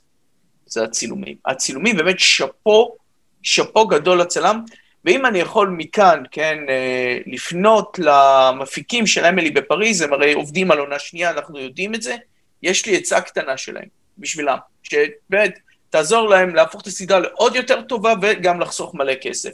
זה 0.66 0.84
הצילומים. 0.84 1.36
הצילומים 1.46 1.96
באמת 1.96 2.20
שאפו, 2.20 2.96
שאפו 3.42 3.86
גדול 3.86 4.20
לצלם, 4.20 4.62
ואם 5.04 5.26
אני 5.26 5.38
יכול 5.38 5.68
מכאן, 5.68 6.22
כן, 6.30 6.58
אה, 6.68 7.18
לפנות 7.26 7.98
למפיקים 7.98 9.06
של 9.06 9.24
אמילי 9.24 9.50
בפריז, 9.50 10.02
הם 10.02 10.12
הרי 10.12 10.32
עובדים 10.32 10.70
על 10.70 10.78
עונה 10.78 10.98
שנייה, 10.98 11.30
אנחנו 11.30 11.58
יודעים 11.58 11.94
את 11.94 12.02
זה, 12.02 12.16
יש 12.62 12.86
לי 12.86 12.96
עצה 12.96 13.20
קטנה 13.20 13.56
שלהם, 13.56 13.88
בשבילם, 14.18 14.56
שבאמת 14.82 15.58
תעזור 15.90 16.28
להם 16.28 16.54
להפוך 16.54 16.80
את 16.80 16.86
הסדרה 16.86 17.18
לעוד 17.18 17.56
יותר 17.56 17.82
טובה 17.82 18.14
וגם 18.22 18.60
לחסוך 18.60 18.94
מלא 18.94 19.14
כסף. 19.20 19.50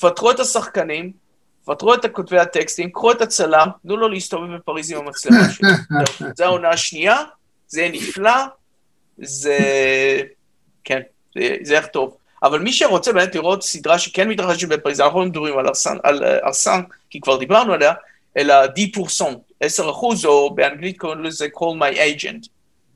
פטרו 0.00 0.30
את 0.30 0.40
השחקנים, 0.40 1.12
פטרו 1.64 1.94
את 1.94 2.06
כותבי 2.12 2.38
הטקסטים, 2.38 2.90
קחו 2.90 3.12
את 3.12 3.20
הצלם, 3.20 3.68
תנו 3.82 3.96
לו 3.96 4.08
להסתובב 4.08 4.54
בפריז 4.56 4.92
עם 4.92 4.98
המצלמה 4.98 5.50
שלו. 5.52 5.68
זו 6.36 6.44
העונה 6.44 6.68
השנייה, 6.68 7.16
זה 7.70 7.80
יהיה 7.80 7.92
נפלא, 7.92 8.32
זה... 9.18 9.58
כן, 10.84 11.00
זה, 11.34 11.56
זה 11.62 11.72
יהיה 11.72 11.86
טוב. 11.86 12.16
אבל 12.42 12.58
מי 12.58 12.72
שרוצה 12.72 13.12
באמת 13.12 13.34
לראות 13.34 13.62
סדרה 13.62 13.98
שכן 13.98 14.28
מתרחשת 14.28 14.68
בפריז, 14.68 15.00
אנחנו 15.00 15.20
לא 15.20 15.26
מדברים 15.26 15.58
על 15.58 15.66
ארסן, 15.66 15.96
על 16.02 16.24
אה, 16.24 16.38
ארסן, 16.46 16.80
כי 17.10 17.20
כבר 17.20 17.36
דיברנו 17.36 17.72
עליה, 17.72 17.92
אלא 18.36 18.66
די 18.66 18.92
פורסון, 18.92 19.34
10 19.60 19.90
אחוז, 19.90 20.24
או 20.24 20.54
באנגלית 20.54 20.98
קוראים 20.98 21.24
לזה 21.24 21.46
call 21.56 21.80
my 21.80 21.96
agent, 21.96 22.48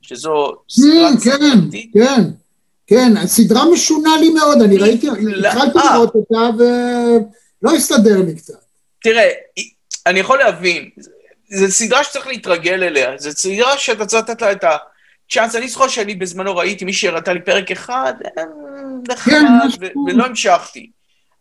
שזו 0.02 0.52
סדרה 0.70 1.16
צרפתית. 1.16 1.90
כן, 1.92 2.00
כן, 2.04 2.22
כן, 2.86 3.16
הסדרה 3.16 3.64
משונה 3.72 4.16
לי 4.20 4.30
מאוד, 4.30 4.62
אני 4.62 4.76
ראיתי, 4.76 5.08
התחלתי 5.08 5.78
אה. 5.78 5.94
לראות 5.94 6.14
אותה 6.14 6.50
ולא 6.58 7.76
הסתדר 7.76 8.22
לי 8.26 8.34
קצת. 8.36 8.54
תראה, 9.02 9.30
אני 10.06 10.20
יכול 10.20 10.38
להבין, 10.38 10.90
זו 11.50 11.70
סדרה 11.70 12.04
שצריך 12.04 12.26
להתרגל 12.26 12.82
אליה, 12.82 13.18
זו 13.18 13.30
סדרה 13.32 13.78
שאתה 13.78 14.06
צריך 14.06 14.28
לתת 14.28 14.42
לה 14.42 14.52
את 14.52 14.64
הצ'אנס. 14.64 15.54
אני 15.54 15.68
זוכר 15.68 15.88
שאני 15.88 16.14
בזמנו 16.14 16.56
ראיתי, 16.56 16.84
מי 16.84 16.92
שהראתה 16.92 17.32
לי 17.32 17.40
פרק 17.40 17.70
אחד, 17.70 18.14
נחמד, 19.08 19.34
כן, 19.80 19.86
ולא 20.06 20.24
המשכתי. 20.26 20.90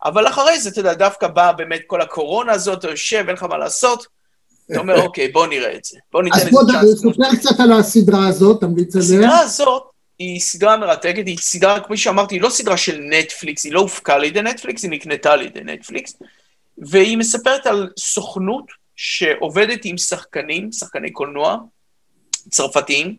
אבל 0.05 0.27
אחרי 0.27 0.59
זה, 0.59 0.69
אתה 0.69 0.79
יודע, 0.79 0.93
דווקא 0.93 1.27
באה 1.27 1.53
באמת 1.53 1.81
כל 1.87 2.01
הקורונה 2.01 2.51
הזאת, 2.51 2.79
אתה 2.79 2.89
יושב, 2.89 3.23
אין 3.27 3.35
לך 3.35 3.43
מה 3.43 3.57
לעשות, 3.57 4.07
אתה 4.71 4.79
אומר, 4.79 5.01
אוקיי, 5.05 5.27
בוא 5.27 5.47
נראה 5.47 5.75
את 5.75 5.85
זה. 5.85 5.97
בוא 6.11 6.23
ניתן 6.23 6.37
לזה 6.37 6.49
צ'אנס. 6.49 6.75
אז 6.75 7.01
בוא, 7.03 7.11
תספר 7.11 7.35
קצת 7.35 7.59
על 7.59 7.71
הסדרה 7.71 8.27
הזאת, 8.27 8.61
תמליץ 8.61 8.95
עליה. 8.95 9.05
הסדרה 9.05 9.39
הזאת 9.39 9.83
היא 10.19 10.39
סדרה 10.39 10.77
מרתקת, 10.77 11.23
היא 11.25 11.37
סדרה, 11.37 11.79
כמו 11.79 11.97
שאמרתי, 11.97 12.35
היא 12.35 12.41
לא 12.41 12.49
סדרה 12.49 12.77
של 12.77 13.01
נטפליקס, 13.09 13.63
היא 13.63 13.73
לא 13.73 13.79
הופקה 13.79 14.13
על 14.13 14.23
ידי 14.23 14.41
נטפליקס, 14.41 14.83
היא 14.83 14.91
נקנתה 14.91 15.31
על 15.31 15.41
ידי 15.41 15.61
נטפליקס, 15.63 16.15
והיא 16.77 17.17
מספרת 17.17 17.67
על 17.67 17.89
סוכנות 17.99 18.82
שעובדת 18.95 19.85
עם 19.85 19.97
שחקנים, 19.97 20.71
שחקני 20.71 21.11
קולנוע, 21.11 21.57
צרפתיים, 22.49 23.15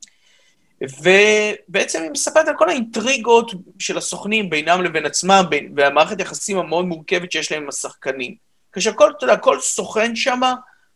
ובעצם 0.81 2.03
היא 2.03 2.11
מספרת 2.11 2.49
על 2.49 2.55
כל 2.59 2.69
האינטריגות 2.69 3.53
של 3.79 3.99
הסוכנים 3.99 4.51
בינם 4.51 4.83
לבין 4.83 5.07
עצמם, 5.07 5.45
בין, 5.49 5.73
והמערכת 5.77 6.19
היחסים 6.19 6.59
המאוד 6.59 6.85
מורכבת 6.85 7.33
שיש 7.33 7.53
להם 7.53 7.63
עם 7.63 7.69
השחקנים. 7.69 8.35
כאשר 8.73 8.93
כל, 8.93 9.13
אתה 9.17 9.25
יודע, 9.25 9.37
כל 9.37 9.61
סוכן 9.61 10.17
שם 10.17 10.41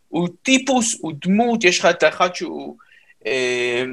הוא 0.07 0.27
טיפוס, 0.43 0.97
הוא 1.01 1.13
דמות, 1.21 1.63
יש 1.63 1.79
לך 1.79 1.85
את 1.85 2.03
האחד 2.03 2.35
שהוא, 2.35 2.77
אה, 3.25 3.83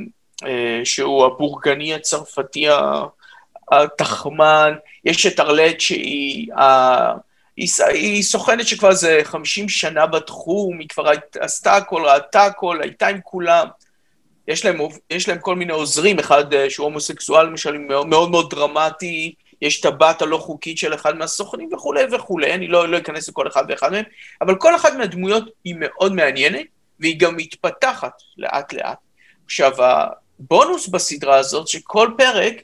אה, 0.46 0.81
שהוא 0.85 1.27
הבורגני 1.27 1.94
הצרפתי 1.94 2.66
התחמן, 3.72 4.72
יש 5.05 5.27
את 5.27 5.40
ארלט 5.40 5.81
שהיא... 5.81 6.53
אה, 6.53 7.14
היא, 7.57 7.69
היא 7.88 8.23
סוכנת 8.23 8.66
שכבר 8.66 8.90
איזה 8.90 9.21
50 9.25 9.69
שנה 9.69 10.07
בתחום, 10.07 10.79
היא 10.79 10.88
כבר 10.88 11.11
עשתה 11.40 11.77
הכל, 11.77 12.03
ראתה 12.07 12.45
הכל, 12.45 12.79
הייתה 12.83 13.07
עם 13.07 13.21
כולם. 13.25 13.66
יש 14.49 14.64
להם, 14.64 14.79
יש 15.11 15.29
להם 15.29 15.38
כל 15.38 15.57
מיני 15.57 15.73
עוזרים, 15.73 16.19
אחד 16.19 16.55
אה, 16.55 16.71
שהוא 16.71 16.85
הומוסקסואל 16.85 17.47
למשל, 17.47 17.79
מאוד 17.79 18.07
מאוד, 18.07 18.31
מאוד 18.31 18.51
דרמטי, 18.51 19.35
יש 19.62 19.81
את 19.81 19.85
הבת 19.85 20.23
הלא 20.23 20.38
חוקית 20.38 20.79
של 20.79 20.95
אחד 20.95 21.16
מהסוכנים 21.16 21.73
וכולי 21.73 22.05
וכולי, 22.12 22.55
אני 22.55 22.69
לא, 22.69 22.88
לא 22.88 22.99
אכנס 22.99 23.29
לכל 23.29 23.49
אחד 23.49 23.64
ואחד 23.69 23.92
מהם, 23.92 24.05
אבל 24.40 24.55
כל 24.55 24.77
אחת 24.77 24.92
מהדמויות 24.92 25.45
היא 25.64 25.75
מאוד 25.79 26.14
מעניינת, 26.14 26.66
והיא 27.01 27.21
גם 27.21 27.37
מתפתחת 27.37 28.12
לאט 28.37 28.73
לאט. 28.73 28.99
עכשיו, 29.45 29.73
הבונוס 29.83 30.88
בסדרה 30.88 31.37
הזאת, 31.37 31.69
שכל 31.69 32.11
פרק 32.16 32.55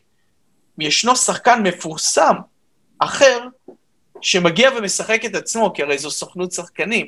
ישנו 0.79 1.17
שחקן 1.17 1.63
מפורסם 1.63 2.35
אחר, 2.99 3.39
שמגיע 4.23 4.71
ומשחק 4.79 5.25
את 5.25 5.35
עצמו, 5.35 5.73
כי 5.75 5.83
הרי 5.83 5.99
זו 5.99 6.11
סוכנות 6.11 6.53
שחקנים. 6.53 7.07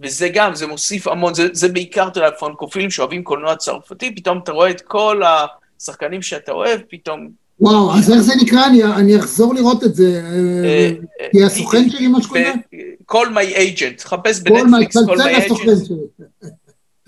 וזה 0.00 0.28
גם, 0.28 0.54
זה 0.54 0.66
מוסיף 0.66 1.08
המון, 1.08 1.34
זה, 1.34 1.46
זה 1.52 1.68
בעיקר, 1.68 2.08
אתה 2.08 2.18
יודע, 2.18 2.30
פרנקופילים 2.38 2.90
שאוהבים 2.90 3.24
קולנוע 3.24 3.56
צרפתי, 3.56 4.14
פתאום 4.14 4.38
אתה 4.38 4.52
רואה 4.52 4.70
את 4.70 4.80
כל 4.80 5.22
השחקנים 5.80 6.22
שאתה 6.22 6.52
אוהב, 6.52 6.80
פתאום... 6.90 7.28
וואו, 7.60 7.94
אז 7.98 8.12
איך 8.12 8.20
זה 8.20 8.32
נקרא? 8.42 8.66
אני, 8.66 8.84
אני 8.84 9.18
אחזור 9.18 9.54
לראות 9.54 9.84
את 9.84 9.94
זה. 9.94 10.22
אה, 10.24 10.90
אה, 11.20 11.28
כי 11.32 11.44
הסוכן 11.44 11.90
שלי, 11.90 12.06
מה 12.06 12.22
שקורה? 12.22 12.52
call 13.12 13.26
my 13.26 13.56
agent, 13.56 14.04
חפש 14.04 14.40
בנטפליקס 14.40 14.96
call 14.96 15.16
my 15.16 15.48
agent. 15.48 15.88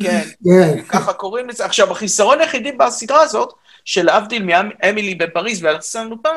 כן, 0.02 0.22
כן, 0.44 0.82
ככה 0.88 1.12
קוראים 1.12 1.48
לזה. 1.48 1.64
עכשיו, 1.64 1.92
החיסרון 1.92 2.40
היחידי 2.40 2.72
בסדרה 2.72 3.22
הזאת, 3.22 3.52
שלהבדיל 3.84 4.42
מאמילי 4.42 5.14
בפריז 5.14 5.64
ואלכסן 5.64 6.08
לופן, 6.08 6.36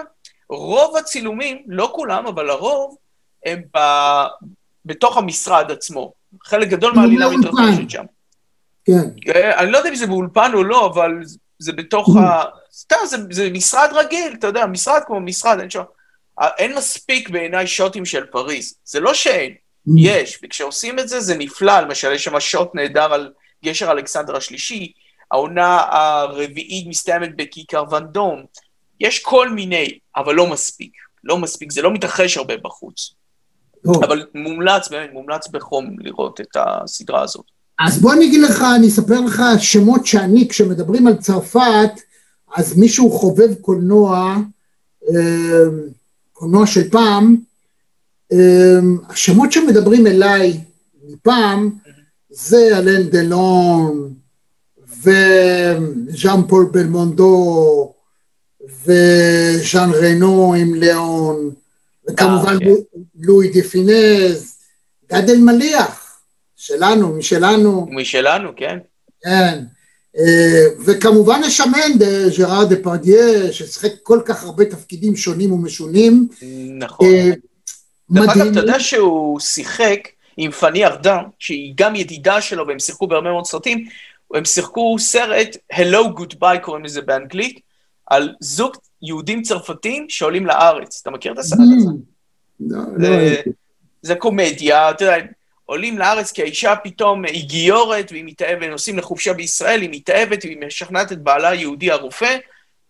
רוב 0.49 0.97
הצילומים, 0.97 1.63
לא 1.67 1.91
כולם, 1.95 2.27
אבל 2.27 2.49
הרוב, 2.49 2.97
הם 3.45 3.62
ב... 3.77 3.79
בתוך 4.85 5.17
המשרד 5.17 5.71
עצמו. 5.71 6.13
חלק 6.43 6.67
גדול 6.67 6.93
מהעלילה 6.93 7.29
מתרחשת 7.29 7.89
שם. 7.89 8.03
כן. 8.85 9.09
אה, 9.35 9.59
אני 9.59 9.71
לא 9.71 9.77
יודע 9.77 9.89
אם 9.89 9.95
זה 9.95 10.07
באולפן 10.07 10.51
או 10.53 10.63
לא, 10.63 10.85
אבל 10.85 11.12
זה 11.59 11.71
בתוך 11.73 12.15
ה... 12.17 12.43
סתם, 12.73 12.95
זה, 13.05 13.17
זה 13.31 13.49
משרד 13.49 13.89
רגיל, 13.93 14.33
אתה 14.39 14.47
יודע, 14.47 14.65
משרד 14.65 15.01
כמו 15.05 15.19
משרד, 15.19 15.59
אין 15.59 15.69
שם... 15.69 15.81
אין 16.41 16.75
מספיק 16.75 17.29
בעיניי 17.29 17.67
שוטים 17.67 18.05
של 18.05 18.25
פריז. 18.25 18.75
זה 18.83 18.99
לא 18.99 19.13
שאין, 19.13 19.53
יש, 19.97 20.39
וכשעושים 20.43 20.99
את 20.99 21.09
זה, 21.09 21.19
זה 21.19 21.38
נפלא. 21.38 21.79
למשל, 21.79 22.12
יש 22.12 22.23
שם 22.23 22.39
שוט 22.39 22.75
נהדר 22.75 23.13
על 23.13 23.31
גשר 23.65 23.91
אלכסנדר 23.91 24.35
השלישי, 24.35 24.91
העונה 25.31 25.81
הרביעית 25.89 26.88
מסתיימת 26.88 27.35
בכיכר 27.35 27.83
ונדום. 27.91 28.45
יש 28.99 29.19
כל 29.19 29.49
מיני, 29.49 29.99
אבל 30.15 30.35
לא 30.35 30.47
מספיק. 30.47 30.91
לא 31.23 31.38
מספיק, 31.38 31.71
זה 31.71 31.81
לא 31.81 31.93
מתרחש 31.93 32.38
הרבה 32.38 32.57
בחוץ. 32.57 33.13
טוב. 33.83 34.03
אבל 34.03 34.25
מומלץ, 34.35 34.88
באמת, 34.89 35.09
מומלץ 35.13 35.47
בחום 35.47 35.95
לראות 35.99 36.41
את 36.41 36.57
הסדרה 36.57 37.21
הזאת. 37.21 37.45
אז 37.79 38.01
בוא 38.01 38.13
אני 38.13 38.25
אגיד 38.25 38.41
לך, 38.41 38.63
אני 38.75 38.88
אספר 38.88 39.21
לך 39.21 39.43
שמות 39.59 40.05
שאני, 40.05 40.47
כשמדברים 40.49 41.07
על 41.07 41.17
צרפת, 41.17 41.91
אז 42.55 42.77
מישהו 42.77 43.12
חובב 43.12 43.53
קולנוע, 43.53 44.35
אה, 45.09 45.63
קולנוע 46.33 46.67
של 46.67 46.89
פעם, 46.89 47.35
אה, 48.31 48.79
השמות 49.09 49.51
שמדברים 49.51 50.07
אליי 50.07 50.59
מפעם, 51.09 51.69
זה 52.29 52.77
אלן 52.77 53.03
דלון, 53.03 54.13
וז'אן 55.03 56.41
פול 56.47 56.69
בלמונדו, 56.71 57.93
וז'אן 58.86 59.89
רנו 59.93 60.53
עם 60.53 60.73
ליאון, 60.73 61.51
וכמובן 62.10 62.53
אה, 62.53 62.60
כן. 62.60 62.99
לואי 63.19 63.47
דה 63.47 63.63
פינז, 63.63 64.58
גד 65.12 65.29
אלמליח, 65.29 66.19
שלנו, 66.55 67.15
משלנו. 67.15 67.88
משלנו, 67.89 68.49
כן. 68.55 68.77
כן. 69.23 69.60
אה, 70.17 70.65
וכמובן 70.86 71.43
השמן, 71.43 71.91
ז'ראר 72.29 72.65
דפרדייה, 72.65 73.54
ששיחק 73.53 73.91
כל 74.03 74.21
כך 74.25 74.43
הרבה 74.43 74.65
תפקידים 74.65 75.15
שונים 75.15 75.51
ומשונים. 75.51 76.27
נכון. 76.79 77.08
אה, 77.08 77.32
דרך 78.12 78.38
אגב, 78.38 78.47
אתה 78.47 78.60
יודע 78.60 78.79
שהוא 78.79 79.39
שיחק 79.39 79.99
עם 80.38 80.51
פאני 80.51 80.86
ארדן, 80.86 81.23
שהיא 81.39 81.73
גם 81.75 81.95
ידידה 81.95 82.41
שלו, 82.41 82.67
והם 82.67 82.79
שיחקו 82.79 83.08
בהרבה 83.08 83.32
מאוד 83.32 83.45
סרטים, 83.45 83.86
הם 84.34 84.45
שיחקו 84.45 84.95
סרט 84.99 85.58
Hello 85.73 86.19
Goodbye, 86.19 86.60
קוראים 86.62 86.86
לזה 86.86 87.01
באנגלית, 87.01 87.60
על 88.10 88.34
זוג 88.39 88.76
יהודים 89.02 89.41
צרפתים 89.41 90.06
שעולים 90.10 90.45
לארץ. 90.45 91.00
אתה 91.02 91.12
מכיר 91.12 91.34
את 91.34 91.38
הסרט 91.38 91.60
הזה? 91.60 91.89
Mm. 91.89 91.93
לא, 92.60 92.80
לא 92.98 93.10
זה 94.02 94.15
קומדיה, 94.15 94.89
אתה 94.89 95.04
יודע, 95.06 95.15
עולים 95.65 95.98
לארץ 95.98 96.32
כי 96.32 96.41
האישה 96.41 96.76
פתאום 96.76 97.26
היא 97.26 97.48
גיורת 97.48 98.12
והיא 98.12 98.24
מתאהבת, 98.26 98.60
ונוסעים 98.62 98.98
לחופשה 98.98 99.34
בישראל, 99.34 99.82
היא 99.82 99.89
מתאהבת, 99.91 100.45
והיא 100.45 100.58
משכנעת 100.65 101.12
את 101.12 101.22
בעלה 101.22 101.50
היהודי 101.50 101.91
הרופא, 101.91 102.38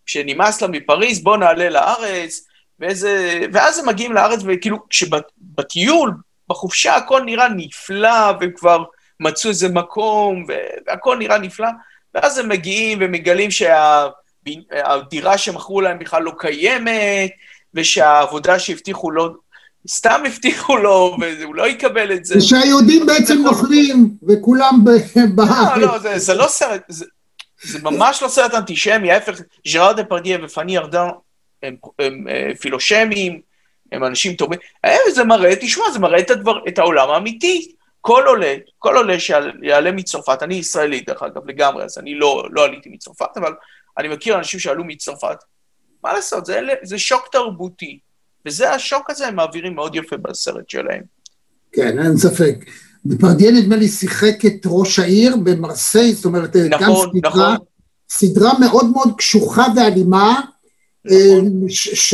שנמאס 0.06 0.62
לה 0.62 0.68
מפריז, 0.68 1.22
בוא 1.22 1.36
נעלה 1.36 1.70
לארץ, 1.70 2.46
ואיזה... 2.78 3.40
ואז 3.52 3.78
הם 3.78 3.88
מגיעים 3.88 4.12
לארץ, 4.12 4.40
וכאילו, 4.46 4.88
כשבטיול, 4.88 6.12
בחופשה, 6.48 6.94
הכל 6.94 7.22
נראה 7.24 7.48
נפלא, 7.48 8.32
והם 8.40 8.50
כבר 8.56 8.84
מצאו 9.20 9.50
איזה 9.50 9.68
מקום, 9.68 10.44
והכל 10.86 11.16
נראה 11.16 11.38
נפלא, 11.38 11.68
ואז 12.14 12.38
הם 12.38 12.48
מגיעים 12.48 12.98
ומגלים 13.00 13.50
שהדירה 14.48 15.38
שמכרו 15.38 15.80
להם 15.80 15.98
בכלל 15.98 16.22
לא 16.22 16.32
קיימת, 16.38 17.30
ושהעבודה 17.74 18.58
שהבטיחו 18.58 19.10
לא, 19.10 19.30
סתם 19.88 20.22
הבטיחו 20.26 20.76
לו, 20.76 21.16
והוא 21.40 21.54
לא 21.54 21.68
יקבל 21.68 22.12
את 22.12 22.24
זה. 22.24 22.38
ושהיהודים 22.38 23.06
בעצם 23.06 23.38
נוכלים, 23.44 24.10
וכולם 24.28 24.84
בארץ. 25.34 25.76
לא, 25.76 25.80
לא, 25.80 25.98
זה, 25.98 26.18
זה 26.18 26.34
לא 26.34 26.46
סרט, 26.48 26.82
זה, 26.88 27.04
זה 27.62 27.78
ממש 27.82 28.22
לא 28.22 28.28
סרט 28.28 28.54
אנטישמי, 28.54 29.12
ההפך, 29.12 29.40
ז'רארד 29.68 30.00
דפרדיה 30.00 30.38
ופאני 30.42 30.78
ארדן 30.78 31.08
הם, 31.62 31.76
הם, 31.98 32.04
הם 32.06 32.28
אה, 32.28 32.54
פילושמים, 32.60 33.40
הם 33.92 34.04
אנשים 34.04 34.34
טובים. 34.34 34.58
אה, 34.84 34.96
זה 35.14 35.24
מראה, 35.24 35.56
תשמע, 35.60 35.84
זה 35.92 35.98
מראה 35.98 36.18
את, 36.18 36.30
הדבר, 36.30 36.58
את 36.68 36.78
העולם 36.78 37.10
האמיתי. 37.10 37.72
כל 38.00 38.24
עולה, 38.26 38.54
כל 38.78 38.96
עולה 38.96 39.20
שיעלה 39.20 39.92
מצרפת, 39.92 40.42
אני 40.42 40.54
ישראלי 40.54 41.00
דרך 41.00 41.22
אגב 41.22 41.46
לגמרי, 41.46 41.84
אז 41.84 41.98
אני 41.98 42.14
לא, 42.14 42.44
לא 42.50 42.64
עליתי 42.64 42.88
מצרפת, 42.88 43.36
אבל 43.36 43.52
אני 43.98 44.08
מכיר 44.08 44.38
אנשים 44.38 44.60
שעלו 44.60 44.84
מצרפת. 44.84 45.36
מה 46.04 46.12
לעשות, 46.12 46.46
זה, 46.46 46.60
זה 46.82 46.98
שוק 46.98 47.28
תרבותי. 47.32 47.98
וזה 48.46 48.72
השוק 48.72 49.10
הזה 49.10 49.26
הם 49.26 49.36
מעבירים 49.36 49.74
מאוד 49.74 49.96
יפה 49.96 50.16
בסרט 50.16 50.68
שלהם. 50.68 51.02
כן, 51.72 51.98
אין 51.98 52.16
ספק. 52.16 52.54
דפרדיה 53.06 53.50
נדמה 53.50 53.76
לי 53.76 53.88
שיחק 53.88 54.46
את 54.46 54.62
ראש 54.66 54.98
העיר 54.98 55.36
במרסיי, 55.36 56.12
זאת 56.12 56.24
אומרת, 56.24 56.56
נכון, 56.56 57.10
גם 57.14 57.20
סדרה, 57.20 57.54
נכון. 57.54 57.66
סדרה 58.10 58.58
מאוד 58.60 58.90
מאוד 58.90 59.12
קשוחה 59.18 59.66
ואלימה, 59.76 60.40
נכון. 61.04 61.68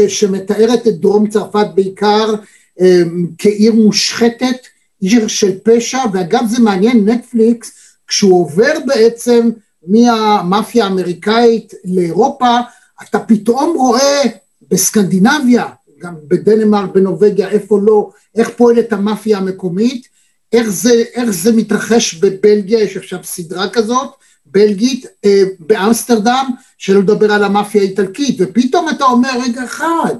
שמתארת 0.08 0.86
את 0.86 1.00
דרום 1.00 1.28
צרפת 1.28 1.66
בעיקר 1.74 2.34
אה, 2.80 3.02
כעיר 3.38 3.72
מושחתת, 3.72 4.66
עיר 5.00 5.28
של 5.28 5.58
פשע, 5.64 5.98
ואגב 6.12 6.40
זה 6.48 6.62
מעניין, 6.62 7.08
נטפליקס, 7.08 7.72
כשהוא 8.06 8.40
עובר 8.40 8.72
בעצם 8.86 9.50
מהמאפיה 9.86 10.84
האמריקאית 10.84 11.74
לאירופה, 11.84 12.58
אתה 13.02 13.18
פתאום 13.18 13.76
רואה 13.76 14.22
בסקנדינביה, 14.70 15.66
גם 15.98 16.14
בדנמרק, 16.28 16.90
בנורבגיה, 16.94 17.48
איפה 17.48 17.80
לא, 17.82 18.10
איך 18.34 18.50
פועלת 18.56 18.92
המאפיה 18.92 19.38
המקומית, 19.38 20.08
איך 20.52 20.68
זה, 20.68 21.04
איך 21.14 21.30
זה 21.30 21.52
מתרחש 21.52 22.14
בבלגיה, 22.14 22.82
יש 22.82 22.96
עכשיו 22.96 23.18
סדרה 23.24 23.70
כזאת, 23.70 24.10
בלגית, 24.46 25.06
אה, 25.24 25.42
באמסטרדם, 25.58 26.50
שלא 26.78 27.00
לדבר 27.00 27.32
על 27.32 27.44
המאפיה 27.44 27.82
האיטלקית, 27.82 28.36
ופתאום 28.40 28.88
אתה 28.88 29.04
אומר, 29.04 29.30
רגע 29.42 29.64
אחד, 29.64 30.14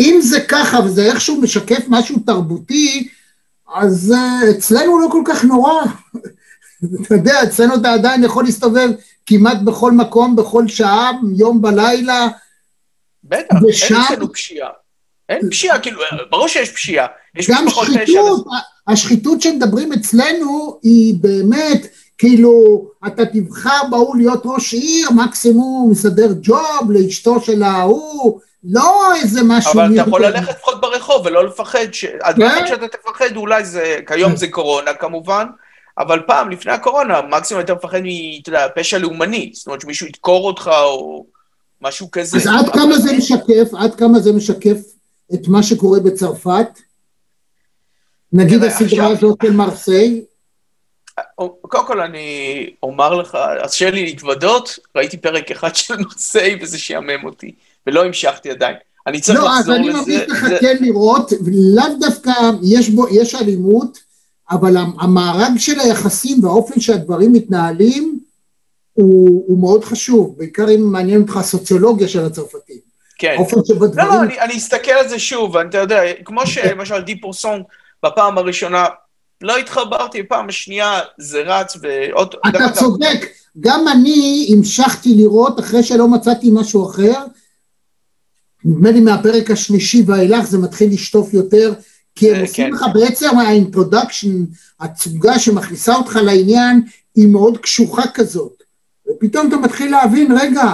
אם 0.00 0.18
זה 0.22 0.40
ככה 0.40 0.78
וזה 0.84 1.04
איכשהו 1.04 1.40
משקף 1.40 1.84
משהו 1.88 2.18
תרבותי, 2.26 3.08
אז 3.74 4.14
uh, 4.16 4.50
אצלנו 4.50 4.98
לא 4.98 5.08
כל 5.12 5.22
כך 5.26 5.44
נורא. 5.44 5.82
אתה 7.02 7.14
יודע, 7.14 7.42
אצלנו 7.42 7.74
אתה 7.74 7.92
עדיין 7.92 8.24
יכול 8.24 8.44
להסתובב 8.44 8.88
כמעט 9.26 9.58
בכל 9.64 9.92
מקום, 9.92 10.36
בכל 10.36 10.68
שעה, 10.68 11.10
יום 11.36 11.62
בלילה, 11.62 12.26
בטח, 13.24 13.56
ושם... 13.68 13.94
אין 13.94 14.02
אצלנו 14.04 14.32
פשיעה. 14.32 14.68
אין 15.28 15.50
פשיעה, 15.50 15.78
כאילו, 15.78 16.00
ברור 16.30 16.48
שיש 16.48 16.70
פשיעה. 16.70 17.06
יש 17.36 17.50
גם 17.50 17.64
שחיתות, 17.68 18.46
השחיתות 18.88 19.40
שמדברים 19.40 19.92
אצלנו 19.92 20.78
היא 20.82 21.14
באמת, 21.20 21.86
כאילו, 22.18 22.84
אתה 23.06 23.26
תבחר 23.26 23.80
בהוא 23.90 24.16
להיות 24.16 24.42
ראש 24.44 24.74
עיר, 24.74 25.10
מקסימום 25.10 25.90
מסדר 25.90 26.28
ג'וב 26.42 26.90
לאשתו 26.90 27.40
של 27.40 27.62
ההוא, 27.62 28.40
לא 28.64 29.14
איזה 29.14 29.40
משהו... 29.44 29.72
אבל 29.72 29.92
אתה 29.92 30.08
יכול 30.08 30.24
ללכת 30.24 30.48
לפחות 30.50 30.80
ברחוב 30.80 31.26
ולא 31.26 31.46
לפחד, 31.46 31.92
ש... 31.92 32.04
הדברים 32.22 32.66
שאתה 32.66 32.88
תפחד 32.88 33.36
אולי 33.36 33.64
זה, 33.64 33.96
כיום 34.06 34.36
זה 34.36 34.48
קורונה 34.48 34.94
כמובן, 34.94 35.46
אבל 35.98 36.22
פעם, 36.26 36.50
לפני 36.50 36.72
הקורונה, 36.72 37.22
מקסימום 37.22 37.64
אתה 37.64 37.74
מפחד 37.74 38.00
מ... 38.02 38.06
אתה 38.42 38.48
יודע, 38.48 38.66
פשע 38.76 38.98
לאומני, 38.98 39.50
זאת 39.54 39.66
אומרת 39.66 39.80
שמישהו 39.80 40.06
ידקור 40.06 40.46
אותך 40.46 40.70
או 40.82 41.26
משהו 41.80 42.10
כזה. 42.10 42.36
אז 42.36 42.46
עד 42.46 42.72
כמה 42.72 42.98
זה 42.98 43.12
משקף, 43.12 43.74
עד 43.78 43.94
כמה 43.94 44.18
זה 44.18 44.32
משקף 44.32 44.76
את 45.34 45.48
מה 45.48 45.62
שקורה 45.62 46.00
בצרפת? 46.00 46.68
נגיד 48.32 48.64
הסדרה 48.64 49.06
הזאת 49.06 49.38
של 49.42 49.52
מרסיי? 49.52 50.24
קודם 51.60 51.86
כל 51.86 52.00
אני 52.00 52.70
אומר 52.82 53.14
לך, 53.14 53.38
אז 53.64 53.72
שאין 53.72 53.94
לי 53.94 54.04
להתוודות, 54.04 54.78
ראיתי 54.96 55.16
פרק 55.16 55.50
אחד 55.50 55.76
של 55.76 55.96
מרסיי 55.96 56.58
וזה 56.62 56.78
שיאמם 56.78 57.24
אותי, 57.24 57.54
ולא 57.86 58.04
המשכתי 58.04 58.50
עדיין. 58.50 58.76
אני 59.06 59.20
צריך 59.20 59.38
לחזור 59.38 59.58
לזה. 59.58 59.70
לא, 59.70 59.74
אז 59.74 59.80
אני 59.80 59.90
ממליץ 59.90 60.28
לך 60.28 60.60
כן 60.60 60.76
לראות, 60.80 61.32
לאו 61.74 61.98
דווקא 62.00 62.32
יש 63.12 63.34
אלימות, 63.34 64.07
אבל 64.50 64.76
המארג 64.76 65.58
של 65.58 65.80
היחסים 65.80 66.44
והאופן 66.44 66.80
שהדברים 66.80 67.32
מתנהלים 67.32 68.20
הוא, 68.92 69.44
הוא 69.46 69.58
מאוד 69.58 69.84
חשוב, 69.84 70.34
בעיקר 70.38 70.70
אם 70.74 70.92
מעניין 70.92 71.20
אותך 71.20 71.36
הסוציולוגיה 71.36 72.08
של 72.08 72.24
הצרפתים. 72.24 72.78
כן. 73.18 73.34
האופן 73.36 73.56
שבו 73.64 73.86
דברים... 73.86 74.08
לא, 74.08 74.14
לא, 74.14 74.22
אני, 74.22 74.40
אני 74.40 74.56
אסתכל 74.56 74.90
על 74.90 75.08
זה 75.08 75.18
שוב, 75.18 75.56
אתה 75.56 75.78
יודע, 75.78 76.00
כמו 76.24 76.46
שלמשל 76.52 77.00
Dix 77.00 77.20
pour 77.20 77.41
cent 77.41 77.62
בפעם 78.06 78.38
הראשונה, 78.38 78.86
לא 79.40 79.56
התחברתי, 79.56 80.22
בפעם 80.22 80.48
השנייה 80.48 81.00
זה 81.18 81.40
רץ 81.40 81.76
ועוד... 81.82 82.34
אתה 82.48 82.72
צודק, 82.72 83.26
גם 83.60 83.88
אני 83.88 84.48
המשכתי 84.52 85.14
לראות 85.14 85.60
אחרי 85.60 85.82
שלא 85.82 86.08
מצאתי 86.08 86.50
משהו 86.52 86.90
אחר, 86.90 87.24
נדמה 88.64 88.90
לי 88.90 89.00
מהפרק 89.00 89.50
השלישי 89.50 90.02
ואילך 90.06 90.44
זה 90.44 90.58
מתחיל 90.58 90.92
לשטוף 90.92 91.34
יותר, 91.34 91.72
כי 92.18 92.34
הם 92.34 92.40
עושים 92.40 92.74
לך 92.74 92.84
בעצם 92.94 93.38
ה 93.38 93.46
introduction, 93.46 94.44
ההצגה 94.80 95.38
שמכניסה 95.38 95.94
אותך 95.94 96.16
לעניין, 96.16 96.82
היא 97.14 97.28
מאוד 97.28 97.58
קשוחה 97.58 98.02
כזאת. 98.14 98.62
ופתאום 99.10 99.48
אתה 99.48 99.56
מתחיל 99.56 99.90
להבין, 99.90 100.38
רגע, 100.40 100.64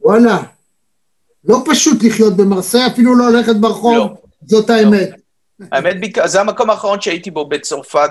וואלה, 0.00 0.38
לא 1.44 1.62
פשוט 1.70 2.02
לחיות 2.02 2.36
במרסיי, 2.36 2.86
אפילו 2.86 3.14
לא 3.14 3.30
ללכת 3.30 3.56
ברחוב, 3.56 3.96
לא, 3.96 4.14
זאת 4.46 4.70
האמת. 4.70 5.10
לא. 5.58 5.66
האמת, 5.72 5.96
זה 6.24 6.40
המקום 6.40 6.70
האחרון 6.70 7.00
שהייתי 7.00 7.30
בו 7.30 7.48
בצרפת, 7.48 8.10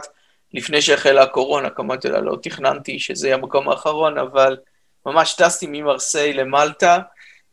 לפני 0.54 0.82
שהחלה 0.82 1.24
הקורונה, 1.24 1.70
כמובן, 1.70 1.96
לא 2.22 2.38
תכננתי 2.44 3.00
שזה 3.00 3.28
יהיה 3.28 3.38
המקום 3.38 3.70
האחרון, 3.70 4.18
אבל 4.18 4.58
ממש 5.06 5.34
טסתי 5.34 5.68
ממרסיי 5.70 6.34
למלטה, 6.34 7.00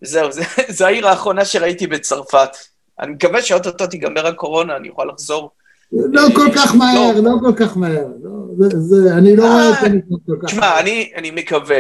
זהו, 0.03 0.31
זו 0.69 0.85
העיר 0.87 1.09
האחרונה 1.09 1.45
שראיתי 1.45 1.87
בצרפת. 1.87 2.51
אני 3.01 3.13
מקווה 3.13 3.43
שאו-טו-טו 3.43 3.87
תיגמר 3.87 4.27
הקורונה, 4.27 4.77
אני 4.77 4.89
אוכל 4.89 5.05
לחזור. 5.05 5.51
לא 5.93 6.23
כל 6.35 6.47
כך 6.57 6.75
מהר, 6.75 7.21
לא 7.23 7.31
כל 7.41 7.53
כך 7.57 7.77
מהר. 7.77 8.07
אני 9.19 9.37
לא 9.37 9.43
רואה 9.43 9.71
את 9.71 9.75
זה 9.81 9.89
כל 10.27 10.35
כך. 10.43 10.47
תשמע, 10.47 10.81
אני 10.81 11.31
מקווה, 11.31 11.77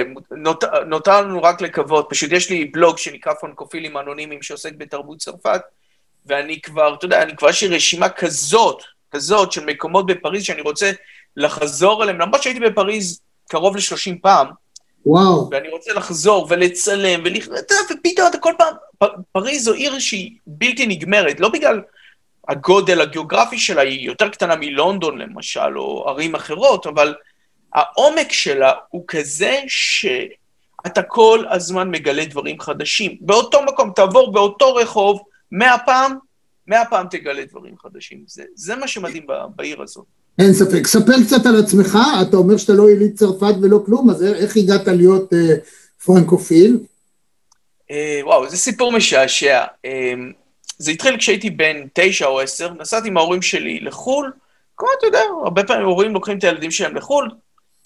נותר 0.86 1.20
לנו 1.20 1.42
רק 1.42 1.60
לקוות, 1.60 2.06
פשוט 2.10 2.32
יש 2.32 2.50
לי 2.50 2.64
בלוג 2.64 2.98
שנקרא 2.98 3.34
פונקופילים 3.34 3.96
אנונימיים 3.96 4.42
שעוסק 4.42 4.72
בתרבות 4.78 5.18
צרפת, 5.18 5.60
ואני 6.26 6.60
כבר, 6.60 6.94
אתה 6.94 7.04
יודע, 7.04 7.22
אני 7.22 7.36
כבר 7.36 7.48
יש 7.48 7.62
לי 7.62 7.76
רשימה 7.76 8.08
כזאת, 8.08 8.82
כזאת 9.10 9.52
של 9.52 9.64
מקומות 9.64 10.06
בפריז 10.06 10.42
שאני 10.42 10.60
רוצה 10.60 10.90
לחזור 11.36 12.02
אליהם, 12.02 12.18
למרות 12.18 12.42
שהייתי 12.42 12.60
בפריז 12.60 13.20
קרוב 13.48 13.76
ל-30 13.76 14.14
פעם, 14.22 14.46
וואו. 15.08 15.48
ואני 15.50 15.68
רוצה 15.68 15.92
לחזור 15.92 16.46
ולצלם, 16.50 17.22
ופתאום 17.90 18.28
אתה 18.30 18.38
כל 18.38 18.52
פעם, 18.58 18.74
פריז 19.32 19.64
זו 19.64 19.72
עיר 19.72 19.98
שהיא 19.98 20.30
בלתי 20.46 20.86
נגמרת, 20.86 21.40
לא 21.40 21.48
בגלל 21.48 21.82
הגודל 22.48 23.00
הגיאוגרפי 23.00 23.58
שלה, 23.58 23.82
היא 23.82 24.06
יותר 24.06 24.28
קטנה 24.28 24.56
מלונדון 24.56 25.18
למשל, 25.18 25.78
או 25.78 26.08
ערים 26.08 26.34
אחרות, 26.34 26.86
אבל 26.86 27.14
העומק 27.74 28.32
שלה 28.32 28.72
הוא 28.88 29.04
כזה 29.08 29.60
שאתה 29.68 31.02
כל 31.02 31.44
הזמן 31.50 31.90
מגלה 31.90 32.24
דברים 32.24 32.60
חדשים. 32.60 33.16
באותו 33.20 33.62
מקום, 33.62 33.92
תעבור 33.96 34.32
באותו 34.32 34.74
רחוב, 34.74 35.22
מאה 35.52 35.78
פעם, 35.78 36.18
מאה 36.66 36.84
פעם 36.84 37.06
תגלה 37.10 37.44
דברים 37.44 37.78
חדשים. 37.78 38.24
זה, 38.26 38.44
זה 38.54 38.76
מה 38.76 38.88
שמדהים 38.88 39.26
בעיר 39.56 39.82
הזאת. 39.82 40.17
אין 40.38 40.52
ספק. 40.52 40.86
ספר 40.86 41.12
קצת 41.26 41.46
על 41.46 41.56
עצמך, 41.60 41.98
אתה 42.22 42.36
אומר 42.36 42.56
שאתה 42.56 42.72
לא 42.72 42.90
יליד 42.90 43.16
צרפת 43.16 43.54
ולא 43.62 43.82
כלום, 43.86 44.10
אז 44.10 44.24
איך 44.24 44.56
הגעת 44.56 44.86
להיות 44.86 45.32
אה, 45.32 45.54
פרנקופיל? 46.04 46.78
אה, 47.90 48.20
וואו, 48.22 48.50
זה 48.50 48.56
סיפור 48.56 48.92
משעשע. 48.92 49.64
אה, 49.84 50.14
זה 50.78 50.90
התחיל 50.90 51.16
כשהייתי 51.16 51.50
בן 51.50 51.76
תשע 51.92 52.26
או 52.26 52.40
עשר, 52.40 52.72
נסעתי 52.80 53.08
עם 53.08 53.16
ההורים 53.16 53.42
שלי 53.42 53.80
לחו"ל, 53.80 54.32
כמו 54.76 54.88
אתה 54.98 55.06
יודע, 55.06 55.20
הרבה 55.44 55.64
פעמים 55.64 55.86
הורים 55.86 56.14
לוקחים 56.14 56.38
את 56.38 56.44
הילדים 56.44 56.70
שלהם 56.70 56.96
לחו"ל, 56.96 57.28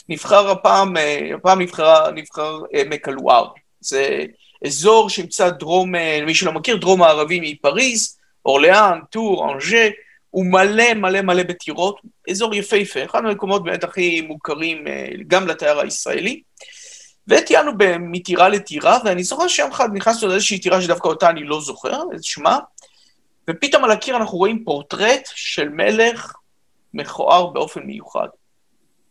נבחר 0.08 0.50
הפעם, 0.50 0.96
אה, 0.96 1.30
הפעם 1.34 1.60
נבחר, 1.60 2.10
נבחר 2.10 2.58
אה, 2.74 2.82
הלואר. 3.04 3.48
זה 3.80 4.24
אזור 4.66 5.10
שנמצא 5.10 5.50
דרום, 5.50 5.94
אה, 5.94 6.20
מי 6.26 6.34
שלא 6.34 6.52
מכיר, 6.52 6.76
דרום 6.76 7.00
מערבי 7.00 7.40
מפריז, 7.42 8.18
אורליאן, 8.44 8.98
טור, 9.10 9.52
אנג'ה, 9.52 9.88
הוא 10.32 10.46
מלא 10.46 10.94
מלא 10.94 11.20
מלא 11.20 11.42
בטירות, 11.42 12.00
אזור 12.30 12.54
יפהפה, 12.54 13.04
אחד 13.04 13.20
מהמקומות 13.20 13.64
באמת 13.64 13.84
הכי 13.84 14.20
מוכרים 14.20 14.84
גם 15.26 15.48
לתייר 15.48 15.80
הישראלי. 15.80 16.42
וטיילנו 17.28 17.72
מטירה 18.00 18.48
לטירה, 18.48 18.98
ואני 19.04 19.24
זוכר 19.24 19.48
שיום 19.48 19.70
אחד 19.70 19.88
נכנסנו 19.92 20.28
לאיזושהי 20.28 20.58
טירה 20.58 20.82
שדווקא 20.82 21.08
אותה 21.08 21.30
אני 21.30 21.44
לא 21.44 21.60
זוכר, 21.60 22.02
את 22.16 22.24
שמה, 22.24 22.58
ופתאום 23.50 23.84
על 23.84 23.90
הקיר 23.90 24.16
אנחנו 24.16 24.38
רואים 24.38 24.64
פורטרט 24.64 25.28
של 25.34 25.68
מלך 25.68 26.32
מכוער 26.94 27.46
באופן 27.46 27.80
מיוחד. 27.80 28.28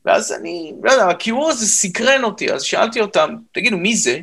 ואז 0.06 0.32
אני, 0.32 0.74
לא 0.84 0.92
יודע, 0.92 1.08
הכיעור 1.08 1.50
הזה 1.50 1.66
סקרן 1.68 2.24
אותי, 2.24 2.54
אז 2.54 2.64
שאלתי 2.64 3.02
אותם, 3.02 3.36
תגידו, 3.52 3.78
מי 3.78 3.96
זה? 3.96 4.20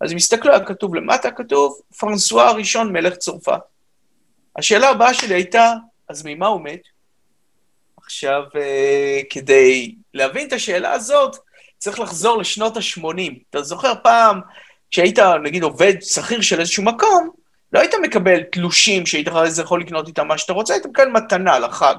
אז 0.00 0.10
הם 0.10 0.16
הסתכלו, 0.16 0.52
היה 0.52 0.64
כתוב 0.64 0.94
למטה, 0.94 1.30
כתוב, 1.30 1.80
פרנסואה 1.98 2.48
הראשון, 2.48 2.92
מלך 2.92 3.16
צרפת. 3.16 3.60
השאלה 4.56 4.90
הבאה 4.90 5.14
שלי 5.14 5.34
הייתה, 5.34 5.74
אז 6.08 6.22
ממה 6.26 6.46
הוא 6.46 6.60
מת? 6.60 6.82
עכשיו, 7.96 8.42
אה, 8.56 9.20
כדי 9.30 9.94
להבין 10.14 10.48
את 10.48 10.52
השאלה 10.52 10.92
הזאת, 10.92 11.36
צריך 11.78 12.00
לחזור 12.00 12.38
לשנות 12.38 12.76
ה-80. 12.76 13.32
אתה 13.50 13.62
זוכר 13.62 13.92
פעם, 14.02 14.40
כשהיית, 14.90 15.18
נגיד, 15.18 15.62
עובד 15.62 15.94
שכיר 16.00 16.40
של 16.40 16.60
איזשהו 16.60 16.82
מקום, 16.82 17.30
לא 17.72 17.80
היית 17.80 17.94
מקבל 18.02 18.42
תלושים 18.42 19.06
שהיית 19.06 19.28
יכול 19.62 19.80
לקנות 19.80 20.08
איתם 20.08 20.28
מה 20.28 20.38
שאתה 20.38 20.52
רוצה, 20.52 20.74
היית 20.74 20.86
מקבל 20.86 21.08
מתנה 21.08 21.58
לחג. 21.58 21.94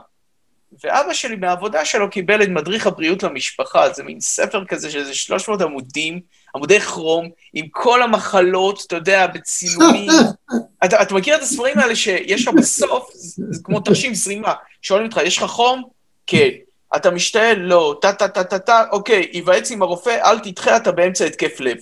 ואבא 0.84 1.14
שלי 1.14 1.36
מהעבודה 1.36 1.86
שלו 1.86 2.10
קיבל 2.10 2.44
את 2.44 2.50
מדריך 2.50 2.88
הבריאות 2.88 3.24
למשפחה, 3.24 3.94
זה 3.94 4.04
מין 4.04 4.20
ספר 4.20 4.66
כזה 4.66 4.92
של 4.92 5.00
איזה 5.00 5.14
300 5.14 5.62
עמודים, 5.62 6.20
עמודי 6.56 6.80
כרום, 6.80 7.30
עם 7.54 7.66
כל 7.72 8.02
המחלות, 8.02 8.84
אתה 8.88 8.96
יודע, 8.96 9.28
בצילומים. 9.28 10.10
אתה, 10.86 11.02
אתה 11.02 11.16
מכיר 11.16 11.36
את 11.36 11.42
הספרים 11.42 11.80
האלה 11.80 11.96
שיש 11.96 12.48
לך 12.48 12.54
בסוף, 12.54 13.10
זה 13.14 13.62
כמו 13.64 13.80
תרשים 13.80 14.14
זרימה, 14.14 14.54
שואלים 14.82 15.08
אותך, 15.08 15.20
יש 15.24 15.38
לך 15.38 15.44
חום? 15.44 15.84
כן. 16.28 16.50
אתה 16.96 17.12
משתעל? 17.12 17.58
לא. 17.58 17.98
טה-טה-טה-טה-טה, 18.02 18.84
אוקיי, 18.92 19.30
ייוועץ 19.34 19.72
עם 19.72 19.82
הרופא, 19.82 20.18
אל 20.24 20.40
תדחה, 20.40 20.78
אתה 20.78 20.92
באמצע 20.92 21.26
התקף 21.26 21.60
לב. 21.60 21.78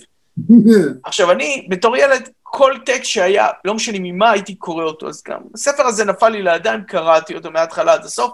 עכשיו, 1.04 1.30
אני, 1.30 1.66
בתור 1.70 1.96
ילד, 1.96 2.28
כל 2.42 2.74
טקסט 2.86 3.04
שהיה, 3.04 3.48
לא 3.64 3.74
משנה 3.74 3.98
ממה 4.00 4.30
הייתי 4.30 4.54
קורא 4.54 4.84
אותו, 4.84 5.08
אז 5.08 5.22
גם 5.28 5.40
הספר 5.54 5.86
הזה 5.86 6.04
נפל 6.04 6.28
לי 6.28 6.42
לידיים, 6.42 6.82
קראתי 6.84 7.34
אותו 7.34 7.50
מההתחלה 7.50 7.92
עד 7.92 8.04
הסוף, 8.04 8.32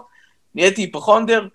נהייתי 0.55 0.81
היפוכונדר, 0.81 1.47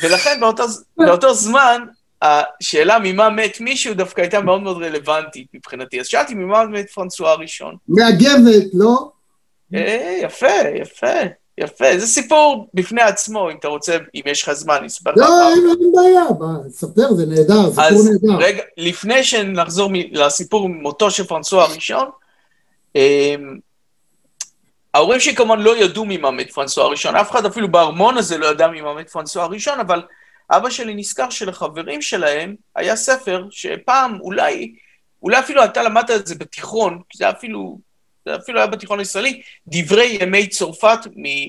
ולכן 0.00 0.40
באותו, 0.40 0.64
באותו 0.96 1.34
זמן, 1.34 1.84
השאלה 2.22 2.98
ממה 3.02 3.30
מת 3.30 3.60
מישהו 3.60 3.94
דווקא 3.94 4.20
הייתה 4.20 4.40
מאוד 4.40 4.62
מאוד 4.62 4.82
רלוונטית 4.82 5.46
מבחינתי. 5.54 6.00
אז 6.00 6.06
שאלתי 6.06 6.34
ממה 6.34 6.64
מת 6.64 6.90
פרנסואה 6.90 7.30
הראשון. 7.30 7.76
מהגבת, 7.88 8.74
לא? 8.74 9.10
אה, 9.74 10.18
יפה, 10.22 10.46
יפה. 10.80 11.20
יפה, 11.58 11.98
זה 11.98 12.06
סיפור 12.06 12.68
בפני 12.74 13.02
עצמו, 13.02 13.50
אם 13.50 13.56
אתה 13.60 13.68
רוצה, 13.68 13.96
אם 14.14 14.20
יש 14.26 14.42
לך 14.42 14.52
זמן, 14.52 14.78
נספר 14.84 15.10
לך. 15.10 15.16
לא, 15.16 15.48
אין 15.50 15.92
בעיה, 15.92 16.24
ספר, 16.68 17.14
זה 17.14 17.26
נהדר, 17.26 17.70
סיפור 17.70 17.84
נהדר. 17.84 18.34
אז 18.34 18.38
רגע, 18.38 18.62
לפני 18.76 19.24
שנחזור 19.24 19.90
לסיפור 20.12 20.68
מותו 20.68 21.10
של 21.10 21.24
פרנסואה 21.24 21.64
הראשון, 21.64 22.10
אמ, 22.96 23.58
ההורים 24.94 25.20
שלי 25.20 25.34
כמובן 25.34 25.60
לא 25.60 25.76
ידעו 25.76 26.04
ממה 26.08 26.30
מת 26.30 26.50
פרנסואה 26.50 26.86
הראשון, 26.86 27.16
אף 27.16 27.30
אחד 27.30 27.46
אפילו 27.46 27.68
בארמון 27.68 28.18
הזה 28.18 28.38
לא 28.38 28.46
ידע 28.46 28.68
ממה 28.68 28.94
מת 28.94 29.10
פרנסואה 29.10 29.44
הראשון, 29.44 29.80
אבל 29.80 30.02
אבא 30.52 30.70
שלי 30.70 30.94
נזכר 30.94 31.30
שלחברים 31.30 32.02
שלהם 32.02 32.54
היה 32.76 32.96
ספר 32.96 33.46
שפעם 33.50 34.20
אולי, 34.20 34.74
אולי 35.22 35.38
אפילו 35.38 35.64
אתה 35.64 35.82
למדת 35.82 36.10
את 36.10 36.26
זה 36.26 36.34
בתיכון, 36.34 37.00
כי 37.08 37.18
זה 37.18 37.30
אפילו 37.30 37.78
זה 38.26 38.36
אפילו 38.36 38.58
היה 38.58 38.66
בתיכון 38.66 38.98
הישראלי, 38.98 39.42
דברי 39.66 40.18
ימי 40.20 40.48
צרפת 40.48 40.98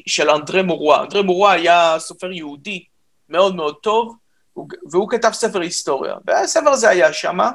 של 0.08 0.30
אנדרי 0.30 0.62
מורואה. 0.62 1.02
אנדרי 1.02 1.24
מורואה 1.24 1.52
היה 1.52 1.96
סופר 2.00 2.32
יהודי 2.32 2.84
מאוד 3.30 3.56
מאוד 3.56 3.76
טוב, 3.84 4.16
הוא- 4.54 4.68
והוא 4.92 5.10
כתב 5.10 5.30
ספר 5.34 5.62
היסטוריה, 5.62 6.16
והספר 6.26 6.70
הזה 6.70 6.90
היה 6.90 7.14
שמה, 7.14 7.52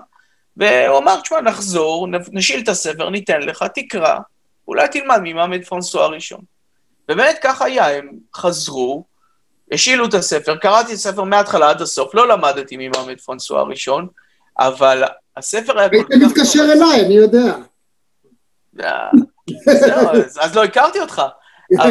והוא 0.57 0.99
אמר, 0.99 1.21
תשמע, 1.21 1.41
נחזור, 1.41 2.09
נ- 2.09 2.15
נשיל 2.33 2.61
את 2.61 2.69
הספר, 2.69 3.11
ניתן 3.11 3.41
לך, 3.43 3.65
תקרא, 3.75 4.19
אולי 4.69 4.89
תלמד 4.89 5.21
ממעמד 5.23 5.65
פרנסואה 5.65 6.05
הראשון. 6.05 6.41
ובאמת 7.09 7.39
כך 7.43 7.63
היה, 7.63 7.97
הם 7.97 8.11
חזרו, 8.37 9.05
השילו 9.73 10.07
את 10.07 10.15
הספר, 10.15 10.57
קראתי 10.57 10.93
את 10.93 10.97
הספר 10.97 11.25
מההתחלה 11.25 11.71
עד 11.71 11.83
הסוף, 11.83 12.15
לא 12.15 12.29
למדתי 12.29 12.77
ממעמד 12.79 13.21
פרנסואה 13.21 13.61
הראשון, 13.61 14.07
אבל 14.59 15.03
הספר 15.37 15.79
היה 15.79 15.89
כל 15.89 15.97
היית 15.97 16.07
כך... 16.09 16.31
מתקשר 16.39 16.73
אליי, 16.73 17.07
אני 17.07 17.15
יודע. 17.15 17.55
אה, 18.81 19.11
זהו, 19.59 20.09
אז- 20.41 20.57
לא 20.57 20.65
הכרתי 20.65 21.01
אותך. 21.01 21.23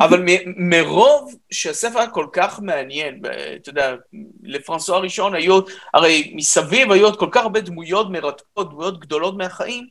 אבל, 0.00 0.28
אה, 0.28 0.38
מרוב 0.56 1.34
שהספר 1.50 1.98
היה 1.98 2.10
כל 2.10 2.26
כך 2.32 2.60
מעניין, 2.60 3.20
אתה 3.56 3.70
יודע, 3.70 3.94
לפרנסואה 4.42 4.98
הראשון 4.98 5.34
היו, 5.34 5.60
הרי 5.94 6.32
מסביב 6.36 6.92
היו 6.92 7.06
עוד 7.06 7.18
כל 7.18 7.28
כך 7.30 7.42
הרבה 7.42 7.60
דמויות 7.60 8.10
מרתקות, 8.10 8.70
דמויות 8.70 9.00
גדולות 9.00 9.36
מהחיים, 9.36 9.86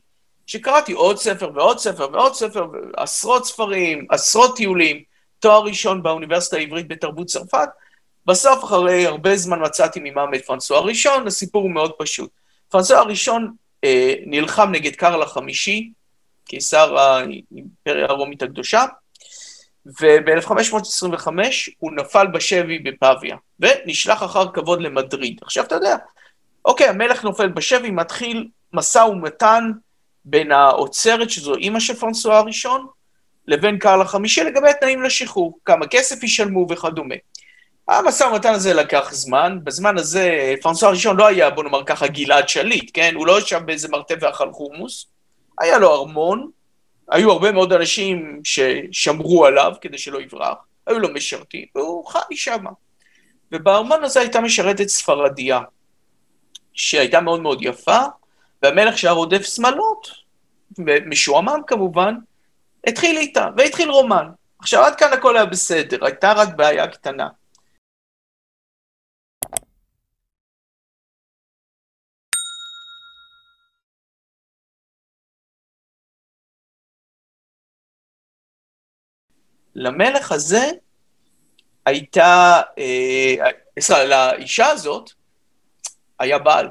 שקראתי 0.46 0.92
עוד 0.92 1.16
ספר 1.16 1.50
ועוד 1.54 1.78
ספר 1.78 2.08
ועוד 2.12 2.34
ספר, 2.34 2.66
עשרות 2.96 3.46
ספרים, 3.46 4.06
עשרות 4.10 4.56
טיולים, 4.56 5.02
תואר 5.46 5.62
ראשון 5.62 6.02
באוניברסיטה 6.02 6.56
העברית 6.56 6.88
בתרבות 6.88 7.26
צרפת. 7.26 7.68
בסוף, 8.26 8.64
אחרי 8.64 9.06
הרבה 9.06 9.36
זמן 9.36 9.64
מצאתי 9.64 10.00
ממה 10.02 10.26
מת 10.26 10.44
פרנסואה 10.44 10.78
הראשון, 10.78 11.26
הסיפור 11.26 11.62
הוא 11.62 11.70
מאוד 11.70 11.92
פשוט. 11.98 12.30
פרנסואה 12.68 12.98
הראשון 12.98 13.52
אה, 13.84 14.14
נלחם 14.26 14.70
נגד 14.72 14.96
קרל 14.96 15.22
החמישי, 15.22 15.90
קיסר 16.44 16.98
האימפריה 16.98 18.06
הרומית 18.08 18.42
הקדושה, 18.42 18.84
וב-1525 19.86 21.28
הוא 21.78 21.92
נפל 21.92 22.26
בשבי 22.26 22.78
בפביה, 22.78 23.36
ונשלח 23.60 24.22
אחר 24.22 24.52
כבוד 24.52 24.80
למדריד. 24.80 25.38
עכשיו, 25.42 25.64
אתה 25.64 25.74
יודע, 25.74 25.96
אוקיי, 26.64 26.88
המלך 26.88 27.24
נופל 27.24 27.48
בשבי, 27.48 27.90
מתחיל 27.90 28.48
משא 28.72 28.98
ומתן 28.98 29.70
בין 30.24 30.52
האוצרת, 30.52 31.30
שזו 31.30 31.54
אימא 31.54 31.80
של 31.80 31.94
פרנסואה 31.94 32.38
הראשון, 32.38 32.86
לבין 33.48 33.78
קרל 33.78 34.00
החמישי 34.00 34.44
לגבי 34.44 34.68
התנאים 34.68 35.02
לשחרור, 35.02 35.58
כמה 35.64 35.86
כסף 35.86 36.22
ישלמו 36.22 36.66
וכדומה. 36.70 37.14
המשא 37.88 38.24
ומתן 38.24 38.54
הזה 38.54 38.74
לקח 38.74 39.12
זמן, 39.12 39.58
בזמן 39.64 39.98
הזה 39.98 40.54
פרנסואה 40.62 40.90
הראשון 40.90 41.16
לא 41.16 41.26
היה, 41.26 41.50
בוא 41.50 41.64
נאמר 41.64 41.84
ככה, 41.84 42.06
גלעד 42.06 42.48
שליט, 42.48 42.90
כן? 42.94 43.14
הוא 43.14 43.26
לא 43.26 43.38
ישב 43.38 43.60
באיזה 43.66 43.88
מרתף 43.88 44.16
ואכל 44.20 44.52
חומוס, 44.52 45.06
היה 45.58 45.78
לו 45.78 45.94
ארמון, 45.94 46.50
היו 47.10 47.32
הרבה 47.32 47.52
מאוד 47.52 47.72
אנשים 47.72 48.40
ששמרו 48.44 49.46
עליו 49.46 49.72
כדי 49.80 49.98
שלא 49.98 50.20
יברח, 50.20 50.56
היו 50.86 50.98
לו 50.98 51.08
משרתים, 51.14 51.64
והוא 51.74 52.06
חי 52.06 52.36
שם. 52.36 52.64
ובארמון 53.52 54.04
הזה 54.04 54.20
הייתה 54.20 54.40
משרתת 54.40 54.88
ספרדיה, 54.88 55.60
שהייתה 56.72 57.20
מאוד 57.20 57.40
מאוד 57.40 57.58
יפה, 57.62 57.98
והמלך 58.62 58.98
שהיה 58.98 59.12
רודף 59.12 59.42
שמאלות, 59.42 60.08
משועמם 61.06 61.60
כמובן, 61.66 62.14
התחיל 62.86 63.16
איתה, 63.16 63.48
והתחיל 63.56 63.90
רומן. 63.90 64.26
עכשיו, 64.58 64.84
עד 64.84 64.96
כאן 64.96 65.12
הכל 65.12 65.36
היה 65.36 65.46
בסדר, 65.46 66.04
הייתה 66.04 66.32
רק 66.32 66.48
בעיה 66.56 66.86
קטנה. 66.86 67.28
למלך 79.74 80.32
הזה 80.32 80.70
הייתה, 81.86 82.60
אה, 82.78 83.50
סליחה, 83.80 84.04
לאישה 84.04 84.66
הזאת 84.66 85.10
היה 86.18 86.38
בעל. 86.38 86.68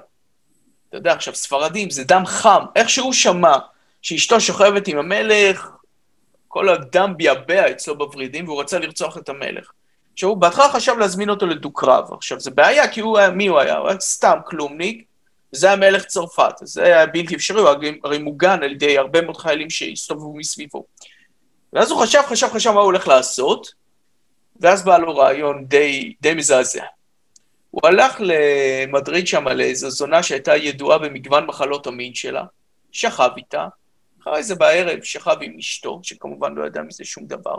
אתה 0.89 0.97
יודע, 0.97 1.13
עכשיו, 1.13 1.35
ספרדים 1.35 1.89
זה 1.89 2.03
דם 2.03 2.23
חם. 2.25 2.65
איך 2.75 2.89
שהוא 2.89 3.13
שמע 3.13 3.57
שאשתו 4.01 4.41
שוכבת 4.41 4.87
עם 4.87 4.97
המלך, 4.97 5.69
כל 6.55 6.69
הדם 6.69 7.13
ביאבע 7.17 7.71
אצלו 7.71 7.97
בוורידים, 7.97 8.47
והוא 8.47 8.61
רצה 8.61 8.79
לרצוח 8.79 9.17
את 9.17 9.29
המלך. 9.29 9.71
עכשיו, 10.13 10.29
הוא 10.29 10.37
בהתחלה 10.37 10.69
חשב 10.69 10.97
להזמין 10.99 11.29
אותו 11.29 11.45
לדו-קרב. 11.45 12.13
עכשיו, 12.13 12.39
זה 12.39 12.51
בעיה, 12.51 12.87
כי 12.87 13.01
הוא 13.01 13.17
היה, 13.17 13.29
מי 13.29 13.47
הוא 13.47 13.59
היה? 13.59 13.77
הוא 13.77 13.87
היה 13.87 13.99
סתם 13.99 14.37
כלומניק, 14.45 15.05
וזה 15.53 15.67
היה 15.67 15.75
מלך 15.75 16.05
צרפת. 16.05 16.53
זה 16.61 16.83
היה 16.83 17.05
בלתי 17.05 17.35
אפשרי, 17.35 17.61
הוא 17.61 17.69
היה 17.69 17.91
הרי 18.03 18.17
מוגן 18.17 18.63
על 18.63 18.71
ידי 18.71 18.97
הרבה 18.97 19.21
מאוד 19.21 19.37
חיילים 19.37 19.69
שהסתובבו 19.69 20.35
מסביבו. 20.35 20.85
ואז 21.73 21.91
הוא 21.91 22.01
חשב, 22.01 22.21
חשב, 22.27 22.47
חשב 22.47 22.71
מה 22.71 22.79
הוא 22.79 22.85
הולך 22.85 23.07
לעשות, 23.07 23.73
ואז 24.59 24.85
בא 24.85 24.97
לו 24.97 25.17
רעיון 25.17 25.65
די, 25.65 26.13
די 26.21 26.33
מזעזע. 26.33 26.83
הוא 27.71 27.81
הלך 27.83 28.15
למדריד 28.19 29.27
שם 29.27 29.47
לאיזו 29.47 29.89
זונה 29.89 30.23
שהייתה 30.23 30.55
ידועה 30.55 30.97
במגוון 30.97 31.45
מחלות 31.45 31.87
המין 31.87 32.13
שלה, 32.13 32.43
שכב 32.91 33.29
איתה, 33.37 33.67
אחרי 34.25 34.43
זה 34.43 34.55
בערב 34.55 35.03
שכב 35.03 35.35
עם 35.41 35.57
אשתו, 35.59 35.99
שכמובן 36.03 36.55
לא 36.55 36.65
ידעה 36.65 36.83
מזה 36.83 37.05
שום 37.05 37.25
דבר, 37.25 37.55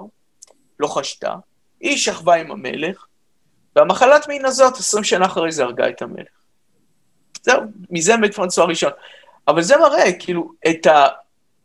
לא 0.80 0.86
חשתה, 0.86 1.34
היא 1.80 1.96
שכבה 1.96 2.34
עם 2.34 2.50
המלך, 2.50 3.06
והמחלת 3.76 4.28
מין 4.28 4.44
הזאת, 4.44 4.74
עשרים 4.76 5.04
שנה 5.04 5.26
אחרי 5.26 5.52
זה 5.52 5.64
הרגה 5.64 5.88
את 5.88 6.02
המלך. 6.02 6.28
זהו, 7.42 7.62
מזה 7.90 8.16
מת 8.16 8.34
פרנסואה 8.34 8.66
הראשון. 8.66 8.90
אבל 9.48 9.62
זה 9.62 9.76
מראה, 9.76 10.12
כאילו, 10.18 10.52
את 10.68 10.86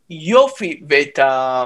היופי 0.08 0.82
ואת 0.88 1.18
ה... 1.18 1.64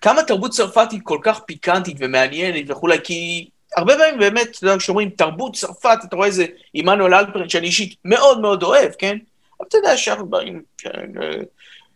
כמה 0.00 0.22
תרבות 0.22 0.50
צרפתית 0.50 1.00
כל 1.04 1.18
כך 1.22 1.40
פיקנטית 1.40 1.96
ומעניינת 2.00 2.70
וכולי, 2.70 2.98
כי 3.04 3.48
הרבה 3.76 3.96
פעמים 3.96 4.18
באמת, 4.18 4.48
אתה 4.48 4.66
יודע, 4.66 4.78
כשאומרים 4.78 5.10
תרבות 5.10 5.56
צרפת, 5.56 5.98
אתה 6.04 6.16
רואה 6.16 6.26
איזה 6.26 6.46
עמנואל 6.74 7.14
אלפרין, 7.14 7.48
שאני 7.48 7.66
אישית 7.66 7.94
מאוד 8.04 8.40
מאוד 8.40 8.62
אוהב, 8.62 8.92
כן? 8.98 9.18
אתה 9.68 9.76
יודע, 9.76 9.96
שם 9.96 10.22
באים, 10.28 10.62
כן, 10.78 11.10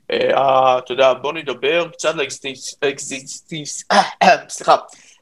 אתה 0.07 0.93
יודע, 0.93 1.12
בוא 1.12 1.33
נדבר 1.33 1.89
קצת 1.89 2.15
סליחה, 4.49 4.77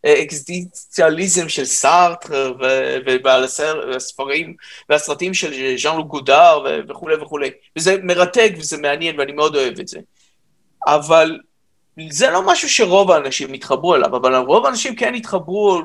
אקזיסטיאליזם 0.07 1.49
של 1.49 1.65
סארטר 1.65 2.55
ועל 3.25 3.45
הספרים 3.97 4.55
והסרטים 4.89 5.35
של 5.35 5.77
ז'אן 5.77 5.97
לוק 5.97 6.07
גודר 6.07 6.65
וכולי 6.89 7.15
וכולי, 7.15 7.51
וזה 7.79 7.97
מרתק 8.03 8.53
וזה 8.59 8.79
מעניין 8.79 9.19
ואני 9.19 9.33
מאוד 9.33 9.57
אוהב 9.57 9.81
את 9.81 9.89
זה. 9.89 9.99
אבל 10.87 11.39
זה 12.11 12.31
לא 12.31 12.47
משהו 12.47 12.69
שרוב 12.69 13.11
האנשים 13.11 13.53
התחברו 13.53 13.95
אליו, 13.95 14.17
אבל 14.17 14.37
רוב 14.37 14.67
האנשים 14.67 14.97
כן 14.97 15.15
התחברו 15.15 15.83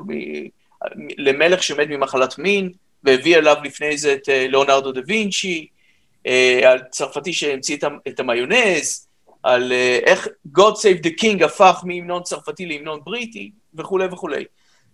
למלך 1.18 1.64
שמת 1.64 1.88
ממחלת 1.90 2.38
מין, 2.38 2.72
והביא 3.04 3.38
אליו 3.38 3.56
לפני 3.64 3.98
זה 3.98 4.14
את 4.14 4.28
ליאונרדו 4.28 4.92
דה 4.92 5.02
וינצ'י, 5.08 5.68
על 6.66 6.80
צרפתי 6.92 7.34
שהמציא 7.34 7.78
את 8.08 8.20
המיונז, 8.20 9.08
על 9.44 9.74
איך 10.06 10.28
God 10.58 10.74
Save 10.74 11.04
the 11.04 11.22
King 11.22 11.46
הפך 11.46 11.82
מהמנון 11.84 12.24
צרפתי 12.24 12.66
להמנון 12.66 13.00
בריטי, 13.06 13.52
וכולי 13.76 14.06
וכולי. 14.06 14.44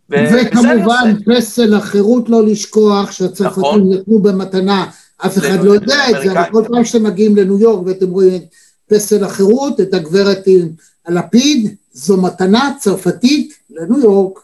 וכמובן, 0.09 1.13
פסל 1.25 1.73
החירות 1.75 2.29
לא 2.29 2.45
לשכוח, 2.45 3.11
שהצרפתים 3.11 3.93
נתנו 3.93 4.19
במתנה, 4.19 4.85
אף 5.25 5.37
אחד 5.37 5.63
לא 5.63 5.71
יודע 5.71 6.09
את 6.09 6.15
זה, 6.23 6.31
אבל 6.31 6.51
כל 6.51 6.63
פעם 6.71 6.85
שאתם 6.85 7.03
מגיעים 7.03 7.35
לניו 7.35 7.59
יורק 7.59 7.87
ואתם 7.87 8.09
רואים 8.09 8.35
את 8.35 8.43
פסל 8.87 9.23
החירות, 9.23 9.79
את 9.81 9.93
הגברת 9.93 10.43
עם 10.45 10.69
הלפיד, 11.05 11.75
זו 11.91 12.21
מתנה 12.21 12.71
צרפתית 12.79 13.53
לניו 13.69 13.99
יורק. 13.99 14.39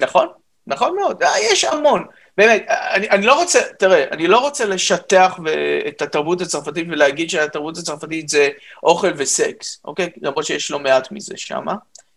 נכון, 0.00 0.26
נכון 0.66 0.96
מאוד, 1.00 1.22
יש 1.52 1.64
המון. 1.64 2.04
באמת, 2.36 2.64
אני, 2.68 3.10
אני 3.10 3.26
לא 3.26 3.40
רוצה, 3.40 3.60
תראה, 3.78 4.04
אני 4.10 4.26
לא 4.26 4.38
רוצה 4.38 4.64
לשטח 4.64 5.38
את 5.88 6.02
התרבות 6.02 6.40
הצרפתית 6.40 6.86
ולהגיד 6.90 7.30
שהתרבות 7.30 7.78
הצרפתית 7.78 8.28
זה 8.28 8.48
אוכל 8.82 9.12
וסקס, 9.16 9.80
אוקיי? 9.84 10.10
למרות 10.22 10.44
שיש 10.44 10.70
לא 10.70 10.78
מעט 10.78 11.12
מזה 11.12 11.34
שם. 11.36 11.64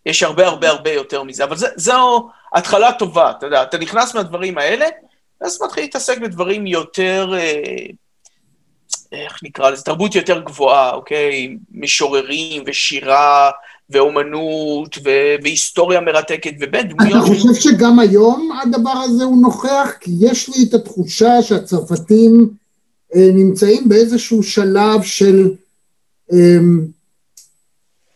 יש 0.06 0.22
הרבה 0.22 0.46
הרבה 0.46 0.68
הרבה 0.68 0.92
יותר 0.92 1.22
מזה, 1.22 1.44
אבל 1.44 1.56
זה, 1.56 1.68
זו 1.76 2.28
התחלה 2.54 2.92
טובה, 2.92 3.30
אתה 3.30 3.46
יודע, 3.46 3.62
אתה 3.62 3.78
נכנס 3.78 4.14
מהדברים 4.14 4.58
האלה, 4.58 4.86
ואז 5.40 5.62
מתחיל 5.62 5.84
להתעסק 5.84 6.18
בדברים 6.18 6.66
יותר, 6.66 7.32
איך 9.12 9.38
נקרא 9.42 9.70
לזה, 9.70 9.82
תרבות 9.82 10.14
יותר 10.14 10.40
גבוהה, 10.40 10.92
אוקיי? 10.92 11.56
משוררים 11.70 12.62
ושירה 12.66 13.50
ואומנות 13.90 14.98
והיסטוריה 15.42 16.00
מרתקת 16.00 16.52
ובין 16.60 16.88
דמויות... 16.88 17.16
אתה 17.16 17.26
חושב 17.26 17.54
שגם 17.54 17.98
היום 17.98 18.50
הדבר 18.62 18.90
הזה 19.04 19.24
הוא 19.24 19.42
נוכח? 19.42 19.90
כי 20.00 20.10
יש 20.20 20.48
לי 20.48 20.64
את 20.68 20.74
התחושה 20.74 21.42
שהצרפתים 21.42 22.48
אה, 23.14 23.30
נמצאים 23.34 23.88
באיזשהו 23.88 24.42
שלב 24.42 25.02
של, 25.02 25.50
אה, 26.32 26.58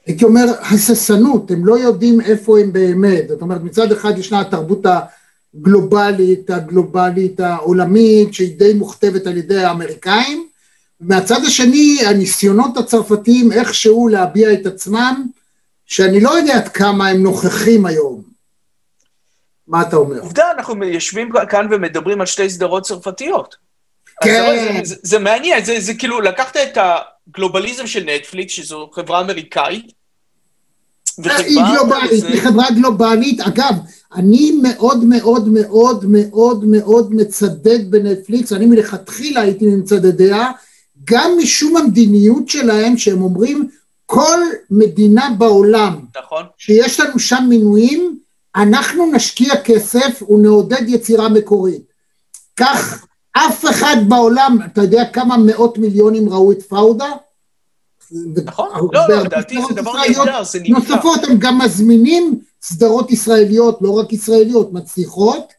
הייתי 0.07 0.25
אומר, 0.25 0.45
הססנות, 0.61 1.51
הם 1.51 1.66
לא 1.66 1.79
יודעים 1.79 2.20
איפה 2.20 2.59
הם 2.61 2.73
באמת. 2.73 3.29
זאת 3.29 3.43
אומרת, 3.43 3.62
מצד 3.62 3.93
אחד 3.93 4.18
ישנה 4.18 4.41
התרבות 4.41 4.87
הגלובלית, 5.55 6.51
הגלובלית 6.51 7.41
העולמית, 7.41 8.35
שהיא 8.35 8.59
די 8.59 8.75
מוכתבת 8.75 9.27
על 9.27 9.37
ידי 9.37 9.64
האמריקאים, 9.64 10.47
מהצד 11.01 11.45
השני, 11.47 11.99
הניסיונות 12.07 12.77
הצרפתיים 12.77 13.53
איכשהו 13.53 14.09
להביע 14.09 14.53
את 14.53 14.66
עצמם, 14.66 15.27
שאני 15.93 16.20
לא 16.20 16.30
יודע 16.30 16.57
עד 16.57 16.68
כמה 16.68 17.09
הם 17.09 17.22
נוכחים 17.22 17.86
היום. 17.86 18.22
מה 19.68 19.82
אתה 19.82 19.97
אומר? 19.97 20.20
עובדה, 20.20 20.51
אנחנו 20.51 20.84
יושבים 20.84 21.30
כאן 21.49 21.66
ומדברים 21.70 22.20
על 22.20 22.26
שתי 22.26 22.51
סדרות 22.51 22.82
צרפתיות. 22.82 23.57
כן. 24.22 24.80
זה, 24.82 24.95
זה, 24.95 24.95
זה 25.03 25.18
מעניין, 25.18 25.64
זה, 25.64 25.80
זה 25.80 25.95
כאילו, 25.95 26.20
לקחת 26.20 26.57
את 26.57 26.78
הגלובליזם 27.28 27.86
של 27.86 28.05
נטפליקס, 28.05 28.53
שזו 28.53 28.90
חברה 28.93 29.20
אמריקאית, 29.20 29.93
אה, 31.26 31.36
היא 31.36 31.61
גלובלית, 31.72 32.24
היא 32.24 32.40
חברה 32.40 32.66
גלובלית. 32.70 33.40
אגב, 33.40 33.74
אני 34.14 34.53
מאוד 34.62 35.05
מאוד 35.05 35.49
מאוד 35.49 36.05
מאוד 36.05 36.64
מאוד 36.64 37.14
מצדד 37.14 37.90
בנטפליקס, 37.90 38.53
אני 38.53 38.66
מלכתחילה 38.66 39.40
הייתי 39.40 39.66
ממצדדיה, 39.66 40.51
גם 41.05 41.30
משום 41.38 41.76
המדיניות 41.76 42.49
שלהם, 42.49 42.99
שהם 42.99 43.22
אומרים, 43.22 43.68
כל 44.13 44.41
מדינה 44.71 45.31
בעולם, 45.39 46.01
נכון. 46.17 46.45
שיש 46.59 47.01
לנו 47.01 47.19
שם 47.19 47.45
מינויים, 47.49 48.19
אנחנו 48.57 49.13
נשקיע 49.13 49.57
כסף 49.65 50.23
ונעודד 50.31 50.89
יצירה 50.89 51.29
מקורית. 51.29 51.83
כך 52.57 53.07
אף 53.33 53.65
אחד 53.71 53.97
בעולם, 54.09 54.59
אתה 54.67 54.83
יודע 54.83 55.05
כמה 55.13 55.37
מאות 55.37 55.79
מיליונים 55.79 56.29
ראו 56.29 56.53
את 56.53 56.63
פאודה? 56.63 57.11
נכון, 58.45 58.69
לא, 58.93 59.09
לא, 59.09 59.23
לדעתי 59.23 59.57
זה 59.69 59.75
דבר 59.75 59.93
נהדר, 59.93 60.45
זה 60.45 60.61
נפלא. 60.61 60.79
נוספות, 60.79 61.25
הם 61.25 61.39
גם 61.39 61.59
מזמינים 61.59 62.41
סדרות 62.63 63.11
ישראליות, 63.11 63.79
לא 63.81 63.99
רק 63.99 64.13
ישראליות, 64.13 64.73
מצליחות. 64.73 65.53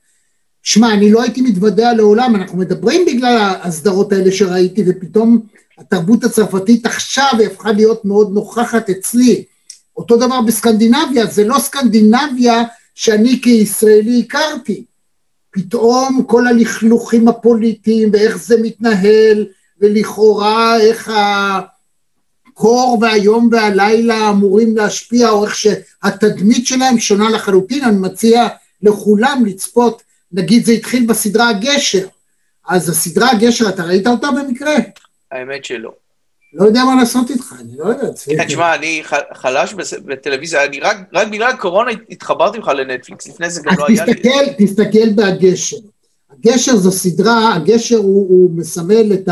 שמע, 0.64 0.94
אני 0.94 1.12
לא 1.12 1.22
הייתי 1.22 1.42
מתוודע 1.42 1.94
לעולם, 1.94 2.36
אנחנו 2.36 2.58
מדברים 2.58 3.06
בגלל 3.06 3.54
הסדרות 3.62 4.14
האלה 4.14 4.32
שראיתי, 4.32 4.84
ופתאום 4.88 5.40
התרבות 5.80 6.24
הצרפתית 6.24 6.86
עכשיו 6.86 7.32
הפכה 7.46 7.72
להיות 7.72 8.06
מאוד 8.06 8.34
נוכחת 8.34 8.90
אצלי. 8.90 9.44
אותו 9.98 10.18
דבר 10.18 10.42
בסקנדינביה, 10.42 11.26
זה 11.26 11.44
לא 11.44 11.60
סקנדינביה 11.60 12.64
שאני 12.96 13.40
כישראלי 13.42 14.24
הכרתי. 14.28 14.84
פתאום 15.52 16.24
כל 16.28 16.48
הלכלוכים 16.48 17.28
הפוליטיים 17.28 18.10
ואיך 18.14 18.38
זה 18.38 18.62
מתנהל, 18.62 19.46
ולכאורה 19.82 20.80
איך 20.80 21.12
הקור 22.48 22.98
והיום 23.02 23.50
והלילה 23.52 24.30
אמורים 24.30 24.78
להשפיע, 24.78 25.30
או 25.30 25.46
איך 25.46 25.56
שהתדמית 25.56 26.68
שלהם 26.68 27.00
שונה 27.00 27.30
לחלוטין, 27.30 27.84
אני 27.84 27.98
מציע 27.98 28.48
לכולם 28.82 29.44
לצפות, 29.46 30.02
נגיד 30.32 30.66
זה 30.66 30.72
התחיל 30.72 31.06
בסדרה 31.06 31.50
הגשר, 31.50 32.08
אז 32.68 32.90
הסדרה 32.90 33.32
הגשר, 33.32 33.70
אתה 33.70 33.84
ראית 33.84 34.08
אותה 34.08 34.28
במקרה? 34.32 34.76
האמת 35.34 35.66
שלא. 35.66 35.94
לא 36.54 36.66
יודע 36.66 36.84
מה 36.84 36.96
לעשות 36.96 37.30
איתך, 37.30 37.56
אני 37.60 37.78
לא 37.78 37.86
יודע, 37.86 38.14
צביקה. 38.14 38.46
תשמע, 38.46 38.76
אני 38.76 39.04
חלש 39.34 39.74
בטלוויזיה, 40.06 40.66
אני 40.66 40.80
רק, 40.80 40.98
רק 41.14 41.28
בגלל 41.28 41.52
הקורונה 41.52 41.92
התחברתי 42.10 42.58
לך 42.58 42.68
לנטפליקס, 42.68 43.28
לפני 43.28 43.50
זה 43.50 43.62
גם 43.64 43.74
לא 43.78 43.86
היה 43.88 44.06
לי... 44.06 44.14
תסתכל, 44.14 44.54
תסתכל 44.58 45.10
בהגשר. 45.16 45.78
הגשר 46.32 46.76
זו 46.76 46.92
סדרה, 46.92 47.56
הגשר 47.56 47.98
הוא, 47.98 48.30
הוא 48.30 48.52
מסמל 48.58 49.14
את 49.14 49.30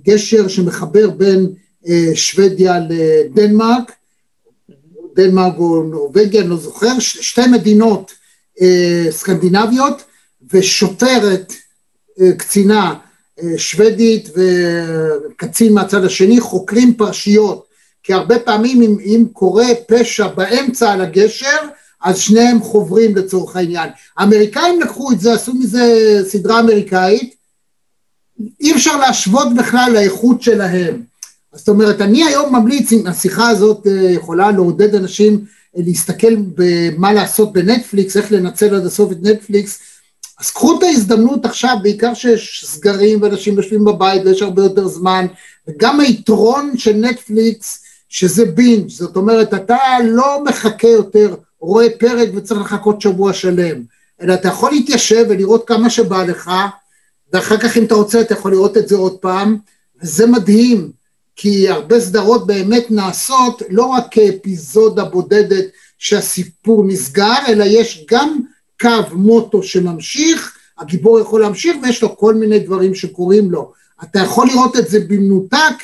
הגשר 0.00 0.48
שמחבר 0.48 1.10
בין 1.10 1.46
אה, 1.88 2.10
שוודיה 2.14 2.78
לדנמרק, 2.88 3.92
דנמרק 5.14 5.54
או 5.58 5.82
נורבגיה, 5.82 6.40
אני 6.40 6.50
לא 6.50 6.56
זוכר, 6.56 6.98
ש, 6.98 7.16
שתי 7.16 7.46
מדינות 7.52 8.12
אה, 8.60 9.06
סקנדינביות, 9.10 10.02
ושוטרת, 10.52 11.52
אה, 12.20 12.32
קצינה, 12.32 12.94
שוודית 13.56 14.28
וקצין 14.36 15.72
מהצד 15.72 16.04
השני 16.04 16.40
חוקרים 16.40 16.94
פרשיות, 16.94 17.64
כי 18.02 18.12
הרבה 18.12 18.38
פעמים 18.38 18.82
אם, 18.82 18.96
אם 19.00 19.24
קורה 19.32 19.66
פשע 19.88 20.26
באמצע 20.26 20.92
על 20.92 21.00
הגשר, 21.00 21.58
אז 22.02 22.18
שניהם 22.18 22.60
חוברים 22.62 23.16
לצורך 23.16 23.56
העניין. 23.56 23.88
האמריקאים 24.16 24.80
לקחו 24.80 25.12
את 25.12 25.20
זה, 25.20 25.34
עשו 25.34 25.54
מזה 25.54 26.20
סדרה 26.28 26.60
אמריקאית, 26.60 27.34
אי 28.60 28.74
אפשר 28.74 28.96
להשוות 28.96 29.48
בכלל 29.54 29.92
לאיכות 29.92 30.42
שלהם. 30.42 31.02
זאת 31.54 31.68
אומרת, 31.68 32.00
אני 32.00 32.24
היום 32.24 32.56
ממליץ, 32.56 32.92
אם 32.92 33.06
השיחה 33.06 33.48
הזאת 33.48 33.86
יכולה 34.10 34.50
לעודד 34.50 34.94
אנשים 34.94 35.44
להסתכל 35.76 36.36
במה 36.54 37.12
לעשות 37.12 37.52
בנטפליקס, 37.52 38.16
איך 38.16 38.32
לנצל 38.32 38.74
עד 38.74 38.86
הסוף 38.86 39.12
את 39.12 39.16
נטפליקס, 39.22 39.78
אז 40.40 40.50
קחו 40.50 40.78
את 40.78 40.82
ההזדמנות 40.82 41.44
עכשיו, 41.44 41.76
בעיקר 41.82 42.14
שיש 42.14 42.64
סגרים 42.66 43.22
ואנשים 43.22 43.56
יושבים 43.56 43.84
בבית 43.84 44.22
ויש 44.24 44.42
הרבה 44.42 44.62
יותר 44.62 44.88
זמן, 44.88 45.26
וגם 45.68 46.00
היתרון 46.00 46.72
של 46.76 46.92
נטפליקס, 46.92 47.84
שזה 48.08 48.44
בינג', 48.44 48.88
זאת 48.88 49.16
אומרת, 49.16 49.54
אתה 49.54 49.76
לא 50.04 50.44
מחכה 50.44 50.88
יותר, 50.88 51.34
רואה 51.60 51.86
פרק 51.98 52.28
וצריך 52.34 52.60
לחכות 52.60 53.00
שבוע 53.00 53.32
שלם, 53.32 53.82
אלא 54.22 54.34
אתה 54.34 54.48
יכול 54.48 54.70
להתיישב 54.70 55.24
ולראות 55.28 55.68
כמה 55.68 55.90
שבא 55.90 56.24
לך, 56.24 56.50
ואחר 57.32 57.56
כך 57.58 57.76
אם 57.76 57.84
אתה 57.84 57.94
רוצה 57.94 58.20
אתה 58.20 58.34
יכול 58.34 58.52
לראות 58.52 58.76
את 58.76 58.88
זה 58.88 58.96
עוד 58.96 59.16
פעם, 59.16 59.56
וזה 60.02 60.26
מדהים, 60.26 60.90
כי 61.36 61.68
הרבה 61.68 62.00
סדרות 62.00 62.46
באמת 62.46 62.90
נעשות 62.90 63.62
לא 63.70 63.84
רק 63.84 64.04
כאפיזודה 64.10 65.04
בודדת 65.04 65.64
שהסיפור 65.98 66.84
נסגר, 66.86 67.38
אלא 67.48 67.64
יש 67.64 68.06
גם 68.10 68.40
קו 68.80 68.88
מוטו 69.12 69.62
שממשיך, 69.62 70.58
הגיבור 70.78 71.20
יכול 71.20 71.40
להמשיך 71.40 71.76
ויש 71.82 72.02
לו 72.02 72.16
כל 72.16 72.34
מיני 72.34 72.58
דברים 72.58 72.94
שקורים 72.94 73.50
לו. 73.50 73.72
אתה 74.02 74.18
יכול 74.18 74.48
לראות 74.48 74.76
את 74.76 74.88
זה 74.88 75.00
במנותק, 75.08 75.74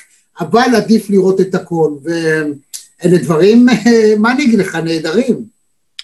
אבל 0.40 0.66
עדיף 0.76 1.10
לראות 1.10 1.40
את 1.40 1.54
הכל. 1.54 1.90
ואלה 2.04 3.18
דברים, 3.18 3.66
מה 4.20 4.32
אני 4.32 4.44
אגיד 4.44 4.58
לך, 4.58 4.74
נהדרים. 4.74 5.54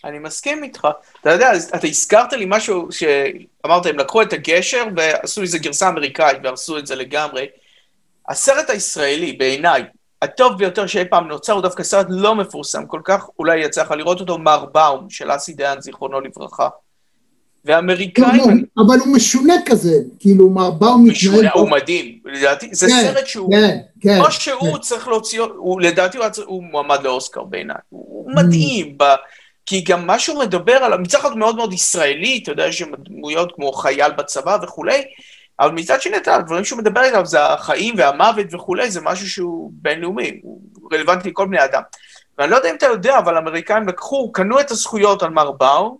אני 0.04 0.18
מסכים 0.18 0.64
איתך. 0.64 0.88
אתה 1.20 1.30
יודע, 1.30 1.52
אתה 1.74 1.86
הזכרת 1.86 2.32
לי 2.32 2.44
משהו 2.48 2.88
שאמרת, 2.90 3.86
הם 3.86 3.98
לקחו 3.98 4.22
את 4.22 4.32
הגשר 4.32 4.84
ועשו 4.96 5.42
איזה 5.42 5.58
גרסה 5.58 5.88
אמריקאית 5.88 6.38
והרסו 6.42 6.78
את 6.78 6.86
זה 6.86 6.94
לגמרי. 6.94 7.46
הסרט 8.28 8.70
הישראלי, 8.70 9.32
בעיניי, 9.32 9.82
הטוב 10.22 10.58
ביותר 10.58 10.86
שאי 10.86 11.04
פעם 11.04 11.28
נוצר 11.28 11.52
הוא 11.52 11.62
דווקא 11.62 11.82
סרט 11.82 12.06
לא 12.08 12.34
מפורסם 12.34 12.86
כל 12.86 13.00
כך, 13.04 13.26
אולי 13.38 13.60
יצא 13.60 13.82
לך 13.82 13.90
לראות 13.90 14.20
אותו, 14.20 14.38
מר 14.38 14.64
באום, 14.64 15.10
של 15.10 15.30
אסי 15.30 15.52
דיין, 15.52 15.80
זיכרונו 15.80 16.20
לברכה. 16.20 16.68
ואמריקאים... 17.64 18.64
אבל 18.76 18.96
הוא 19.04 19.14
משונה 19.16 19.54
כזה, 19.66 19.94
כאילו 20.18 20.50
מר 20.50 20.70
באום 20.70 21.00
מתנהל... 21.04 21.12
משונה, 21.12 21.50
הוא 21.54 21.70
מדהים, 21.70 22.18
לדעתי, 22.24 22.68
זה 22.72 22.86
כן, 22.86 23.02
סרט 23.02 23.26
שהוא... 23.26 23.52
כן, 23.52 23.78
כן. 24.00 24.20
או 24.20 24.30
שהוא 24.30 24.74
כן. 24.74 24.80
צריך 24.80 25.08
להוציא, 25.08 25.42
לדעתי 25.80 26.18
הוא 26.46 26.62
מועמד 26.62 27.02
לאוסקר 27.02 27.42
בעיניי, 27.42 27.76
הוא 27.88 28.30
מדהים, 28.34 28.96
כי 29.66 29.80
גם 29.80 30.06
מה 30.06 30.18
שהוא 30.18 30.38
מדבר 30.38 30.72
עליו, 30.72 30.98
מצד 30.98 31.18
אחד 31.18 31.36
מאוד 31.36 31.56
מאוד 31.56 31.72
ישראלי, 31.72 32.40
אתה 32.42 32.52
יודע, 32.52 32.66
יש 32.66 32.78
שם 32.78 32.90
דמויות 32.98 33.52
כמו 33.54 33.72
חייל 33.72 34.12
בצבא 34.12 34.58
וכולי, 34.62 35.02
אבל 35.60 35.70
מצד 35.70 36.02
שני, 36.02 36.16
הדברים 36.26 36.64
שהוא 36.64 36.78
מדבר 36.78 37.00
עליו 37.00 37.26
זה 37.26 37.46
החיים 37.46 37.94
והמוות 37.98 38.54
וכולי, 38.54 38.90
זה 38.90 39.00
משהו 39.00 39.30
שהוא 39.30 39.70
בינלאומי, 39.74 40.40
הוא 40.42 40.60
רלוונטי 40.92 41.30
לכל 41.30 41.46
בני 41.46 41.64
אדם. 41.64 41.82
ואני 42.38 42.50
לא 42.50 42.56
יודע 42.56 42.70
אם 42.70 42.74
אתה 42.74 42.86
יודע, 42.86 43.18
אבל 43.18 43.36
האמריקאים 43.36 43.88
לקחו, 43.88 44.32
קנו 44.32 44.60
את 44.60 44.70
הזכויות 44.70 45.22
על 45.22 45.30
מר 45.30 45.52
באום, 45.52 45.98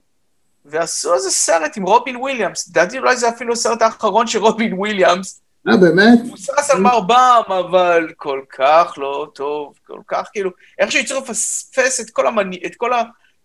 ועשו 0.65 1.15
איזה 1.15 1.31
סרט 1.31 1.77
עם 1.77 1.83
רובין 1.83 2.17
וויליאמס. 2.17 2.69
לדעתי 2.69 2.99
אולי 2.99 3.17
זה 3.17 3.29
אפילו 3.29 3.53
הסרט 3.53 3.83
האחרון 3.83 4.27
של 4.27 4.39
רובין 4.39 4.75
וויליאמס. 4.75 5.41
אה, 5.69 5.77
באמת? 5.77 6.19
הוא 6.19 6.27
מבוסס 6.27 6.71
על 6.71 6.81
מר 6.81 7.01
באום, 7.01 7.59
אבל 7.59 8.09
כל 8.17 8.41
כך 8.49 8.95
לא 8.97 9.27
טוב, 9.35 9.75
כל 9.87 10.01
כך 10.09 10.29
כאילו, 10.33 10.51
איכשהו 10.79 11.01
יצטרכו 11.01 11.23
לפספס 11.23 12.01
את 12.01 12.11
כל, 12.11 12.27
המני, 12.27 12.61
את 12.67 12.75
כל 12.77 12.91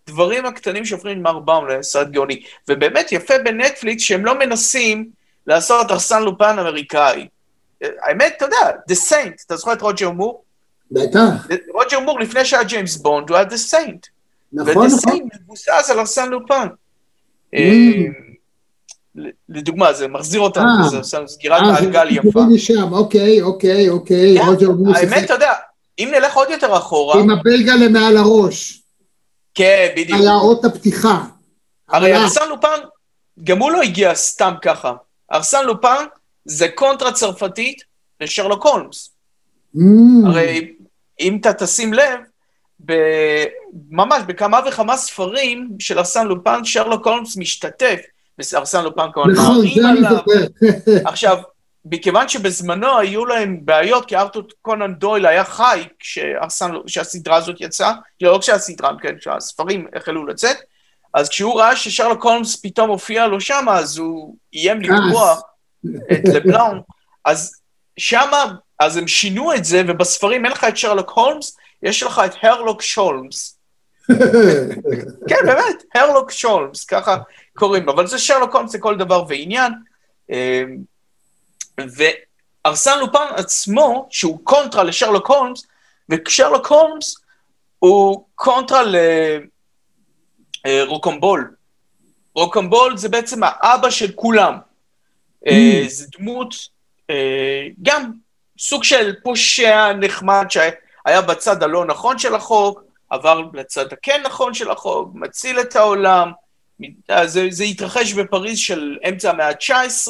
הדברים 0.08 0.46
הקטנים 0.46 0.84
שהופכים 0.84 1.22
מר 1.22 1.38
באום 1.38 1.68
לסרט 1.68 2.08
גאוני. 2.08 2.42
ובאמת 2.68 3.12
יפה 3.12 3.34
בנטפליקס 3.44 4.02
שהם 4.02 4.24
לא 4.24 4.38
מנסים 4.38 5.10
לעשות 5.46 5.90
ארסן 5.90 6.22
לופן 6.22 6.58
אמריקאי. 6.58 7.28
האמת, 7.82 8.34
אתה 8.36 8.44
יודע, 8.44 8.70
The 8.90 8.94
Saint, 9.10 9.44
אתה 9.46 9.56
זוכר 9.56 9.72
את 9.72 9.82
רוג'ר 9.82 10.10
מור? 10.10 10.44
בטח. 10.90 11.46
רוג'ר 11.74 12.00
מור, 12.00 12.20
לפני 12.20 12.44
שהיה 12.44 12.64
ג'יימס 12.64 12.96
בונד, 12.96 13.30
הוא 13.30 13.36
היה 13.36 13.46
The 13.46 13.72
Saint. 13.72 14.08
נכון, 14.52 14.70
נכון. 14.70 14.86
ו-The 14.86 15.10
Saint 15.10 15.40
מבוסס 15.42 15.90
על 15.90 15.98
ארסן 15.98 16.28
לופן. 16.28 16.68
Mm. 17.54 17.58
לדוגמה, 19.48 19.92
זה 19.92 20.08
מחזיר 20.08 20.40
אותנו, 20.40 20.64
זה 20.90 21.18
סגירת 21.26 21.62
העגל 21.74 22.08
יפה. 22.10 22.40
שם, 22.56 22.92
אוקיי, 22.92 23.42
אוקיי, 23.42 23.88
אוקיי, 23.88 24.38
כן, 24.38 24.46
רוג'ר 24.46 24.70
מור. 24.70 24.96
האמת, 24.96 25.24
אתה 25.24 25.34
יודע, 25.34 25.52
אם 25.98 26.08
נלך 26.14 26.34
עוד 26.34 26.50
יותר 26.50 26.76
אחורה... 26.76 27.20
עם 27.20 27.30
הבלגלה 27.30 27.88
מעל 27.88 28.16
הראש. 28.16 28.82
כן, 29.54 29.88
בדיוק. 29.96 30.20
על 30.20 30.28
האות 30.28 30.64
הפתיחה. 30.64 31.24
הרי 31.88 32.16
ארסן 32.16 32.48
לופן, 32.48 32.80
גם 33.44 33.58
הוא 33.58 33.70
לא 33.70 33.82
הגיע 33.82 34.14
סתם 34.14 34.54
ככה. 34.62 34.92
ארסן 35.32 35.64
לופן 35.64 36.04
זה 36.44 36.68
קונטרה 36.68 37.12
צרפתית 37.12 37.82
לשרלוק 38.20 38.66
הולמס. 38.66 39.10
Mm. 39.76 39.80
הרי 40.26 40.72
אם 41.20 41.38
אתה 41.40 41.52
תשים 41.52 41.94
לב, 41.94 42.20
ב... 42.86 42.92
ממש 43.90 44.22
בכמה 44.26 44.60
וכמה 44.66 44.96
ספרים 44.96 45.68
של 45.78 45.98
ארסן 45.98 46.26
לופן, 46.26 46.64
שרלוק 46.64 47.06
הולמס 47.06 47.36
משתתף, 47.36 48.00
וארסן 48.38 48.84
לופן 48.84 49.06
כמובן 49.12 49.30
נכון, 49.32 49.66
זה 49.74 49.88
אני 49.88 50.00
זוכר. 50.08 50.46
עכשיו, 51.10 51.38
מכיוון 51.84 52.28
שבזמנו 52.28 52.98
היו 52.98 53.26
להם 53.26 53.60
בעיות, 53.64 54.06
כי 54.06 54.16
ארתור 54.16 54.42
קונן 54.62 54.94
דויל 54.94 55.26
היה 55.26 55.44
חי 55.44 55.84
כשהסדרה 56.86 57.36
הזאת 57.36 57.56
יצאה, 57.60 57.92
לא 58.20 58.38
כשהסדרה, 58.40 58.90
כן, 59.02 59.16
כשהספרים 59.18 59.86
החלו 59.96 60.26
לצאת, 60.26 60.56
אז 61.16 61.28
כשהוא 61.28 61.60
ראה 61.60 61.76
ששרלוק 61.76 62.24
הולמס 62.24 62.56
פתאום 62.56 62.90
הופיע 62.90 63.26
לו 63.26 63.40
שם, 63.40 63.66
אז 63.70 63.98
הוא 63.98 64.36
איים 64.52 64.80
לקבוע 64.80 65.34
את 66.12 66.28
לבלאון. 66.34 66.80
אז 67.24 67.60
שמה, 67.96 68.44
אז 68.78 68.96
הם 68.96 69.08
שינו 69.08 69.54
את 69.54 69.64
זה, 69.64 69.82
ובספרים 69.88 70.44
אין 70.44 70.52
לך 70.52 70.64
את 70.64 70.76
שרלוק 70.76 71.10
הולמס, 71.10 71.56
יש 71.82 72.02
לך 72.02 72.22
את 72.26 72.34
הרלוק 72.42 72.82
שולמס. 72.82 73.58
כן, 75.28 75.36
באמת, 75.46 75.82
הרלוק 75.94 76.30
שולמס, 76.30 76.84
ככה 76.84 77.16
קוראים. 77.54 77.88
אבל 77.88 78.06
זה 78.06 78.18
שרלוק 78.18 78.54
הולמס 78.54 78.74
לכל 78.74 78.96
דבר 78.96 79.24
ועניין. 79.28 79.72
אמ, 80.30 80.76
וארסן 81.78 82.98
לופן 82.98 83.26
עצמו, 83.36 84.06
שהוא 84.10 84.40
קונטרה 84.44 84.84
לשרלוק 84.84 85.30
הולמס, 85.30 85.66
ושרלוק 86.08 86.66
הולמס 86.66 87.16
הוא 87.78 88.24
קונטרה 88.34 88.82
לרוקמבול. 88.82 89.55
רוקמבול 92.34 92.96
זה 92.96 93.08
בעצם 93.08 93.40
האבא 93.42 93.90
של 93.90 94.12
כולם. 94.14 94.58
אה, 95.46 95.82
Mm. 95.84 95.88
זה 95.88 96.06
דמות, 96.18 96.54
אה, 97.10 97.66
גם 97.82 98.12
סוג 98.58 98.84
של 98.84 99.14
פושע 99.22 99.92
נחמד 99.92 100.46
שהיה 100.48 101.22
בצד 101.22 101.62
הלא 101.62 101.84
נכון 101.84 102.18
של 102.18 102.34
החוק, 102.34 102.82
עבר 103.10 103.42
לצד 103.54 103.92
הכן 103.92 104.22
נכון 104.24 104.54
של 104.54 104.70
החוק, 104.70 105.10
מציל 105.14 105.60
את 105.60 105.76
העולם. 105.76 106.32
אה, 107.10 107.26
זה, 107.26 107.46
זה 107.50 107.64
התרחש 107.64 108.12
בפריז 108.12 108.58
של 108.58 108.98
אמצע 109.08 109.30
המאה 109.30 109.48
ה-19, 109.48 110.08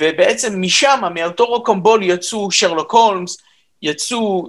ובעצם 0.00 0.62
משם, 0.62 1.02
מאותו 1.14 1.46
רוקמבול 1.46 2.02
יצאו 2.02 2.50
שרלוק 2.50 2.92
הולמס, 2.92 3.36
יצאו, 3.82 4.48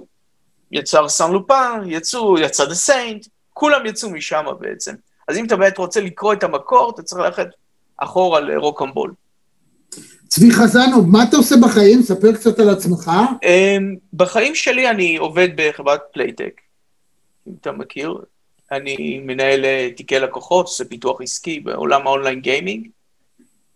יצא 0.72 0.98
ארסן 0.98 1.32
לופן, 1.32 1.80
יצאו, 1.86 2.38
יצא 2.38 2.64
דה 2.64 2.74
סיינט, 2.74 3.26
כולם 3.58 3.86
יצאו 3.86 4.10
משם 4.10 4.44
בעצם. 4.60 4.94
אז 5.28 5.36
אם 5.36 5.46
אתה 5.46 5.56
באמת 5.56 5.78
רוצה 5.78 6.00
לקרוא 6.00 6.32
את 6.32 6.42
המקור, 6.44 6.92
אתה 6.94 7.02
צריך 7.02 7.20
ללכת 7.20 7.46
אחורה 7.96 8.40
לרוקמבול. 8.40 9.12
צבי 10.28 10.50
חזנוב, 10.50 11.08
מה 11.08 11.24
אתה 11.28 11.36
עושה 11.36 11.54
בחיים? 11.62 12.02
ספר 12.02 12.32
קצת 12.32 12.58
על 12.58 12.70
עצמך. 12.70 13.10
אמ, 13.42 13.96
בחיים 14.12 14.54
שלי 14.54 14.90
אני 14.90 15.16
עובד 15.16 15.48
בחברת 15.56 16.00
Playtech, 16.12 16.60
אם 17.48 17.52
אתה 17.60 17.72
מכיר. 17.72 18.14
אני 18.72 19.20
מנהל 19.24 19.64
אה, 19.64 19.88
תיקי 19.96 20.18
לקוחות, 20.18 20.66
עושה 20.66 20.84
פיתוח 20.84 21.20
עסקי 21.20 21.60
בעולם 21.60 22.06
ה 22.06 22.11
online 22.11 22.40
gaming. 22.40 22.88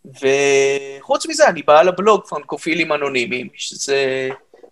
וחוץ 0.05 1.27
מזה, 1.27 1.49
אני 1.49 1.63
בעל 1.63 1.89
הבלוג 1.89 2.21
פרנקופילים 2.29 2.93
אנונימיים, 2.93 3.49
שזה 3.55 4.29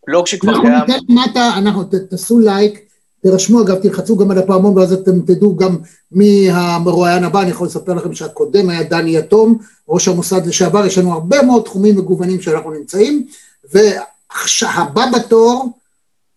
בלוג 0.07 0.27
שכבר 0.27 0.53
אנחנו 0.53 0.69
קיים. 0.69 0.81
ניתן 0.81 1.05
למטה, 1.09 1.51
אנחנו, 1.59 1.85
תעשו 2.11 2.39
לייק, 2.39 2.90
תרשמו 3.23 3.63
אגב, 3.63 3.79
תלחצו 3.79 4.17
גם 4.17 4.31
על 4.31 4.39
הפעמון 4.39 4.79
ואז 4.79 4.93
אתם 4.93 5.21
תדעו 5.21 5.57
גם 5.57 5.77
מי 6.13 6.51
המרואיין 6.51 7.25
הבא, 7.25 7.43
אני 7.43 7.51
יכול 7.51 7.67
לספר 7.67 7.95
לכם 7.95 8.15
שהקודם 8.15 8.69
היה 8.69 8.83
דני 8.83 9.17
יתום, 9.17 9.59
ראש 9.89 10.09
המוסד 10.09 10.47
לשעבר, 10.47 10.87
יש 10.87 10.99
לנו 10.99 11.13
הרבה 11.13 11.43
מאוד 11.43 11.65
תחומים 11.65 11.97
מגוונים 11.97 12.41
שאנחנו 12.41 12.71
נמצאים, 12.71 13.27
והבא 13.73 15.07
בתור, 15.19 15.69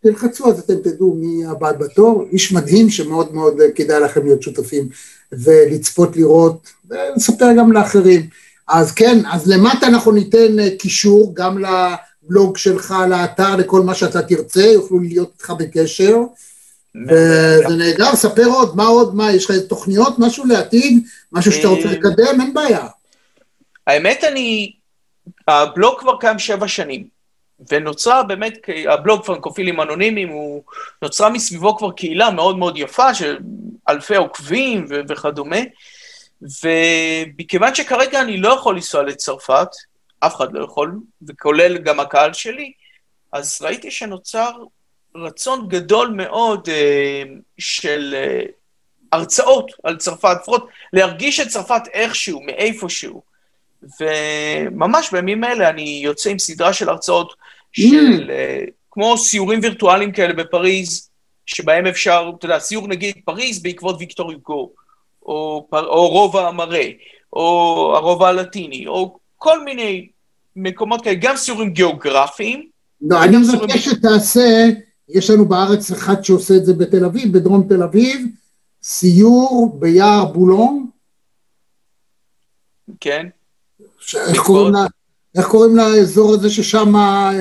תלחצו 0.04 0.50
אז 0.50 0.60
אתם 0.60 0.76
תדעו 0.76 1.16
מי 1.20 1.46
הבא 1.46 1.72
בתור, 1.72 2.26
איש 2.32 2.52
מדהים 2.52 2.90
שמאוד 2.90 3.34
מאוד 3.34 3.54
כדאי 3.76 4.00
לכם 4.00 4.26
להיות 4.26 4.42
שותפים 4.42 4.90
ולצפות 5.32 6.18
לראות, 6.18 6.68
ולספר 6.90 7.54
גם 7.58 7.72
לאחרים. 7.72 8.28
אז 8.68 8.92
כן, 8.92 9.20
אז 9.32 9.48
למטה 9.48 9.88
אנחנו 9.88 10.12
ניתן 10.12 10.60
אה, 10.60 10.70
קישור 10.80 11.32
גם 11.36 11.58
לבלוג 11.58 12.58
שלך, 12.58 12.96
לאתר, 13.10 13.56
לכל 13.56 13.82
מה 13.82 13.96
שאתה 13.96 14.22
תרצה, 14.22 14.66
יוכלו 14.66 15.00
להיות 15.00 15.32
איתך 15.34 15.54
בקשר. 15.60 16.18
וזה 17.08 17.76
נהדר, 17.78 18.16
ספר 18.16 18.46
עוד, 18.46 18.76
מה 18.76 18.86
עוד, 18.86 19.16
מה, 19.16 19.32
יש 19.32 19.50
לך 19.50 19.58
תוכניות, 19.70 20.20
משהו 20.20 20.46
לעתיד, 20.46 21.04
משהו 21.32 21.52
שאתה 21.52 21.68
רוצה 21.68 21.88
אה, 21.88 21.92
לקדם, 21.92 22.42
אין 22.42 22.54
בעיה. 22.54 22.88
האמת, 23.88 24.24
אני... 24.24 24.74
הבלוג 25.48 26.00
כבר 26.00 26.18
קיים 26.20 26.40
שבע 26.40 26.68
שנים, 26.68 27.08
ונוצרה 27.72 28.24
באמת, 28.24 28.58
הבלוג 28.90 29.26
פרנקופילים 29.26 29.82
אנונימיים, 29.82 30.30
הוא 30.30 30.64
נוצרה 31.02 31.30
מסביבו 31.30 31.78
כבר 31.78 31.92
קהילה 31.92 32.32
מאוד 32.32 32.58
מאוד 32.58 32.78
יפה, 32.78 33.14
של 33.14 33.38
אלפי 33.90 34.16
עוקבים 34.16 34.86
וכדומה, 35.10 35.58
ומכיוון 36.42 37.76
שכרגע 37.76 38.22
אני 38.22 38.38
לא 38.38 38.50
יכול 38.50 38.76
לנסוע 38.76 39.04
לצרפת, 39.04 39.68
אף 40.20 40.36
אחד 40.36 40.54
לא 40.54 40.64
יכול, 40.64 41.00
וכולל 41.28 41.78
גם 41.78 42.00
הקהל 42.00 42.34
שלי, 42.34 42.72
אז 43.32 43.62
ראיתי 43.62 43.92
שנוצר 43.92 44.52
רצון 45.16 45.68
גדול 45.68 46.10
מאוד 46.10 46.70
אה, 46.70 47.24
של 47.58 48.16
אה, 48.18 48.46
הרצאות 49.12 49.72
על 49.84 49.98
צרפת, 49.98 50.38
לפחות 50.42 50.68
להרגיש 50.94 51.40
את 51.40 51.48
צרפת 51.48 51.82
איכשהו, 51.94 52.42
מאיפשהו. 52.42 53.22
וממש 54.02 55.12
בימים 55.12 55.44
אלה 55.44 55.70
אני 55.70 56.02
יוצא 56.04 56.30
עם 56.30 56.40
סדרה 56.40 56.74
של 56.74 56.90
הרצאות 56.90 57.34
של, 57.72 58.32
אה, 58.32 58.60
כמו 58.92 59.18
סיורים 59.18 59.60
וירטואליים 59.64 60.12
כאלה 60.12 60.34
בפריז, 60.34 61.10
שבהם 61.46 61.88
אפשר, 61.88 62.32
אתה 62.38 62.46
יודע, 62.46 62.60
סיור 62.60 62.88
נגיד 62.88 63.16
פריז 63.26 63.64
בעקבות 63.64 63.96
ויקטור 64.00 64.32
יוגו, 64.32 64.70
או, 65.26 65.68
או 65.74 66.08
רובע 66.08 66.48
המראה, 66.48 66.90
או 67.34 67.94
הרובע 67.96 68.28
הלטיני, 68.28 68.88
או 68.88 69.18
כל 69.38 69.64
מיני 69.64 70.08
מקומות 70.56 71.04
כאלה, 71.04 71.16
גם 71.16 71.38
סיורים 71.38 71.70
גיאוגרפיים, 71.70 72.68
לא, 73.02 73.24
אני 73.24 73.38
מבקש 73.38 73.86
שתעשה, 73.86 74.70
יש 75.14 75.30
לנו 75.30 75.46
בארץ 75.46 75.92
אחד 75.92 76.24
שעושה 76.24 76.54
את 76.56 76.66
זה 76.66 76.74
בתל 76.74 77.06
אביב, 77.06 77.38
בדרום 77.38 77.66
תל 77.70 77.84
אביב, 77.84 78.28
סיור 78.84 79.78
ביער 79.80 80.26
בולון, 80.26 80.90
כן? 83.00 83.28
ש- 84.00 84.16
איך 84.16 84.42
קוראים 84.42 84.74
לה- 84.74 84.86
איך 85.38 85.48
קוראים 85.48 85.76
לאזור 85.76 86.34
הזה 86.34 86.50
ששם 86.50 86.96
ה- 86.96 87.32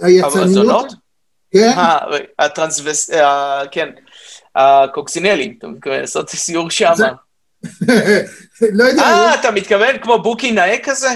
היצרניות? 0.00 0.34
הברזונות? 0.36 0.92
כן, 1.50 1.72
אה, 1.76 1.98
הטרנסווס... 2.38 3.10
אה, 3.10 3.62
כן, 3.70 3.88
הקוקסינלים, 4.56 5.54
אתה 5.58 5.66
מתכוון 5.66 6.00
לעשות 6.00 6.30
סיור 6.30 6.70
שם. 6.70 6.92
זה- 6.94 7.06
לא 8.72 8.84
יודע, 8.84 9.02
אה, 9.02 9.40
אתה 9.40 9.50
מתכוון 9.50 9.98
כמו 10.02 10.22
בוקי 10.22 10.52
נאה 10.52 10.76
כזה? 10.84 11.08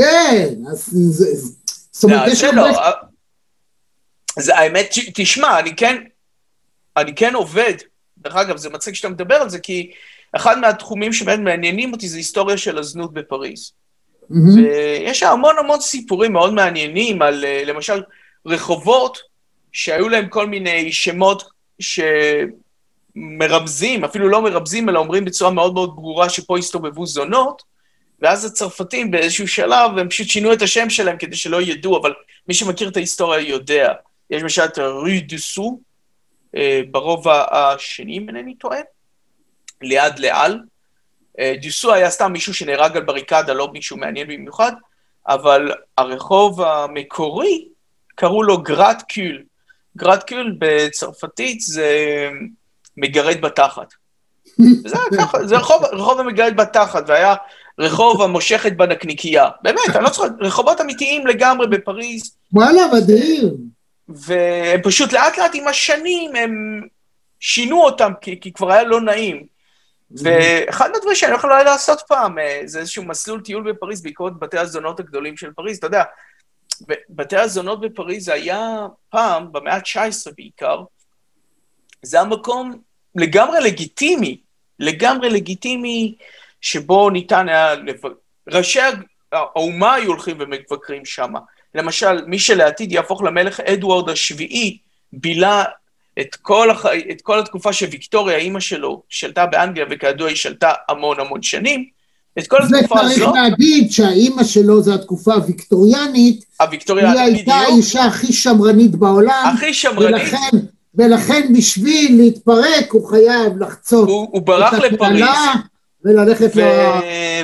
כן, 0.00 0.54
אז 0.72 0.88
זה, 0.92 1.26
זאת 1.92 2.04
אומרת, 2.04 2.26
לא, 2.26 2.32
יש 2.32 2.44
הרבה, 2.44 2.56
לא. 2.70 2.78
אה, 2.78 2.90
זה 4.38 4.56
האמת, 4.56 4.94
תשמע, 5.14 5.58
אני 5.58 5.76
כן, 5.76 6.02
אני 6.96 7.14
כן 7.14 7.34
עובד, 7.34 7.74
דרך 8.18 8.36
אגב, 8.36 8.56
זה 8.56 8.70
מצחיק 8.70 8.94
שאתה 8.94 9.08
מדבר 9.08 9.34
על 9.34 9.50
זה, 9.50 9.58
כי 9.58 9.90
אחד 10.32 10.58
מהתחומים 10.58 11.12
שבאמת 11.12 11.38
מעניינים 11.38 11.92
אותי 11.92 12.08
זה 12.08 12.16
היסטוריה 12.16 12.56
של 12.56 12.78
הזנות 12.78 13.12
בפריז. 13.12 13.72
מהמם. 14.30 14.64
ויש 14.64 15.22
המון 15.22 15.58
המון 15.58 15.80
סיפורים 15.80 16.32
מאוד 16.32 16.54
מעניינים 16.54 17.22
על, 17.22 17.44
אה, 17.44 17.62
למשל, 17.66 18.02
רחובות 18.46 19.18
שהיו 19.72 20.08
להם 20.08 20.28
כל 20.28 20.46
מיני 20.46 20.92
שמות 20.92 21.42
שמרמזים, 23.16 24.04
אפילו 24.04 24.28
לא 24.28 24.42
מרמזים, 24.42 24.88
אלא 24.88 24.98
אומרים 24.98 25.24
בצורה 25.24 25.50
מאוד 25.50 25.74
מאוד 25.74 25.96
ברורה 25.96 26.28
שפה 26.28 26.58
הסתובבו 26.58 27.06
זונות, 27.06 27.62
ואז 28.22 28.44
הצרפתים 28.44 29.10
באיזשהו 29.10 29.48
שלב, 29.48 29.98
הם 29.98 30.08
פשוט 30.08 30.28
שינו 30.28 30.52
את 30.52 30.62
השם 30.62 30.90
שלהם 30.90 31.16
כדי 31.16 31.36
שלא 31.36 31.62
ידעו, 31.62 32.00
אבל 32.00 32.12
מי 32.48 32.54
שמכיר 32.54 32.88
את 32.88 32.96
ההיסטוריה 32.96 33.48
יודע. 33.48 33.92
יש 34.32 34.42
למשל 34.42 34.64
את 34.64 34.78
רוי 34.78 35.20
דוסו, 35.20 35.80
אה, 36.56 36.80
ברובע 36.90 37.44
השני, 37.50 38.18
אם 38.18 38.28
אינני 38.28 38.54
טועה, 38.54 38.78
ליד 39.82 40.18
לאל. 40.18 40.58
אה, 41.38 41.54
דוסו 41.62 41.92
היה 41.92 42.10
סתם 42.10 42.32
מישהו 42.32 42.54
שנהרג 42.54 42.96
על 42.96 43.02
בריקדה, 43.02 43.52
לא 43.52 43.72
מישהו 43.72 43.96
מעניין 43.96 44.28
במיוחד, 44.28 44.72
אבל 45.28 45.72
הרחוב 45.98 46.60
המקורי, 46.60 47.68
קראו 48.14 48.42
לו 48.42 48.62
גראט 48.62 49.02
קיול. 49.02 49.42
גראט 49.96 50.22
קיול 50.22 50.56
בצרפתית 50.58 51.60
זה 51.60 51.88
מגרד 52.96 53.40
בתחת. 53.40 53.92
זה 54.88 54.96
היה 54.96 55.24
ככה, 55.24 55.46
זה 55.46 55.56
רחוב, 55.56 55.84
רחוב 55.84 56.20
המגרד 56.20 56.56
בתחת, 56.56 57.04
והיה 57.06 57.34
רחוב 57.78 58.22
המושכת 58.22 58.72
בנקניקייה. 58.72 59.48
באמת, 59.62 59.96
אני 59.96 60.04
לא 60.04 60.08
צוחק, 60.08 60.28
רחובות 60.40 60.80
אמיתיים 60.80 61.26
לגמרי 61.26 61.66
בפריז, 61.66 62.36
וואלה, 62.52 62.82
מדהים. 62.92 63.72
והם 64.16 64.80
פשוט 64.82 65.12
לאט 65.12 65.38
לאט 65.38 65.50
עם 65.54 65.68
השנים, 65.68 66.36
הם 66.36 66.82
שינו 67.40 67.84
אותם, 67.84 68.12
כי, 68.20 68.40
כי 68.40 68.52
כבר 68.52 68.72
היה 68.72 68.82
לא 68.82 69.00
נעים. 69.00 69.46
ואחד 70.10 70.90
מהדברים 70.90 71.16
שאני 71.16 71.34
יכול 71.34 71.52
אולי 71.52 71.64
לעשות 71.64 72.02
פעם, 72.08 72.38
אה, 72.38 72.60
זה 72.64 72.78
איזשהו 72.78 73.04
מסלול 73.04 73.40
טיול 73.40 73.72
בפריז 73.72 74.02
בעקבות 74.02 74.38
בתי 74.38 74.58
הזונות 74.58 75.00
הגדולים 75.00 75.36
של 75.36 75.52
פריז. 75.52 75.78
אתה 75.78 75.86
יודע, 75.86 76.02
בתי 77.08 77.36
הזונות 77.36 77.80
בפריז 77.80 78.28
היה 78.28 78.86
פעם, 79.10 79.52
במאה 79.52 79.74
ה-19 79.74 80.32
בעיקר, 80.36 80.82
זה 82.02 82.16
היה 82.16 82.26
מקום 82.26 82.78
לגמרי 83.14 83.60
לגיטימי, 83.60 84.40
לגמרי 84.78 85.30
לגיטימי, 85.30 86.14
שבו 86.60 87.10
ניתן 87.10 87.48
היה... 87.48 87.74
לב... 87.74 88.00
ראשי 88.48 88.80
האומה 89.32 89.94
היו 89.94 90.06
הולכים 90.06 90.36
ומבקרים 90.40 91.04
שם. 91.04 91.32
למשל, 91.74 92.24
מי 92.26 92.38
שלעתיד 92.38 92.92
יהפוך 92.92 93.22
למלך 93.22 93.60
אדוארד 93.60 94.08
השביעי, 94.08 94.78
בילה 95.12 95.64
את 96.20 96.34
כל, 96.34 96.70
הח... 96.70 96.86
את 97.10 97.20
כל 97.22 97.38
התקופה 97.38 97.72
שוויקטוריה, 97.72 98.36
אימא 98.36 98.60
שלו, 98.60 99.02
שלטה 99.08 99.46
באנגליה, 99.46 99.86
וכידוע 99.90 100.28
היא 100.28 100.36
שלטה 100.36 100.72
המון 100.88 101.20
המון 101.20 101.42
שנים, 101.42 101.84
את 102.38 102.46
כל 102.46 102.56
התקופה 102.62 103.00
הזאת... 103.00 103.14
זה 103.14 103.24
צריך 103.24 103.34
להגיד 103.34 103.92
שהאימא 103.92 104.44
שלו 104.44 104.82
זה 104.82 104.94
התקופה 104.94 105.34
הוויקטוריאנית, 105.34 106.44
הוויקטוריאנית, 106.60 107.16
היא 107.18 107.36
הייתה 107.36 107.54
האישה 107.54 108.04
הכי 108.04 108.32
שמרנית 108.32 108.90
בעולם, 108.90 109.52
הכי 109.54 109.74
שמרנית, 109.74 110.22
ולכן, 110.22 110.56
ולכן 110.94 111.52
בשביל 111.58 112.16
להתפרק 112.16 112.92
הוא 112.92 113.08
חייב 113.08 113.58
לחצות 113.58 114.08
הוא, 114.08 114.28
הוא 114.32 114.42
ברח 114.42 114.72
לפריז, 114.72 115.26
וללכת 116.04 116.50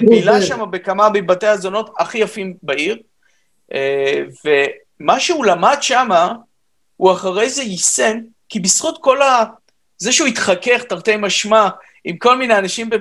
ובילה 0.03 0.43
שם 0.43 0.65
בכמה 0.71 1.09
מבתי 1.15 1.47
הזונות 1.47 1.91
הכי 1.99 2.19
יפים 2.19 2.55
בעיר, 2.63 2.97
ומה 4.45 5.21
שהוא 5.21 5.45
למד 5.45 5.77
שם, 5.81 6.09
הוא 6.97 7.13
אחרי 7.13 7.51
זה 7.51 7.63
יישם, 7.63 8.19
כי 8.49 8.61
בזכות 8.61 8.99
כל 9.03 9.23
ה... 9.23 9.45
זה 9.99 10.13
שהוא 10.13 10.29
התחכך, 10.29 10.83
תרתי 10.89 11.17
משמע, 11.17 11.69
עם 12.05 12.17
כל 12.17 12.39
מיני 12.39 12.59
אנשים 12.59 12.91
ב... 12.91 12.97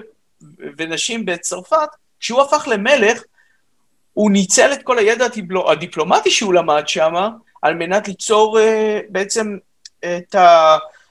ונשים 0.77 1.25
בצרפת, 1.25 1.89
כשהוא 2.19 2.41
הפך 2.41 2.67
למלך, 2.71 3.23
הוא 4.13 4.31
ניצל 4.31 4.73
את 4.73 4.83
כל 4.83 4.97
הידע 4.97 5.25
הדיפלו... 5.25 5.71
הדיפלומטי 5.71 6.31
שהוא 6.31 6.53
למד 6.53 6.87
שם, 6.87 7.13
על 7.61 7.73
מנת 7.73 8.07
ליצור 8.07 8.59
uh, 8.59 8.61
בעצם 9.09 9.57
את 9.99 10.35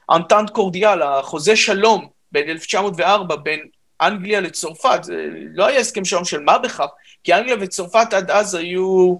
האנטנט 0.09 0.51
קורדיאל, 0.51 1.03
החוזה 1.03 1.57
שלום 1.57 2.09
בין 2.33 2.51
1904 2.51 3.37
בין 3.37 3.61
אנגליה 4.01 4.41
לצרפת, 4.41 4.99
זה 5.03 5.29
לא 5.55 5.67
היה 5.67 5.81
הסכם 5.81 6.05
שלום 6.05 6.25
של 6.25 6.41
מה 6.41 6.59
בכך, 6.59 6.87
כי 7.25 7.35
אנגליה 7.35 7.57
וצרפת 7.61 8.13
עד 8.13 8.31
אז 8.31 8.55
היו 8.55 9.17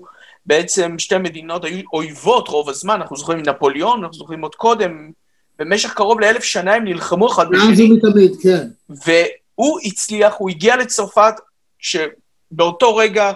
בעצם 0.47 0.99
שתי 0.99 1.19
מדינות, 1.19 1.65
היו 1.65 1.83
אויבות 1.93 2.49
רוב 2.49 2.69
הזמן, 2.69 2.95
אנחנו 2.95 3.17
זוכרים 3.17 3.43
נפוליאון, 3.47 4.01
אנחנו 4.03 4.19
זוכרים 4.19 4.43
עוד 4.43 4.55
קודם, 4.55 5.11
במשך 5.59 5.95
קרוב 5.95 6.21
לאלף 6.21 6.45
שנה 6.45 6.75
הם 6.75 6.85
נלחמו 6.85 7.33
אחד 7.33 7.49
בשני. 7.51 7.69
מאז 7.69 7.81
ומתמיד, 7.81 8.37
כן. 8.43 8.69
והוא 8.89 9.81
הצליח, 9.85 10.35
הוא 10.39 10.51
הגיע 10.51 10.77
לצרפת, 10.77 11.35
שבאותו 11.79 12.97
רגע 12.97 13.33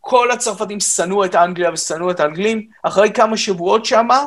כל 0.00 0.30
הצרפתים 0.30 0.80
שנאו 0.80 1.24
את 1.24 1.34
אנגליה 1.34 1.72
ושנאו 1.72 2.10
את 2.10 2.20
האנגלים, 2.20 2.68
אחרי 2.82 3.12
כמה 3.12 3.36
שבועות 3.36 3.84
שמה, 3.84 4.24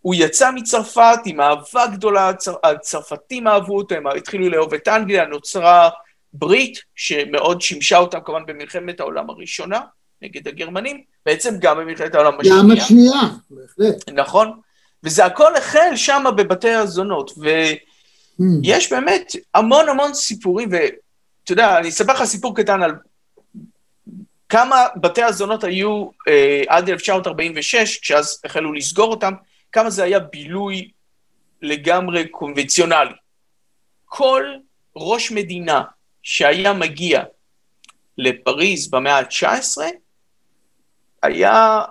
הוא 0.00 0.14
יצא 0.18 0.50
מצרפת 0.50 1.18
עם 1.24 1.40
אהבה 1.40 1.86
גדולה, 1.86 2.28
הצר... 2.28 2.54
הצרפתים 2.64 3.48
אהבו 3.48 3.76
אותו, 3.76 3.94
הם 3.94 4.06
התחילו 4.06 4.48
לאהוב 4.48 4.74
את 4.74 4.88
אנגליה, 4.88 5.26
נוצרה 5.26 5.88
ברית 6.32 6.78
שמאוד 6.94 7.60
שימשה 7.60 7.98
אותם 7.98 8.20
כמובן 8.20 8.46
במלחמת 8.46 9.00
העולם 9.00 9.30
הראשונה 9.30 9.80
נגד 10.22 10.48
הגרמנים, 10.48 11.02
בעצם 11.26 11.54
גם 11.60 11.78
במלחמת 11.78 12.14
העולם 12.14 12.40
השנייה. 12.40 12.62
גם 12.62 12.70
השנייה, 12.70 13.20
בהחלט. 13.50 14.08
נכון, 14.12 14.60
וזה 15.04 15.24
הכל 15.24 15.56
החל 15.56 15.96
שם 15.96 16.24
בבתי 16.36 16.70
הזונות, 16.70 17.30
ויש 17.38 18.86
mm. 18.86 18.90
באמת 18.90 19.32
המון 19.54 19.88
המון 19.88 20.14
סיפורים, 20.14 20.68
ואתה 20.72 21.52
יודע, 21.52 21.78
אני 21.78 21.88
אספר 21.88 22.12
לך 22.12 22.24
סיפור 22.24 22.56
קטן 22.56 22.82
על 22.82 22.92
כמה 24.48 24.86
בתי 24.96 25.22
הזונות 25.22 25.64
היו 25.64 26.08
אה, 26.28 26.62
עד 26.68 26.90
1946, 26.90 27.98
כשאז 27.98 28.40
החלו 28.44 28.72
לסגור 28.72 29.10
אותם, 29.10 29.32
כמה 29.72 29.90
זה 29.90 30.04
היה 30.04 30.18
בילוי 30.18 30.90
לגמרי 31.62 32.28
קונבנציונלי. 32.28 33.14
כל 34.04 34.44
ראש 34.96 35.30
מדינה 35.30 35.82
שהיה 36.22 36.72
מגיע 36.72 37.22
לפריז 38.18 38.90
במאה 38.90 39.18
ה-19, 39.18 39.80
היה 41.22 41.82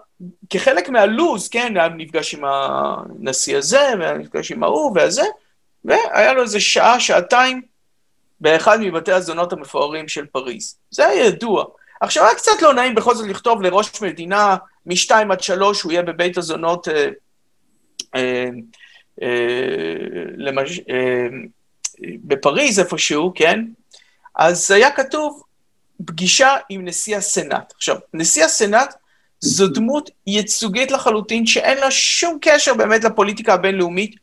כחלק 0.50 0.90
מהלו"ז, 0.90 1.50
כן, 1.50 1.78
היה 1.78 1.90
נפגש 1.90 2.36
עם 2.36 2.44
הנשיא 2.46 3.58
הזה, 3.58 3.82
והיה 4.00 4.14
נפגש 4.14 4.52
עם 4.52 4.64
ההוא 4.64 4.92
והזה, 4.96 5.24
והיה 5.86 6.34
לו 6.34 6.42
איזה 6.42 6.60
שעה, 6.60 7.00
שעתיים, 7.00 7.62
באחד 8.42 8.78
מבתי 8.82 9.12
הזונות 9.12 9.54
המפוארים 9.54 10.08
של 10.08 10.26
פריז. 10.26 10.78
זה 10.92 11.08
היה 11.08 11.26
ידוע. 11.26 11.66
עכשיו, 12.02 12.26
היה 12.26 12.36
קצת 12.36 12.62
לא 12.62 12.74
נעים 12.74 12.96
בכל 12.96 13.16
זאת 13.16 13.28
לכתוב 13.28 13.62
לראש 13.62 14.02
מדינה, 14.02 14.56
משתיים 14.86 15.32
עד 15.32 15.44
שלוש, 15.44 15.82
הוא 15.82 15.92
יהיה 15.92 16.02
בבית 16.02 16.38
הזונות 16.38 16.88
אה, 16.88 17.10
אה, 18.16 18.50
אה, 19.22 19.28
למש... 20.38 20.80
אה, 20.80 21.28
בפריז 22.02 22.80
איפשהו, 22.80 23.32
כן? 23.36 23.66
אז 24.36 24.72
היה 24.72 24.92
כתוב 24.92 25.44
פגישה 26.06 26.56
עם 26.70 26.86
נשיא 26.86 27.18
הסנאט. 27.18 27.74
עכשיו, 27.76 27.98
נשיא 28.14 28.46
הסנאט 28.46 28.96
זו 29.40 29.68
דמות 29.68 30.10
ייצוגית 30.28 30.92
לחלוטין, 30.92 31.46
שאין 31.46 31.78
לה 31.78 31.92
שום 31.92 32.38
קשר 32.42 32.74
באמת 32.74 33.04
לפוליטיקה 33.04 33.54
הבינלאומית, 33.54 34.16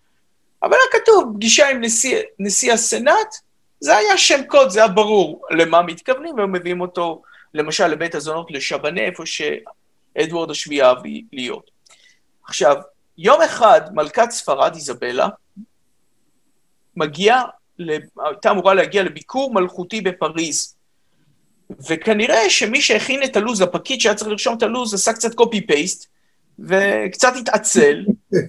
אבל 0.63 0.73
היה 0.73 1.03
כתוב 1.03 1.33
פגישה 1.35 1.69
עם 1.69 1.81
נשיא, 1.81 2.23
נשיא 2.39 2.73
הסנאט, 2.73 3.35
זה 3.81 3.97
היה 3.97 4.19
שם 4.19 4.45
קוד, 4.49 4.71
זה 4.71 4.79
היה 4.79 4.89
ברור 4.89 5.43
למה 5.51 5.83
מתכוונים, 5.83 6.35
והם 6.35 6.53
מביאים 6.53 6.81
אותו 6.81 7.23
למשל 7.55 7.87
לבית 7.87 8.15
הזונות 8.15 8.51
לשבנה, 8.51 9.01
איפה 9.01 9.23
שאדוארד 9.27 10.51
השביעי 10.51 10.83
אהב 10.83 10.99
להיות. 11.33 11.71
עכשיו, 12.45 12.77
יום 13.19 13.43
אחד 13.43 13.81
מלכת 13.95 14.31
ספרד, 14.31 14.75
איזבלה, 14.75 15.29
מגיעה, 16.97 17.45
הייתה 17.79 18.51
אמורה 18.51 18.75
להגיע 18.75 19.03
לביקור 19.03 19.55
מלכותי 19.55 20.01
בפריז. 20.01 20.76
וכנראה 21.89 22.51
שמי 22.51 22.81
שהכין 22.81 23.23
את 23.23 23.37
הלו"ז, 23.37 23.61
הפקיד 23.61 24.01
שהיה 24.01 24.15
צריך 24.15 24.31
לרשום 24.31 24.57
את 24.57 24.63
הלו"ז, 24.63 24.95
עשה 24.95 25.13
קצת 25.13 25.35
קופי-פייסט, 25.35 26.07
וקצת 26.59 27.37
התעצל, 27.37 28.05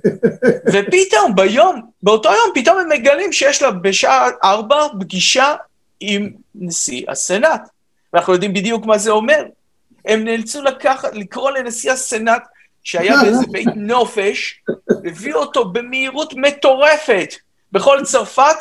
ופתאום 0.74 1.36
ביום, 1.36 1.82
באותו 2.04 2.30
יום 2.30 2.52
פתאום 2.56 2.80
הם 2.80 2.90
מגלים 2.90 3.34
שיש 3.34 3.62
לה 3.62 3.72
בשעה 3.72 4.28
ארבע 4.44 4.88
פגישה 5.00 5.56
עם 6.00 6.30
נשיא 6.56 7.06
הסנאט. 7.08 7.62
ואנחנו 8.14 8.34
יודעים 8.34 8.54
בדיוק 8.54 8.86
מה 8.86 8.98
זה 8.98 9.12
אומר. 9.12 9.46
הם 10.06 10.24
נאלצו 10.24 10.62
לקחת, 10.62 11.14
לקרוא 11.14 11.52
לנשיא 11.52 11.92
הסנאט, 11.92 12.44
שהיה 12.84 13.16
באיזה 13.22 13.46
בית 13.52 13.68
נופש, 13.76 14.62
הביא 15.06 15.34
אותו 15.34 15.66
במהירות 15.66 16.34
מטורפת 16.34 17.34
בכל 17.72 18.00
צרפת, 18.04 18.56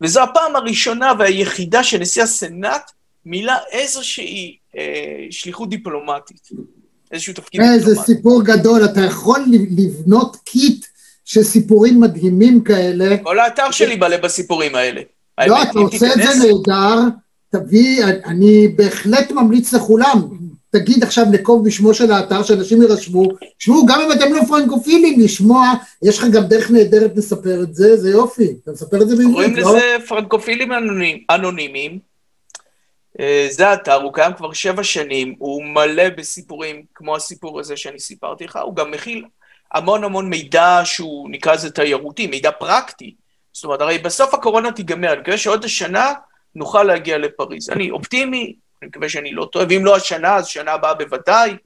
וזו 0.00 0.22
הפעם 0.22 0.56
הראשונה 0.56 1.12
והיחידה 1.18 1.84
שנשיא 1.84 2.22
הסנאט 2.22 2.90
מילא 3.26 3.52
איזושהי 3.72 4.56
אה, 4.76 5.26
שליחות 5.30 5.70
דיפלומטית, 5.70 6.48
איזשהו 7.12 7.34
תפקיד 7.34 7.60
דיפלומטי. 7.60 7.90
איזה 7.90 8.02
סיפור 8.02 8.42
גדול, 8.44 8.84
אתה 8.84 9.00
יכול 9.00 9.44
לבנות 9.76 10.36
קיט 10.44 10.86
של 11.24 11.42
סיפורים 11.42 12.00
מדהימים 12.00 12.64
כאלה. 12.64 13.16
כל 13.22 13.38
האתר 13.38 13.70
שלי 13.70 13.96
מלא 13.96 14.16
בסיפורים 14.16 14.74
האלה. 14.74 15.00
לא, 15.46 15.62
אתה 15.62 15.78
עושה 15.78 16.06
את 16.06 16.22
זה 16.22 16.48
נהדר, 16.66 17.00
תביא, 17.50 18.04
אני 18.04 18.68
בהחלט 18.68 19.30
ממליץ 19.30 19.72
לכולם, 19.72 20.20
תגיד 20.70 21.02
עכשיו 21.02 21.24
נקוב 21.30 21.66
בשמו 21.66 21.94
של 21.94 22.12
האתר, 22.12 22.42
שאנשים 22.42 22.82
יירשמו, 22.82 23.28
תשמעו, 23.58 23.86
גם 23.86 24.00
אם 24.00 24.12
אתם 24.12 24.32
לא 24.32 24.40
פרנקופילים, 24.48 25.20
לשמוע, 25.20 25.72
יש 26.02 26.18
לך 26.18 26.24
גם 26.24 26.42
דרך 26.42 26.70
נהדרת 26.70 27.16
לספר 27.16 27.62
את 27.62 27.74
זה, 27.74 27.96
זה 27.96 28.10
יופי, 28.10 28.54
אתה 28.62 28.72
מספר 28.72 29.02
את 29.02 29.08
זה 29.08 29.16
בעברית, 29.16 29.56
לא? 29.56 29.62
קוראים 29.62 29.76
לזה 29.76 30.06
פרנקופילים 30.08 30.72
אנונימיים, 31.30 31.98
זה 33.50 33.72
אתר, 33.74 33.94
הוא 33.94 34.14
קיים 34.14 34.32
כבר 34.32 34.52
שבע 34.52 34.84
שנים, 34.84 35.34
הוא 35.38 35.64
מלא 35.64 36.08
בסיפורים 36.08 36.82
כמו 36.94 37.16
הסיפור 37.16 37.60
הזה 37.60 37.76
שאני 37.76 38.00
סיפרתי 38.00 38.44
לך, 38.44 38.56
הוא 38.56 38.76
גם 38.76 38.90
מכיל 38.90 39.24
המון 39.74 40.04
המון 40.04 40.28
מידע 40.28 40.80
שהוא 40.84 41.30
נקרא 41.30 41.52
לזה 41.54 41.70
תיירותי, 41.70 42.26
מידע 42.26 42.50
פרקטי. 42.50 43.14
זאת 43.52 43.64
אומרת, 43.64 43.80
הרי 43.80 43.98
בסוף 43.98 44.34
הקורונה 44.34 44.72
תיגמר, 44.72 45.12
אני 45.12 45.20
מקווה 45.20 45.38
שעוד 45.38 45.64
השנה 45.64 46.12
נוכל 46.54 46.82
להגיע 46.82 47.18
לפריז. 47.18 47.70
אני 47.70 47.90
אופטימי, 47.90 48.54
אני 48.82 48.88
מקווה 48.88 49.08
שאני 49.08 49.32
לא 49.32 49.48
טועה, 49.52 49.66
ואם 49.68 49.84
לא 49.84 49.96
השנה, 49.96 50.36
אז 50.36 50.46
שנה 50.46 50.72
הבאה 50.72 50.94
בוודאי, 50.94 51.56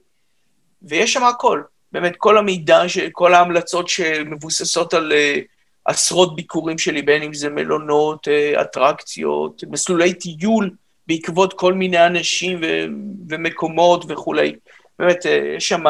ויש 0.81 1.13
שם 1.13 1.23
הכל. 1.23 1.61
באמת, 1.91 2.15
כל 2.17 2.37
המידע, 2.37 2.81
כל 3.11 3.33
ההמלצות 3.33 3.87
שמבוססות 3.87 4.93
על 4.93 5.11
uh, 5.11 5.41
עשרות 5.85 6.35
ביקורים 6.35 6.77
שלי, 6.77 7.01
בין 7.01 7.23
אם 7.23 7.33
זה 7.33 7.49
מלונות, 7.49 8.27
uh, 8.27 8.61
אטרקציות, 8.61 9.63
מסלולי 9.69 10.13
טיול, 10.13 10.71
בעקבות 11.09 11.53
כל 11.53 11.73
מיני 11.73 12.05
אנשים 12.05 12.59
ו- 12.61 12.85
ומקומות 13.29 14.05
וכולי. 14.09 14.55
באמת, 14.99 15.25
אה, 15.25 15.53
יש 15.57 15.67
שם 15.67 15.83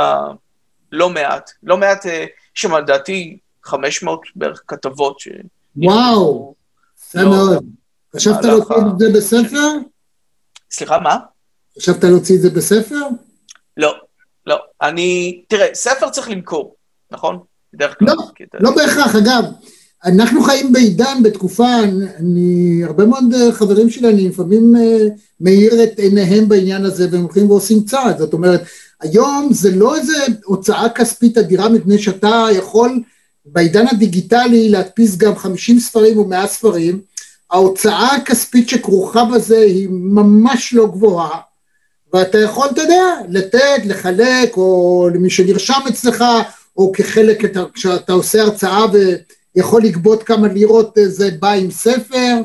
לא 0.92 1.10
מעט, 1.10 1.52
לא 1.64 1.78
מעט, 1.78 2.06
יש 2.06 2.32
שם 2.54 2.76
לדעתי 2.76 3.38
500 3.64 4.22
בערך 4.36 4.62
כתבות. 4.68 5.20
ש... 5.20 5.28
וואו, 5.76 6.56
יפה 7.00 7.22
לא, 7.22 7.30
מאוד. 7.30 7.66
חשבת 8.16 8.46
להוציא 8.46 8.76
את 8.94 9.00
זה 9.00 9.10
בספר? 9.16 9.68
סליחה, 10.72 11.00
מה? 11.00 11.18
חשבת 11.80 12.04
להוציא 12.04 12.36
את 12.36 12.42
זה 12.42 12.50
בספר? 12.50 13.02
לא, 13.78 13.96
לא. 14.46 14.58
אני, 14.82 15.42
תראה, 15.48 15.68
ספר 15.74 16.10
צריך 16.10 16.30
למכור, 16.30 16.76
נכון? 17.12 17.40
בדרך 17.74 18.00
כלל. 18.00 18.08
לא, 18.08 18.16
לא 18.60 18.76
בהכרח, 18.76 19.16
אגב. 19.16 19.44
אנחנו 20.06 20.44
חיים 20.44 20.74
בעידן, 20.74 21.24
בתקופה, 21.24 21.80
אני, 22.20 22.82
הרבה 22.84 23.06
מאוד 23.06 23.34
אה, 23.34 23.52
חברים 23.52 23.90
שלי, 23.90 24.10
אני 24.10 24.30
לפעמים 24.30 24.76
אה, 24.76 25.08
מאיר 25.42 25.84
את 25.84 26.00
עיניהם 26.00 26.50
בעניין 26.50 26.86
הזה 26.86 27.08
והם 27.12 27.22
הולכים 27.22 27.50
ועושים 27.50 27.84
צעד, 27.84 28.18
זאת 28.18 28.34
אומרת, 28.34 28.62
היום 29.02 29.50
זה 29.52 29.72
לא 29.72 29.96
איזה 29.96 30.14
הוצאה 30.46 30.90
כספית 30.90 31.38
אדירה 31.38 31.70
מפני 31.70 32.00
שאתה 32.00 32.48
יכול 32.54 33.02
בעידן 33.46 33.88
הדיגיטלי 33.88 34.70
להדפיס 34.70 35.18
גם 35.18 35.36
50 35.36 35.80
ספרים 35.80 36.18
או 36.18 36.26
100 36.26 36.48
ספרים, 36.48 37.02
ההוצאה 37.52 38.16
הכספית 38.16 38.70
שכרוכה 38.70 39.26
בזה 39.26 39.58
היא 39.58 39.88
ממש 39.92 40.74
לא 40.74 40.88
גבוהה, 40.88 41.40
ואתה 42.14 42.38
יכול, 42.38 42.68
אתה 42.72 42.82
יודע, 42.82 43.04
לתת, 43.30 43.86
לחלק, 43.86 44.58
או 44.58 45.10
למי 45.14 45.30
שנרשם 45.30 45.80
אצלך, 45.90 46.24
או 46.78 46.92
כחלק, 46.92 47.42
כשאתה 47.74 48.14
עושה 48.14 48.42
הרצאה 48.42 48.86
ויכול 49.56 49.84
לגבות 49.84 50.24
כמה 50.24 50.48
לירות, 50.48 50.98
זה 51.06 51.30
בא 51.40 51.52
עם 51.52 51.72
ספר, 51.72 52.36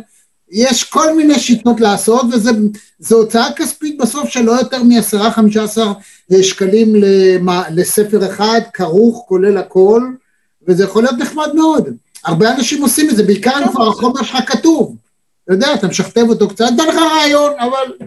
יש 0.51 0.85
כל 0.85 1.17
מיני 1.17 1.39
שיטות 1.39 1.81
לעשות, 1.81 2.27
וזו 2.33 3.17
הוצאה 3.17 3.53
כספית 3.57 3.99
בסוף 3.99 4.29
של 4.29 4.43
לא 4.43 4.53
יותר 4.53 4.83
מ-10-15 4.83 5.79
שקלים 6.43 6.95
לספר 7.71 8.27
אחד, 8.27 8.61
כרוך, 8.73 9.25
כולל 9.29 9.59
הכל, 9.59 10.03
וזה 10.69 10.85
יכול 10.85 11.03
להיות 11.03 11.19
נחמד 11.19 11.55
מאוד. 11.55 11.89
הרבה 12.25 12.55
אנשים 12.55 12.83
עושים 12.83 13.11
את 13.11 13.17
זה, 13.17 13.23
בעיקר 13.23 13.59
אם 13.59 13.69
כבר 13.73 13.89
החומר 13.89 14.23
שלך 14.23 14.39
כתוב. 14.47 14.97
אתה 15.45 15.53
יודע, 15.53 15.75
אתה 15.75 15.87
משכתב 15.87 16.25
אותו 16.29 16.49
קצת, 16.49 16.65
נתן 16.73 16.89
לך 16.89 16.95
רעיון, 16.95 17.53
אבל... 17.59 18.07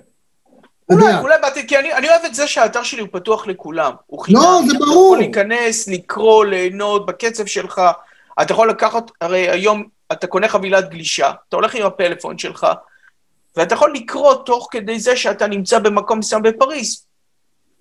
אולי, 0.90 1.20
אולי 1.22 1.36
באתי, 1.42 1.68
כי 1.68 1.78
אני, 1.78 1.94
אני 1.94 2.10
אוהב 2.10 2.26
את 2.26 2.36
זה 2.36 2.48
שהאתר 2.48 2.84
שלי 2.84 3.02
הוא 3.02 3.10
פתוח 3.12 3.48
לכולם. 3.48 3.92
הוא 4.08 4.20
חינם. 4.20 4.40
לא, 4.40 4.62
זה 4.68 4.74
ברור. 4.80 4.90
אתה 4.90 4.96
יכול 4.96 5.18
להיכנס, 5.18 5.88
לקרוא, 5.88 6.46
ליהנות, 6.46 7.06
בקצב 7.06 7.46
שלך. 7.46 7.82
אתה 8.42 8.54
יכול 8.54 8.70
לקחת, 8.70 9.12
הרי 9.22 9.50
היום 9.50 9.84
אתה 10.12 10.28
קונה 10.28 10.48
חבילת 10.48 10.90
גלישה, 10.90 11.32
אתה 11.50 11.56
הולך 11.56 11.76
עם 11.76 11.86
הפלאפון 11.86 12.38
שלך, 12.38 12.68
ואתה 13.58 13.74
יכול 13.74 13.94
לקרוא 13.94 14.34
תוך 14.46 14.68
כדי 14.72 15.00
זה 15.00 15.16
שאתה 15.16 15.48
נמצא 15.48 15.80
במקום 15.80 16.20
מסוים 16.20 16.42
בפריז. 16.42 17.06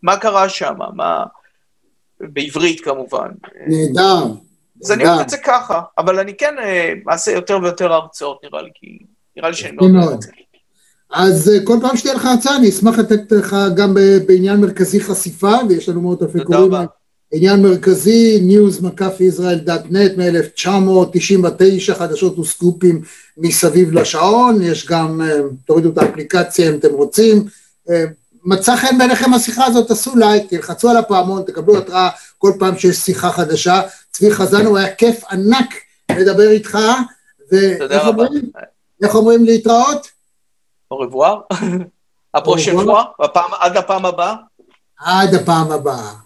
מה 0.02 0.16
קרה 0.16 0.48
שם, 0.48 0.74
מה... 0.94 1.24
בעברית 2.20 2.80
כמובן. 2.80 3.28
נהדר. 3.66 4.24
אז 4.84 4.92
אני 4.92 5.08
אוהב 5.08 5.20
את 5.20 5.28
זה 5.28 5.36
ככה, 5.36 5.80
אבל 5.98 6.18
אני 6.18 6.36
כן 6.36 6.54
אה, 6.58 6.92
אעשה 7.10 7.30
יותר 7.32 7.58
ויותר 7.62 7.92
הרצאות, 7.92 8.40
נראה 8.44 8.62
לי, 8.62 8.70
כי 8.74 8.98
נראה 9.36 9.48
לי 9.48 9.56
שאני 9.56 9.76
לא 9.76 10.02
אוהב 10.02 10.12
את 10.12 10.22
זה. 10.22 10.30
אז 11.10 11.50
כל 11.64 11.78
פעם 11.82 11.96
שתהיה 11.96 12.14
לך 12.14 12.24
הרצאה, 12.24 12.56
אני 12.56 12.68
אשמח 12.68 12.98
לתת 12.98 13.32
לך 13.32 13.56
גם 13.76 13.94
בעניין 14.26 14.60
מרכזי 14.60 15.00
חשיפה, 15.00 15.52
ויש 15.68 15.88
לנו 15.88 16.00
מאות 16.02 16.22
אלפי 16.22 16.44
קוראים. 16.44 16.72
עניין 17.32 17.62
מרכזי, 17.62 18.40
news.israel.net 18.48 20.18
מ-1999, 20.18 21.94
חדשות 21.94 22.38
וסקופים 22.38 23.02
מסביב 23.38 23.92
לשעון, 23.92 24.62
יש 24.62 24.86
גם, 24.86 25.20
תורידו 25.64 25.88
את 25.88 25.98
האפליקציה 25.98 26.70
אם 26.70 26.74
אתם 26.74 26.92
רוצים. 26.92 27.44
מצא 28.44 28.76
חן 28.76 28.98
בעיניכם 28.98 29.34
השיחה 29.34 29.64
הזאת, 29.64 29.88
תעשו 29.88 30.16
לייק, 30.16 30.50
תלחצו 30.50 30.90
על 30.90 30.96
הפעמון, 30.96 31.42
תקבלו 31.42 31.78
התראה 31.78 32.08
כל 32.38 32.52
פעם 32.58 32.78
שיש 32.78 32.96
שיחה 32.96 33.32
חדשה. 33.32 33.82
צבי 34.10 34.30
חזן, 34.30 34.66
הוא 34.66 34.78
היה 34.78 34.94
כיף 34.94 35.24
ענק 35.30 35.74
לדבר 36.10 36.50
איתך, 36.50 36.78
ואיך 37.52 38.06
אומרים? 38.06 38.50
איך 39.02 39.14
אומרים 39.14 39.44
להתראות? 39.44 40.06
à 42.36 42.40
prochaine 42.40 42.78
fois, 42.86 43.04
עד 43.60 43.76
הפעם 43.76 44.04
הבאה. 44.06 44.34
עד 44.98 45.34
הפעם 45.34 45.72
הבאה. 45.72 46.25